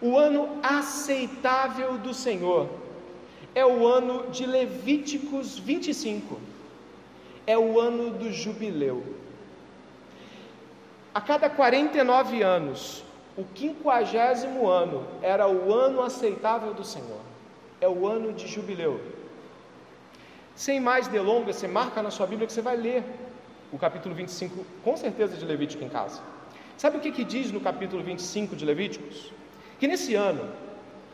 O 0.00 0.18
ano 0.18 0.58
aceitável 0.62 1.96
do 1.98 2.12
Senhor 2.12 2.68
é 3.54 3.64
o 3.64 3.86
ano 3.86 4.30
de 4.30 4.44
Levíticos 4.44 5.58
25. 5.58 6.38
É 7.46 7.56
o 7.56 7.80
ano 7.80 8.10
do 8.10 8.32
jubileu. 8.32 9.02
A 11.14 11.20
cada 11.20 11.48
49 11.48 12.42
anos, 12.42 13.02
o 13.38 13.44
quinquagésimo 13.44 14.68
ano 14.68 15.06
era 15.22 15.48
o 15.48 15.72
ano 15.72 16.02
aceitável 16.02 16.74
do 16.74 16.84
Senhor, 16.84 17.20
é 17.80 17.88
o 17.88 18.06
ano 18.06 18.34
de 18.34 18.46
jubileu. 18.46 19.00
Sem 20.54 20.78
mais 20.80 21.08
delongas, 21.08 21.56
você 21.56 21.68
marca 21.68 22.02
na 22.02 22.10
sua 22.10 22.26
Bíblia 22.26 22.46
que 22.46 22.52
você 22.52 22.60
vai 22.60 22.76
ler 22.76 23.04
o 23.72 23.78
capítulo 23.78 24.14
25, 24.14 24.64
com 24.84 24.96
certeza, 24.96 25.36
de 25.36 25.44
Levítico 25.44 25.84
em 25.84 25.88
casa. 25.88 26.20
Sabe 26.76 26.98
o 26.98 27.00
que, 27.00 27.10
que 27.10 27.24
diz 27.24 27.50
no 27.50 27.60
capítulo 27.60 28.02
25 28.02 28.54
de 28.54 28.64
Levíticos? 28.64 29.32
Que 29.80 29.88
nesse 29.88 30.14
ano, 30.14 30.46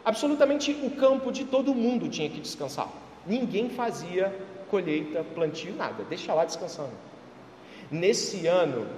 absolutamente 0.04 0.72
o 0.82 0.90
campo 0.90 1.30
de 1.30 1.44
todo 1.44 1.74
mundo 1.74 2.08
tinha 2.08 2.28
que 2.28 2.40
descansar. 2.40 2.88
Ninguém 3.24 3.70
fazia 3.70 4.34
colheita, 4.68 5.22
plantio, 5.22 5.74
nada, 5.74 6.02
deixa 6.08 6.34
lá 6.34 6.44
descansando. 6.44 6.92
Nesse 7.90 8.46
ano, 8.46 8.88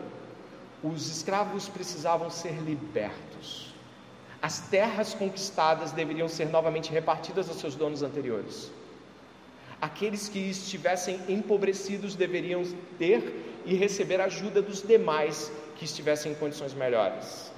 os 0.82 1.08
escravos 1.08 1.68
precisavam 1.68 2.30
ser 2.30 2.54
libertos. 2.62 3.74
As 4.40 4.60
terras 4.60 5.12
conquistadas 5.14 5.92
deveriam 5.92 6.28
ser 6.28 6.46
novamente 6.46 6.90
repartidas 6.90 7.48
aos 7.48 7.58
seus 7.58 7.74
donos 7.74 8.02
anteriores. 8.02 8.70
Aqueles 9.80 10.28
que 10.28 10.38
estivessem 10.38 11.20
empobrecidos 11.28 12.14
deveriam 12.14 12.62
ter 12.98 13.62
e 13.66 13.74
receber 13.74 14.20
ajuda 14.20 14.62
dos 14.62 14.82
demais 14.82 15.50
que 15.84 15.90
estivessem 15.90 16.32
em 16.32 16.34
condições 16.34 16.72
melhores. 16.72 17.52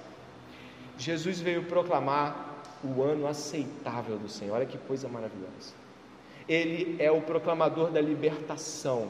Jesus 0.98 1.40
veio 1.40 1.62
proclamar 1.64 2.56
o 2.82 3.00
ano 3.00 3.26
aceitável 3.28 4.18
do 4.18 4.28
Senhor. 4.28 4.56
Olha 4.56 4.66
que 4.66 4.76
coisa 4.76 5.08
maravilhosa. 5.08 5.74
Ele 6.48 6.96
é 6.98 7.10
o 7.10 7.20
proclamador 7.20 7.90
da 7.90 8.00
libertação. 8.00 9.08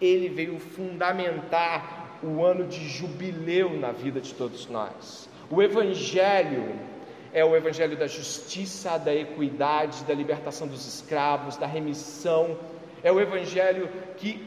Ele 0.00 0.28
veio 0.28 0.58
fundamentar 0.58 2.18
o 2.20 2.44
ano 2.44 2.66
de 2.66 2.88
jubileu 2.88 3.78
na 3.78 3.92
vida 3.92 4.20
de 4.20 4.34
todos 4.34 4.66
nós. 4.66 5.28
O 5.48 5.62
Evangelho 5.62 6.74
é 7.32 7.44
o 7.44 7.54
Evangelho 7.54 7.96
da 7.96 8.08
justiça, 8.08 8.98
da 8.98 9.14
equidade, 9.14 10.02
da 10.02 10.14
libertação 10.14 10.66
dos 10.66 10.84
escravos, 10.86 11.56
da 11.56 11.66
remissão. 11.66 12.58
É 13.04 13.12
o 13.12 13.20
Evangelho 13.20 13.88
que 14.16 14.44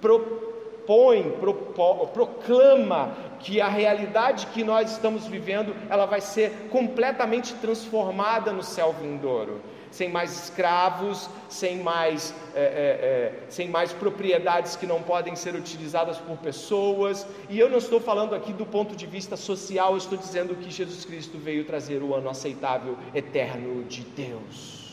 propõe, 0.00 1.30
propo, 1.40 2.06
proclama 2.08 3.16
que 3.40 3.60
a 3.60 3.68
realidade 3.68 4.46
que 4.46 4.64
nós 4.64 4.92
estamos 4.92 5.26
vivendo, 5.26 5.74
ela 5.88 6.06
vai 6.06 6.20
ser 6.20 6.68
completamente 6.70 7.54
transformada 7.54 8.52
no 8.52 8.62
céu 8.62 8.94
vindouro 9.00 9.60
sem 9.94 10.08
mais 10.08 10.32
escravos, 10.32 11.30
sem 11.48 11.78
mais, 11.78 12.34
é, 12.52 12.60
é, 12.60 12.64
é, 12.64 13.32
sem 13.48 13.68
mais 13.68 13.92
propriedades 13.92 14.74
que 14.74 14.86
não 14.86 15.00
podem 15.00 15.36
ser 15.36 15.54
utilizadas 15.54 16.18
por 16.18 16.36
pessoas. 16.38 17.24
E 17.48 17.60
eu 17.60 17.70
não 17.70 17.78
estou 17.78 18.00
falando 18.00 18.34
aqui 18.34 18.52
do 18.52 18.66
ponto 18.66 18.96
de 18.96 19.06
vista 19.06 19.36
social, 19.36 19.92
eu 19.92 19.98
estou 19.98 20.18
dizendo 20.18 20.56
que 20.56 20.68
Jesus 20.68 21.04
Cristo 21.04 21.38
veio 21.38 21.64
trazer 21.64 22.02
o 22.02 22.12
ano 22.12 22.28
aceitável, 22.28 22.98
eterno 23.14 23.84
de 23.84 24.02
Deus. 24.02 24.92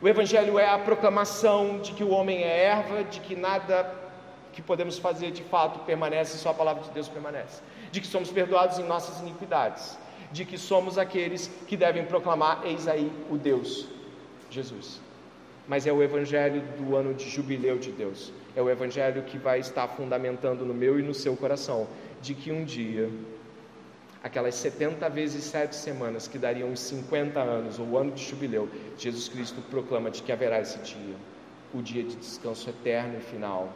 O 0.00 0.06
Evangelho 0.06 0.56
é 0.56 0.68
a 0.68 0.78
proclamação 0.78 1.80
de 1.80 1.94
que 1.94 2.04
o 2.04 2.10
homem 2.10 2.44
é 2.44 2.64
erva, 2.64 3.02
de 3.02 3.18
que 3.18 3.34
nada 3.34 4.05
que 4.56 4.62
podemos 4.62 4.98
fazer 4.98 5.30
de 5.32 5.42
fato 5.42 5.80
permanece, 5.80 6.38
só 6.38 6.48
a 6.48 6.54
palavra 6.54 6.82
de 6.82 6.90
Deus 6.90 7.08
permanece, 7.08 7.60
de 7.92 8.00
que 8.00 8.06
somos 8.06 8.30
perdoados 8.30 8.78
em 8.78 8.84
nossas 8.84 9.20
iniquidades. 9.20 9.98
De 10.32 10.44
que 10.44 10.58
somos 10.58 10.98
aqueles 10.98 11.48
que 11.68 11.76
devem 11.76 12.04
proclamar: 12.04 12.62
Eis 12.64 12.88
aí 12.88 13.12
o 13.30 13.36
Deus, 13.36 13.86
Jesus. 14.50 15.00
Mas 15.68 15.86
é 15.86 15.92
o 15.92 16.02
evangelho 16.02 16.62
do 16.78 16.96
ano 16.96 17.12
de 17.14 17.28
jubileu 17.28 17.78
de 17.78 17.92
Deus, 17.92 18.32
é 18.56 18.62
o 18.62 18.70
evangelho 18.70 19.22
que 19.22 19.36
vai 19.36 19.60
estar 19.60 19.86
fundamentando 19.88 20.64
no 20.64 20.74
meu 20.74 20.98
e 20.98 21.02
no 21.02 21.14
seu 21.14 21.36
coração, 21.36 21.86
de 22.20 22.34
que 22.34 22.50
um 22.50 22.64
dia, 22.64 23.10
aquelas 24.22 24.54
70 24.56 25.08
vezes 25.10 25.44
7 25.44 25.76
semanas 25.76 26.26
que 26.26 26.38
dariam 26.38 26.72
os 26.72 26.80
50 26.80 27.38
anos, 27.38 27.78
ou 27.78 27.86
o 27.86 27.98
ano 27.98 28.12
de 28.12 28.24
jubileu, 28.24 28.68
Jesus 28.96 29.28
Cristo 29.28 29.60
proclama 29.70 30.10
de 30.10 30.22
que 30.22 30.32
haverá 30.32 30.60
esse 30.60 30.78
dia, 30.78 31.16
o 31.74 31.82
dia 31.82 32.02
de 32.02 32.16
descanso 32.16 32.68
eterno 32.70 33.18
e 33.18 33.22
final, 33.22 33.72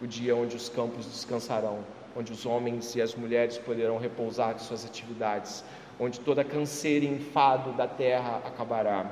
o 0.00 0.06
dia 0.06 0.34
onde 0.34 0.56
os 0.56 0.68
campos 0.68 1.06
descansarão, 1.06 1.80
onde 2.16 2.32
os 2.32 2.46
homens 2.46 2.94
e 2.94 3.02
as 3.02 3.14
mulheres 3.14 3.58
poderão 3.58 3.98
repousar 3.98 4.54
de 4.54 4.62
suas 4.62 4.84
atividades, 4.84 5.64
onde 5.98 6.20
toda 6.20 6.44
canseira 6.44 7.04
e 7.04 7.08
enfado 7.08 7.72
da 7.72 7.86
terra 7.86 8.42
acabará. 8.44 9.10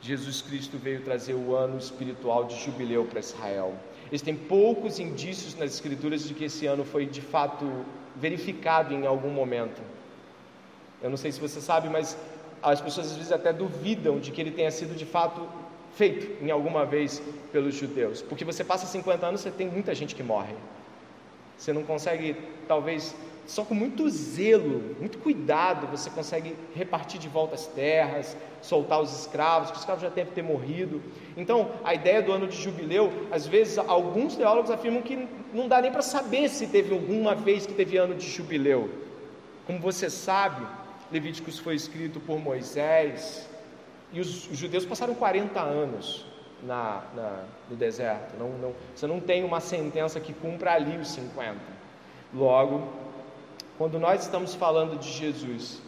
Jesus 0.00 0.40
Cristo 0.40 0.78
veio 0.78 1.02
trazer 1.02 1.34
o 1.34 1.54
ano 1.54 1.78
espiritual 1.78 2.44
de 2.44 2.62
jubileu 2.62 3.04
para 3.04 3.20
Israel. 3.20 3.74
Existem 4.06 4.36
poucos 4.36 5.00
indícios 5.00 5.54
nas 5.56 5.72
Escrituras 5.72 6.28
de 6.28 6.34
que 6.34 6.44
esse 6.44 6.66
ano 6.66 6.84
foi 6.84 7.06
de 7.06 7.20
fato 7.20 7.84
verificado 8.14 8.94
em 8.94 9.06
algum 9.06 9.30
momento. 9.30 9.82
Eu 11.02 11.10
não 11.10 11.16
sei 11.16 11.32
se 11.32 11.40
você 11.40 11.60
sabe, 11.60 11.88
mas 11.88 12.16
as 12.62 12.80
pessoas 12.80 13.08
às 13.08 13.16
vezes 13.16 13.32
até 13.32 13.52
duvidam 13.52 14.18
de 14.18 14.30
que 14.30 14.40
ele 14.40 14.50
tenha 14.50 14.70
sido 14.70 14.96
de 14.96 15.04
fato 15.04 15.46
feito 15.96 16.44
em 16.44 16.50
alguma 16.50 16.84
vez 16.84 17.22
pelos 17.50 17.74
judeus. 17.74 18.22
Porque 18.22 18.44
você 18.44 18.62
passa 18.62 18.86
50 18.86 19.26
anos, 19.26 19.40
você 19.40 19.50
tem 19.50 19.66
muita 19.66 19.94
gente 19.94 20.14
que 20.14 20.22
morre. 20.22 20.54
Você 21.56 21.72
não 21.72 21.82
consegue, 21.82 22.36
talvez, 22.68 23.14
só 23.46 23.64
com 23.64 23.74
muito 23.74 24.08
zelo, 24.10 24.94
muito 25.00 25.18
cuidado, 25.18 25.86
você 25.86 26.10
consegue 26.10 26.54
repartir 26.74 27.18
de 27.18 27.28
volta 27.28 27.54
as 27.54 27.66
terras, 27.66 28.36
soltar 28.60 29.00
os 29.00 29.20
escravos, 29.20 29.70
que 29.70 29.76
os 29.76 29.80
escravos 29.80 30.02
já 30.02 30.10
devem 30.10 30.34
ter 30.34 30.42
morrido. 30.42 31.00
Então, 31.34 31.70
a 31.82 31.94
ideia 31.94 32.20
do 32.20 32.30
ano 32.30 32.46
de 32.46 32.60
jubileu, 32.60 33.10
às 33.30 33.46
vezes, 33.46 33.78
alguns 33.78 34.36
teólogos 34.36 34.70
afirmam 34.70 35.00
que 35.00 35.26
não 35.54 35.66
dá 35.66 35.80
nem 35.80 35.90
para 35.90 36.02
saber 36.02 36.50
se 36.50 36.66
teve 36.66 36.92
alguma 36.92 37.34
vez 37.34 37.64
que 37.64 37.72
teve 37.72 37.96
ano 37.96 38.14
de 38.14 38.28
jubileu. 38.28 38.90
Como 39.66 39.78
você 39.78 40.10
sabe, 40.10 40.66
Levíticos 41.10 41.58
foi 41.58 41.74
escrito 41.74 42.20
por 42.20 42.38
Moisés, 42.38 43.48
e 44.12 44.20
os, 44.20 44.50
os 44.50 44.56
judeus 44.56 44.84
passaram 44.84 45.14
40 45.14 45.60
anos 45.60 46.26
na, 46.62 47.02
na, 47.14 47.44
no 47.68 47.76
deserto. 47.76 48.36
Não, 48.38 48.48
não, 48.50 48.74
você 48.94 49.06
não 49.06 49.20
tem 49.20 49.44
uma 49.44 49.60
sentença 49.60 50.20
que 50.20 50.32
cumpra 50.32 50.72
ali 50.72 50.96
os 50.96 51.08
50. 51.08 51.56
Logo, 52.34 52.88
quando 53.78 53.98
nós 53.98 54.22
estamos 54.22 54.54
falando 54.54 54.98
de 54.98 55.10
Jesus, 55.10 55.80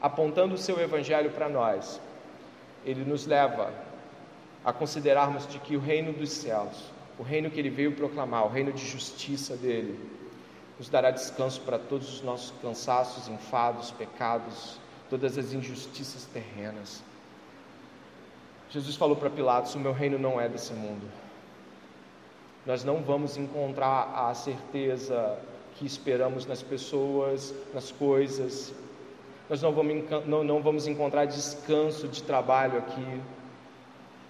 apontando 0.00 0.54
o 0.54 0.58
seu 0.58 0.80
evangelho 0.80 1.30
para 1.30 1.48
nós, 1.48 2.00
ele 2.84 3.04
nos 3.04 3.26
leva 3.26 3.72
a 4.64 4.72
considerarmos 4.72 5.46
de 5.46 5.58
que 5.58 5.76
o 5.76 5.80
reino 5.80 6.12
dos 6.12 6.30
céus, 6.30 6.90
o 7.18 7.22
reino 7.22 7.50
que 7.50 7.58
ele 7.58 7.70
veio 7.70 7.92
proclamar, 7.92 8.44
o 8.44 8.48
reino 8.48 8.72
de 8.72 8.84
justiça 8.84 9.56
dele, 9.56 9.98
nos 10.78 10.88
dará 10.88 11.10
descanso 11.10 11.60
para 11.62 11.78
todos 11.78 12.14
os 12.14 12.22
nossos 12.22 12.52
cansaços, 12.60 13.28
enfados, 13.28 13.90
pecados, 13.92 14.78
todas 15.08 15.38
as 15.38 15.52
injustiças 15.52 16.26
terrenas. 16.26 17.02
Jesus 18.70 18.96
falou 18.96 19.16
para 19.16 19.30
Pilatos: 19.30 19.74
O 19.74 19.78
meu 19.78 19.92
reino 19.92 20.18
não 20.18 20.40
é 20.40 20.48
desse 20.48 20.72
mundo. 20.72 21.06
Nós 22.64 22.82
não 22.82 23.02
vamos 23.02 23.36
encontrar 23.36 24.28
a 24.28 24.34
certeza 24.34 25.38
que 25.76 25.86
esperamos 25.86 26.46
nas 26.46 26.62
pessoas, 26.62 27.54
nas 27.72 27.92
coisas. 27.92 28.72
Nós 29.48 29.62
não 29.62 29.72
vamos, 29.72 30.04
não, 30.26 30.42
não 30.42 30.60
vamos 30.60 30.88
encontrar 30.88 31.26
descanso 31.26 32.08
de 32.08 32.22
trabalho 32.22 32.78
aqui. 32.78 33.20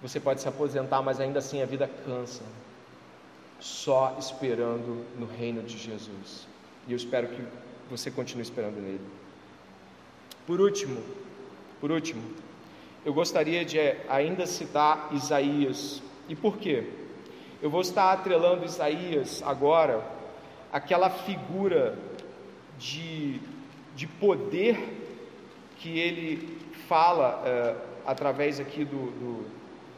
Você 0.01 0.19
pode 0.19 0.41
se 0.41 0.47
aposentar, 0.47 1.01
mas 1.01 1.19
ainda 1.19 1.39
assim 1.39 1.61
a 1.61 1.65
vida 1.65 1.89
cansa. 2.05 2.43
Só 3.59 4.15
esperando 4.19 5.03
no 5.17 5.25
reino 5.25 5.63
de 5.63 5.75
Jesus. 5.75 6.47
E 6.87 6.91
eu 6.91 6.95
espero 6.95 7.27
que 7.27 7.43
você 7.89 8.11
continue 8.11 8.43
esperando 8.43 8.79
nele. 8.79 9.01
Por 10.45 10.61
último, 10.61 11.01
por 11.81 11.91
último, 11.91 12.21
eu 13.05 13.13
gostaria 13.13 13.63
de 13.63 13.79
ainda 14.09 14.45
citar 14.45 15.09
Isaías. 15.13 16.01
E 16.27 16.35
por 16.35 16.57
quê? 16.57 16.83
Eu 17.61 17.69
vou 17.69 17.81
estar 17.81 18.11
atrelando 18.11 18.65
Isaías 18.65 19.41
agora 19.45 20.03
aquela 20.71 21.09
figura 21.09 21.97
de, 22.77 23.39
de 23.95 24.05
poder 24.05 24.77
que 25.77 25.97
ele 25.99 26.59
fala 26.87 27.41
uh, 27.43 27.81
através 28.05 28.59
aqui 28.59 28.83
do, 28.83 29.11
do, 29.11 29.45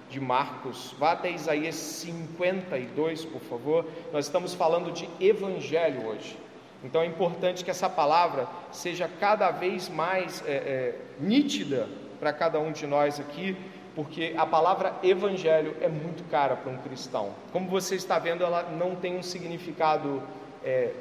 de 0.09 0.19
Marcos. 0.19 0.95
Vá 0.97 1.11
até 1.11 1.31
Isaías 1.31 1.75
52, 1.75 3.25
por 3.25 3.41
favor. 3.41 3.85
Nós 4.11 4.25
estamos 4.25 4.53
falando 4.53 4.91
de 4.91 5.09
evangelho 5.19 6.07
hoje. 6.07 6.37
Então 6.83 7.01
é 7.01 7.05
importante 7.05 7.63
que 7.65 7.71
essa 7.71 7.89
palavra 7.89 8.47
seja 8.71 9.09
cada 9.19 9.51
vez 9.51 9.89
mais 9.89 10.43
é, 10.47 10.51
é, 10.51 10.95
nítida 11.19 11.89
para 12.19 12.33
cada 12.33 12.59
um 12.59 12.71
de 12.71 12.85
nós 12.85 13.19
aqui, 13.19 13.55
porque 13.95 14.33
a 14.37 14.45
palavra 14.45 14.95
evangelho 15.03 15.75
é 15.81 15.87
muito 15.87 16.23
cara 16.29 16.55
para 16.55 16.71
um 16.71 16.77
cristão. 16.77 17.33
Como 17.51 17.69
você 17.69 17.95
está 17.95 18.19
vendo, 18.19 18.43
ela 18.43 18.63
não 18.63 18.95
tem 18.95 19.17
um 19.17 19.23
significado 19.23 20.21
é, 20.63 20.91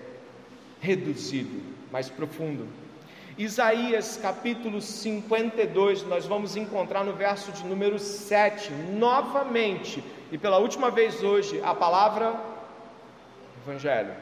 reduzido, 0.81 1.63
mais 1.91 2.09
profundo. 2.09 2.67
Isaías 3.37 4.19
capítulo 4.21 4.81
52, 4.81 6.05
nós 6.07 6.27
vamos 6.27 6.57
encontrar 6.57 7.05
no 7.05 7.13
verso 7.13 7.53
de 7.53 7.65
número 7.65 7.99
7, 7.99 8.73
novamente, 8.73 10.03
e 10.33 10.37
pela 10.37 10.59
última 10.59 10.91
vez 10.91 11.23
hoje, 11.23 11.61
a 11.63 11.73
palavra 11.73 12.35
Evangelho. 13.65 14.13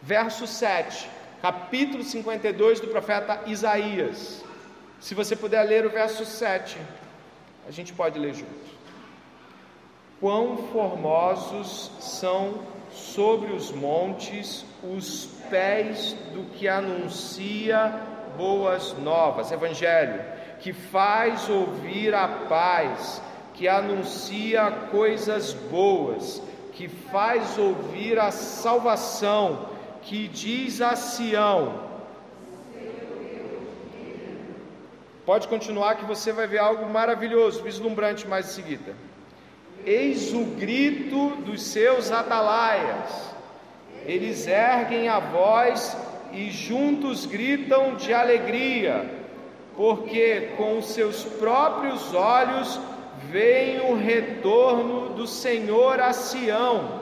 Verso 0.00 0.46
7, 0.46 1.10
capítulo 1.42 2.02
52 2.02 2.80
do 2.80 2.88
profeta 2.88 3.42
Isaías. 3.46 4.44
Se 5.00 5.14
você 5.14 5.36
puder 5.36 5.62
ler 5.64 5.86
o 5.86 5.90
verso 5.90 6.24
7, 6.24 6.78
a 7.68 7.70
gente 7.70 7.92
pode 7.92 8.18
ler 8.18 8.34
junto. 8.34 8.76
Quão 10.20 10.56
formosos 10.72 11.90
são 12.00 12.60
sobre 12.90 13.52
os 13.52 13.70
montes 13.70 14.64
os 14.82 15.26
pés 15.50 16.16
do 16.32 16.44
que 16.54 16.68
anuncia 16.68 18.00
boas 18.36 18.94
novas, 18.98 19.52
Evangelho, 19.52 20.22
que 20.60 20.72
faz 20.72 21.48
ouvir 21.48 22.14
a 22.14 22.28
paz, 22.48 23.20
que 23.54 23.68
anuncia 23.68 24.70
coisas 24.90 25.52
boas, 25.52 26.42
que 26.72 26.88
faz 26.88 27.58
ouvir 27.58 28.18
a 28.18 28.30
salvação, 28.30 29.68
que 30.02 30.28
diz 30.28 30.80
a 30.80 30.94
Sião: 30.94 31.95
Pode 35.26 35.48
continuar 35.48 35.96
que 35.96 36.04
você 36.04 36.30
vai 36.30 36.46
ver 36.46 36.58
algo 36.58 36.88
maravilhoso, 36.88 37.60
vislumbrante 37.60 38.28
mais 38.28 38.46
em 38.46 38.52
seguida. 38.52 38.94
Eis 39.84 40.32
o 40.32 40.44
grito 40.44 41.30
dos 41.44 41.62
seus 41.62 42.12
atalaias. 42.12 43.34
Eles 44.04 44.46
erguem 44.46 45.08
a 45.08 45.18
voz 45.18 45.96
e 46.32 46.48
juntos 46.52 47.26
gritam 47.26 47.96
de 47.96 48.14
alegria, 48.14 49.10
porque 49.76 50.50
com 50.56 50.80
seus 50.80 51.24
próprios 51.24 52.14
olhos 52.14 52.78
veem 53.28 53.80
o 53.80 53.96
retorno 53.96 55.08
do 55.08 55.26
Senhor 55.26 55.98
a 55.98 56.12
Sião. 56.12 57.00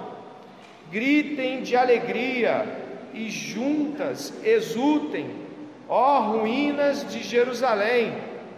Gritem 0.90 1.60
de 1.60 1.76
alegria 1.76 2.86
e 3.12 3.28
juntas 3.28 4.32
exultem 4.42 5.43
Ó 5.88 6.20
ruínas 6.20 7.10
de 7.10 7.22
Jerusalém, 7.22 8.14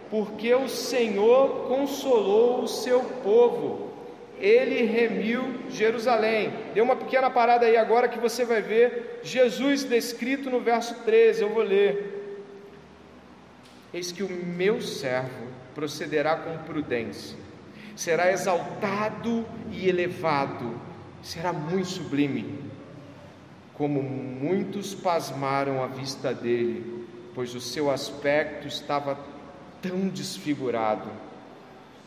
porque 0.09 0.53
o 0.53 0.69
Senhor 0.69 1.67
consolou 1.67 2.61
o 2.61 2.67
seu 2.67 3.01
povo, 3.23 3.91
ele 4.39 4.83
remiu 4.83 5.55
Jerusalém. 5.69 6.53
Dê 6.73 6.81
uma 6.81 6.95
pequena 6.95 7.29
parada 7.29 7.65
aí 7.65 7.75
agora 7.75 8.07
que 8.07 8.19
você 8.19 8.45
vai 8.45 8.61
ver 8.61 9.19
Jesus 9.23 9.83
descrito 9.83 10.49
no 10.49 10.59
verso 10.59 10.95
13, 11.03 11.41
eu 11.41 11.49
vou 11.49 11.63
ler. 11.63 12.13
Eis 13.93 14.11
que 14.11 14.23
o 14.23 14.29
meu 14.29 14.81
servo 14.81 15.47
procederá 15.73 16.35
com 16.35 16.57
prudência, 16.59 17.37
será 17.95 18.31
exaltado 18.31 19.45
e 19.71 19.87
elevado, 19.89 20.79
será 21.21 21.51
muito 21.51 21.87
sublime. 21.87 22.67
Como 23.73 24.01
muitos 24.01 24.95
pasmaram 24.95 25.83
à 25.83 25.87
vista 25.87 26.33
dele, 26.33 26.96
pois 27.37 27.53
o 27.53 27.61
seu 27.61 27.91
aspecto 27.91 28.67
estava 28.67 29.15
tão 29.79 30.07
desfigurado, 30.07 31.07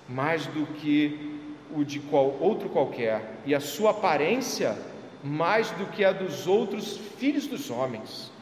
mais 0.08 0.44
do 0.46 0.66
que 0.66 1.38
o 1.72 1.84
de 1.84 2.00
qual, 2.00 2.36
outro 2.40 2.68
qualquer, 2.68 3.36
e 3.46 3.54
a 3.54 3.60
sua 3.60 3.92
aparência 3.92 4.76
mais 5.22 5.70
do 5.70 5.86
que 5.86 6.04
a 6.04 6.10
dos 6.10 6.48
outros 6.48 6.96
filhos 6.96 7.46
dos 7.46 7.70
homens. 7.70 8.32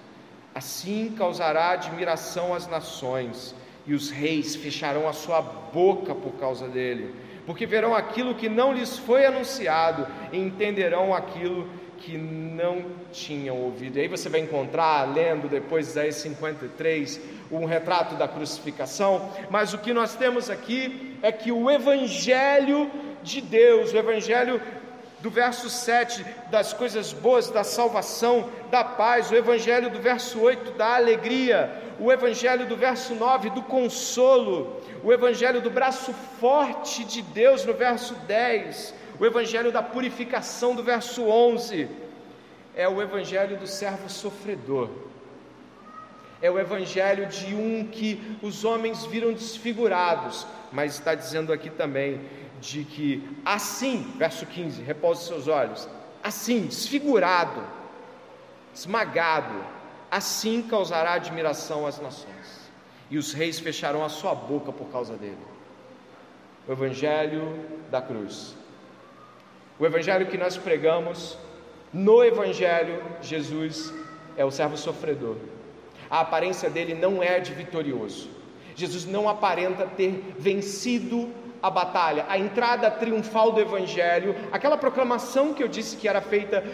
Assim 0.54 1.14
causará 1.14 1.72
admiração 1.72 2.54
às 2.54 2.66
nações, 2.66 3.54
e 3.86 3.92
os 3.92 4.08
reis 4.08 4.56
fecharão 4.56 5.06
a 5.06 5.12
sua 5.12 5.42
boca 5.42 6.14
por 6.14 6.40
causa 6.40 6.68
dele, 6.68 7.14
porque 7.48 7.64
verão 7.64 7.94
aquilo 7.94 8.34
que 8.34 8.46
não 8.46 8.74
lhes 8.74 8.98
foi 8.98 9.24
anunciado 9.24 10.06
e 10.30 10.36
entenderão 10.36 11.14
aquilo 11.14 11.66
que 11.96 12.18
não 12.18 12.84
tinham 13.10 13.56
ouvido. 13.56 13.96
E 13.96 14.02
aí 14.02 14.06
você 14.06 14.28
vai 14.28 14.40
encontrar, 14.40 15.10
lendo 15.14 15.48
depois 15.48 15.88
Isaías 15.88 16.16
53, 16.16 17.18
um 17.50 17.64
retrato 17.64 18.16
da 18.16 18.28
crucificação, 18.28 19.30
mas 19.48 19.72
o 19.72 19.78
que 19.78 19.94
nós 19.94 20.14
temos 20.14 20.50
aqui 20.50 21.16
é 21.22 21.32
que 21.32 21.50
o 21.50 21.70
Evangelho 21.70 22.90
de 23.22 23.40
Deus, 23.40 23.94
o 23.94 23.96
Evangelho 23.96 24.60
do 25.20 25.30
verso 25.30 25.68
7, 25.68 26.24
das 26.50 26.72
coisas 26.72 27.12
boas, 27.12 27.50
da 27.50 27.64
salvação, 27.64 28.48
da 28.70 28.84
paz, 28.84 29.30
o 29.30 29.34
Evangelho 29.34 29.90
do 29.90 30.00
verso 30.00 30.40
8, 30.40 30.72
da 30.72 30.94
alegria, 30.94 31.82
o 31.98 32.12
Evangelho 32.12 32.66
do 32.66 32.76
verso 32.76 33.14
9, 33.14 33.50
do 33.50 33.62
consolo, 33.62 34.80
o 35.02 35.12
Evangelho 35.12 35.60
do 35.60 35.70
braço 35.70 36.12
forte 36.40 37.04
de 37.04 37.20
Deus 37.22 37.64
no 37.64 37.74
verso 37.74 38.14
10, 38.26 38.94
o 39.20 39.26
evangelho 39.26 39.72
da 39.72 39.82
purificação 39.82 40.74
do 40.76 40.82
verso 40.82 41.22
11 41.24 41.88
é 42.76 42.88
o 42.88 43.02
evangelho 43.02 43.56
do 43.56 43.66
servo 43.66 44.08
sofredor. 44.08 44.88
É 46.40 46.48
o 46.48 46.56
evangelho 46.56 47.26
de 47.26 47.52
um 47.52 47.84
que 47.84 48.38
os 48.40 48.64
homens 48.64 49.04
viram 49.04 49.32
desfigurados, 49.32 50.46
mas 50.70 50.94
está 50.94 51.16
dizendo 51.16 51.52
aqui 51.52 51.68
também 51.68 52.20
de 52.60 52.84
que 52.84 53.36
assim, 53.44 54.14
verso 54.16 54.46
15, 54.46 54.82
repouse 54.82 55.26
seus 55.26 55.48
olhos, 55.48 55.88
assim, 56.22 56.66
desfigurado, 56.66 57.62
esmagado, 58.74 59.64
assim 60.10 60.62
causará 60.62 61.14
admiração 61.14 61.86
às 61.86 62.00
nações, 62.00 62.70
e 63.10 63.18
os 63.18 63.32
reis 63.32 63.58
fecharão 63.58 64.04
a 64.04 64.08
sua 64.08 64.34
boca 64.34 64.72
por 64.72 64.88
causa 64.88 65.16
dele. 65.16 65.38
O 66.66 66.72
Evangelho 66.72 67.58
da 67.90 68.02
cruz. 68.02 68.54
O 69.78 69.86
Evangelho 69.86 70.26
que 70.26 70.36
nós 70.36 70.56
pregamos, 70.56 71.38
no 71.92 72.22
Evangelho, 72.22 73.02
Jesus 73.22 73.92
é 74.36 74.44
o 74.44 74.50
servo 74.50 74.76
sofredor. 74.76 75.36
A 76.10 76.20
aparência 76.20 76.68
dele 76.68 76.94
não 76.94 77.22
é 77.22 77.40
de 77.40 77.52
vitorioso. 77.54 78.30
Jesus 78.74 79.04
não 79.04 79.28
aparenta 79.28 79.86
ter 79.86 80.34
vencido 80.38 81.32
a 81.62 81.70
batalha, 81.70 82.24
a 82.28 82.38
entrada 82.38 82.90
triunfal 82.90 83.52
do 83.52 83.60
Evangelho, 83.60 84.34
aquela 84.52 84.76
proclamação 84.76 85.52
que 85.52 85.62
eu 85.62 85.68
disse 85.68 85.96
que 85.96 86.08
era 86.08 86.20
feita 86.20 86.64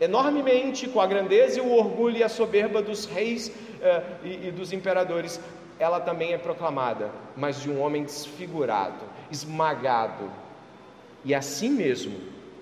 enormemente 0.00 0.88
com 0.88 1.00
a 1.00 1.06
grandeza 1.06 1.58
e 1.58 1.62
o 1.62 1.72
orgulho 1.72 2.16
e 2.16 2.24
a 2.24 2.28
soberba 2.28 2.82
dos 2.82 3.04
reis 3.04 3.48
uh, 3.48 4.02
e, 4.24 4.48
e 4.48 4.50
dos 4.50 4.72
imperadores, 4.72 5.40
ela 5.78 6.00
também 6.00 6.32
é 6.32 6.38
proclamada, 6.38 7.10
mas 7.36 7.60
de 7.60 7.70
um 7.70 7.80
homem 7.80 8.04
desfigurado, 8.04 9.04
esmagado. 9.30 10.30
E 11.24 11.34
assim 11.34 11.70
mesmo, 11.70 12.18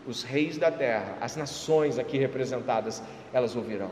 os 0.06 0.22
reis 0.22 0.58
da 0.58 0.70
terra, 0.70 1.16
as 1.20 1.36
nações 1.36 1.98
aqui 1.98 2.18
representadas, 2.18 3.02
elas 3.32 3.56
ouvirão. 3.56 3.90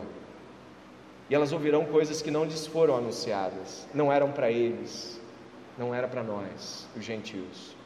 E 1.30 1.34
elas 1.34 1.52
ouvirão 1.52 1.84
coisas 1.84 2.22
que 2.22 2.30
não 2.30 2.44
lhes 2.44 2.66
foram 2.66 2.96
anunciadas, 2.96 3.86
não 3.94 4.10
eram 4.10 4.32
para 4.32 4.50
eles, 4.50 5.17
não 5.78 5.94
era 5.94 6.08
para 6.08 6.22
nós, 6.22 6.88
os 6.96 7.04
gentios. 7.04 7.76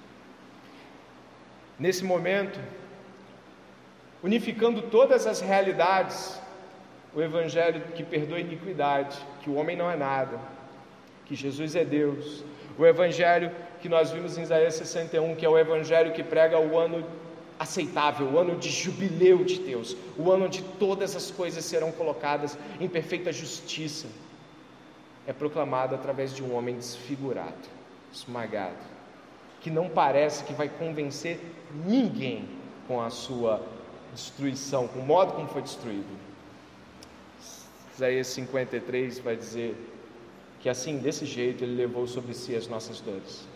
Nesse 1.79 2.05
momento, 2.05 2.59
unificando 4.23 4.83
todas 4.83 5.27
as 5.27 5.41
realidades, 5.41 6.41
o 7.15 7.21
Evangelho 7.21 7.83
que 7.95 8.03
perdoa 8.03 8.41
iniquidade, 8.41 9.19
que 9.43 9.51
o 9.51 9.55
homem 9.55 9.77
não 9.77 9.91
é 9.91 9.97
nada, 9.97 10.39
que 11.27 11.35
Jesus 11.35 11.77
é 11.77 11.85
Deus, 11.85 12.45
o 12.79 12.87
Evangelho 12.87 13.51
que 13.81 13.89
nós 13.89 14.11
vimos 14.11 14.39
em 14.39 14.43
Isaías 14.43 14.75
61, 14.75 15.35
que 15.35 15.45
é 15.45 15.49
o 15.49 15.59
Evangelho 15.59 16.13
que 16.13 16.23
prega 16.23 16.59
o 16.59 16.79
ano 16.79 17.05
aceitável, 17.59 18.27
o 18.29 18.39
ano 18.39 18.57
de 18.57 18.71
jubileu 18.71 19.45
de 19.45 19.59
Deus, 19.59 19.97
o 20.17 20.31
ano 20.31 20.47
onde 20.47 20.63
todas 20.63 21.15
as 21.15 21.31
coisas 21.31 21.65
serão 21.65 21.93
colocadas 21.93 22.59
em 22.81 22.89
perfeita 22.89 23.33
justiça, 23.33 24.09
é 25.27 25.33
proclamado 25.33 25.95
através 25.95 26.35
de 26.35 26.43
um 26.43 26.55
homem 26.55 26.77
desfigurado, 26.77 27.69
esmagado, 28.13 28.77
que 29.61 29.71
não 29.71 29.89
parece 29.89 30.45
que 30.45 30.53
vai 30.53 30.69
convencer 30.69 31.41
ninguém 31.87 32.49
com 32.87 33.01
a 33.01 33.11
sua 33.11 33.65
destruição, 34.13 34.87
com 34.89 35.01
o 35.01 35.07
modo 35.07 35.33
como 35.33 35.49
foi 35.49 35.63
destruído. 35.63 36.21
Isaías 37.95 38.27
53 38.29 39.19
vai 39.21 39.37
dizer 39.37 39.77
que 40.61 40.69
assim, 40.69 40.99
desse 40.99 41.27
jeito, 41.27 41.65
ele 41.65 41.75
levou 41.75 42.07
sobre 42.07 42.35
si 42.35 42.55
as 42.55 42.67
nossas 42.67 43.01
dores 43.01 43.47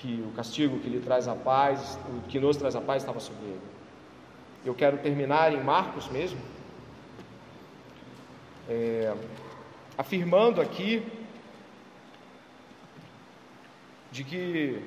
que 0.00 0.24
o 0.26 0.32
castigo 0.32 0.78
que 0.78 0.88
lhe 0.88 1.00
traz 1.00 1.28
a 1.28 1.34
paz, 1.34 1.98
o 2.08 2.26
que 2.28 2.40
nos 2.40 2.56
traz 2.56 2.74
a 2.74 2.80
paz 2.80 3.02
estava 3.02 3.20
sobre 3.20 3.44
ele. 3.44 3.60
Eu 4.64 4.74
quero 4.74 4.98
terminar 4.98 5.52
em 5.52 5.62
Marcos 5.62 6.08
mesmo, 6.08 6.38
é, 8.68 9.14
afirmando 9.98 10.60
aqui 10.60 11.02
de 14.10 14.24
que 14.24 14.82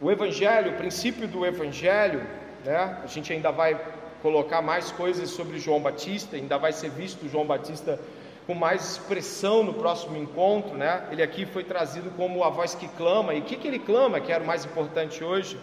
o 0.00 0.10
Evangelho, 0.10 0.72
o 0.72 0.76
princípio 0.76 1.26
do 1.26 1.44
Evangelho, 1.46 2.22
né, 2.64 3.00
a 3.02 3.06
gente 3.06 3.32
ainda 3.32 3.50
vai 3.50 3.80
colocar 4.22 4.62
mais 4.62 4.90
coisas 4.90 5.30
sobre 5.30 5.58
João 5.58 5.80
Batista, 5.80 6.36
ainda 6.36 6.56
vai 6.56 6.72
ser 6.72 6.90
visto 6.90 7.28
João 7.28 7.46
Batista 7.46 8.00
com 8.46 8.54
mais 8.54 8.92
expressão 8.92 9.62
no 9.62 9.74
próximo 9.74 10.16
encontro, 10.16 10.76
né? 10.76 11.06
Ele 11.10 11.22
aqui 11.22 11.46
foi 11.46 11.64
trazido 11.64 12.10
como 12.10 12.44
a 12.44 12.50
voz 12.50 12.74
que 12.74 12.88
clama, 12.88 13.34
e 13.34 13.40
o 13.40 13.42
que, 13.42 13.56
que 13.56 13.66
ele 13.66 13.78
clama, 13.78 14.20
que 14.20 14.32
era 14.32 14.42
o 14.42 14.46
mais 14.46 14.64
importante 14.64 15.24
hoje? 15.24 15.58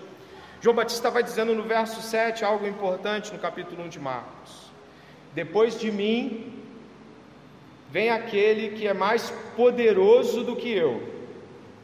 João 0.61 0.75
Batista 0.75 1.09
vai 1.09 1.23
dizendo 1.23 1.55
no 1.55 1.63
verso 1.63 2.01
7 2.01 2.45
algo 2.45 2.67
importante 2.67 3.33
no 3.33 3.39
capítulo 3.39 3.83
1 3.83 3.89
de 3.89 3.99
Marcos: 3.99 4.71
Depois 5.33 5.79
de 5.79 5.91
mim 5.91 6.53
vem 7.89 8.09
aquele 8.09 8.77
que 8.77 8.87
é 8.87 8.93
mais 8.93 9.31
poderoso 9.55 10.43
do 10.43 10.55
que 10.55 10.71
eu, 10.71 11.10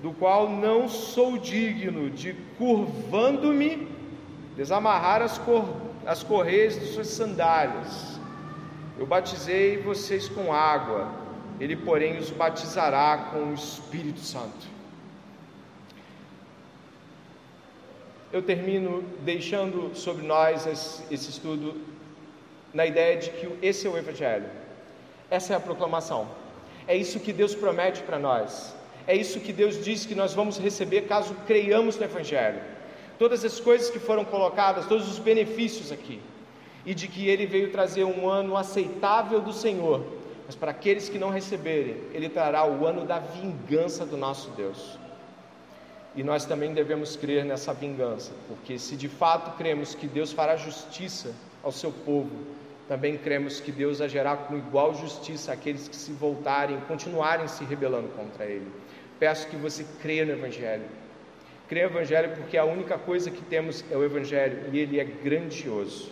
do 0.01 0.11
qual 0.11 0.49
não 0.49 0.87
sou 0.87 1.37
digno 1.37 2.09
de, 2.09 2.33
curvando-me, 2.57 3.87
desamarrar 4.55 5.21
as, 5.21 5.37
cor, 5.37 5.65
as 6.05 6.23
correias 6.23 6.79
de 6.79 6.85
suas 6.87 7.07
sandálias. 7.07 8.19
Eu 8.97 9.05
batizei 9.05 9.77
vocês 9.77 10.27
com 10.27 10.53
água, 10.53 11.11
ele, 11.59 11.75
porém, 11.75 12.17
os 12.17 12.29
batizará 12.29 13.29
com 13.31 13.51
o 13.51 13.53
Espírito 13.53 14.19
Santo. 14.19 14.77
Eu 18.31 18.41
termino 18.41 19.03
deixando 19.21 19.95
sobre 19.95 20.25
nós 20.25 20.67
esse, 20.67 21.29
estudo 21.29 21.79
na 22.73 22.85
ideia 22.85 23.17
de 23.17 23.29
que 23.29 23.57
esse 23.61 23.87
é 23.87 23.89
o 23.89 23.97
Evangelho, 23.97 24.45
essa 25.29 25.53
é 25.53 25.55
a 25.55 25.59
proclamação, 25.59 26.27
é 26.87 26.95
isso 26.95 27.19
que 27.19 27.31
Deus 27.31 27.55
promete 27.55 28.03
para 28.03 28.19
nós, 28.19 28.75
é 29.07 29.15
isso 29.15 29.39
que 29.39 29.53
Deus 29.53 29.83
diz 29.83 30.05
que 30.05 30.13
nós 30.13 30.33
vamos 30.33 30.57
receber 30.57 31.03
caso 31.03 31.33
creiamos 31.47 31.97
no 31.97 32.03
Evangelho. 32.03 32.59
Todas 33.17 33.43
as 33.43 33.59
coisas 33.59 33.89
que 33.89 33.99
foram 33.99 34.23
colocadas, 34.25 34.85
todos 34.85 35.09
os 35.09 35.17
benefícios 35.17 35.91
aqui 35.91 36.21
e 36.87 36.93
de 36.93 37.09
que 37.09 37.27
ele 37.27 37.45
veio 37.45 37.69
trazer 37.69 38.05
um 38.05 38.29
ano 38.29 38.55
aceitável 38.55 39.41
do 39.41 39.51
Senhor, 39.51 40.05
mas 40.45 40.55
para 40.55 40.71
aqueles 40.71 41.09
que 41.09 41.19
não 41.19 41.29
receberem, 41.29 41.97
ele 42.13 42.29
trará 42.29 42.65
o 42.65 42.85
ano 42.87 43.05
da 43.05 43.19
vingança 43.19 44.05
do 44.05 44.15
nosso 44.15 44.51
Deus. 44.51 44.97
E 46.15 46.23
nós 46.23 46.45
também 46.45 46.73
devemos 46.73 47.17
crer 47.17 47.43
nessa 47.43 47.73
vingança, 47.73 48.31
porque 48.47 48.79
se 48.79 48.95
de 48.95 49.09
fato 49.09 49.57
cremos 49.57 49.93
que 49.93 50.07
Deus 50.07 50.31
fará 50.31 50.55
justiça 50.55 51.35
ao 51.61 51.73
seu 51.73 51.91
povo, 51.91 52.31
também 52.87 53.17
cremos 53.17 53.59
que 53.59 53.69
Deus 53.69 53.99
agirá 53.99 54.37
com 54.37 54.57
igual 54.57 54.95
justiça 54.95 55.51
àqueles 55.51 55.89
que 55.89 55.95
se 55.95 56.13
voltarem, 56.13 56.79
continuarem 56.87 57.49
se 57.49 57.65
rebelando 57.65 58.07
contra 58.15 58.45
Ele. 58.45 58.71
Peço 59.19 59.47
que 59.47 59.55
você 59.55 59.85
creia 60.01 60.25
no 60.25 60.33
Evangelho. 60.33 60.85
Creia 61.67 61.87
no 61.87 61.95
Evangelho 61.95 62.35
porque 62.35 62.57
a 62.57 62.65
única 62.65 62.97
coisa 62.97 63.31
que 63.31 63.41
temos 63.41 63.83
é 63.91 63.97
o 63.97 64.03
Evangelho 64.03 64.69
e 64.71 64.79
ele 64.79 64.99
é 64.99 65.03
grandioso. 65.03 66.11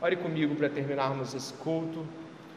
Ore 0.00 0.16
comigo 0.16 0.54
para 0.54 0.68
terminarmos 0.68 1.34
esse 1.34 1.52
culto 1.54 2.06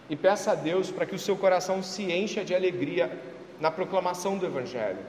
e 0.10 0.16
peça 0.16 0.52
a 0.52 0.56
Deus 0.56 0.92
para 0.92 1.06
que 1.06 1.16
o 1.16 1.20
seu 1.20 1.36
coração 1.36 1.82
se 1.82 2.04
encha 2.12 2.44
de 2.44 2.54
alegria 2.54 3.12
na 3.60 3.72
proclamação 3.72 4.38
do 4.38 4.46
Evangelho. 4.46 5.00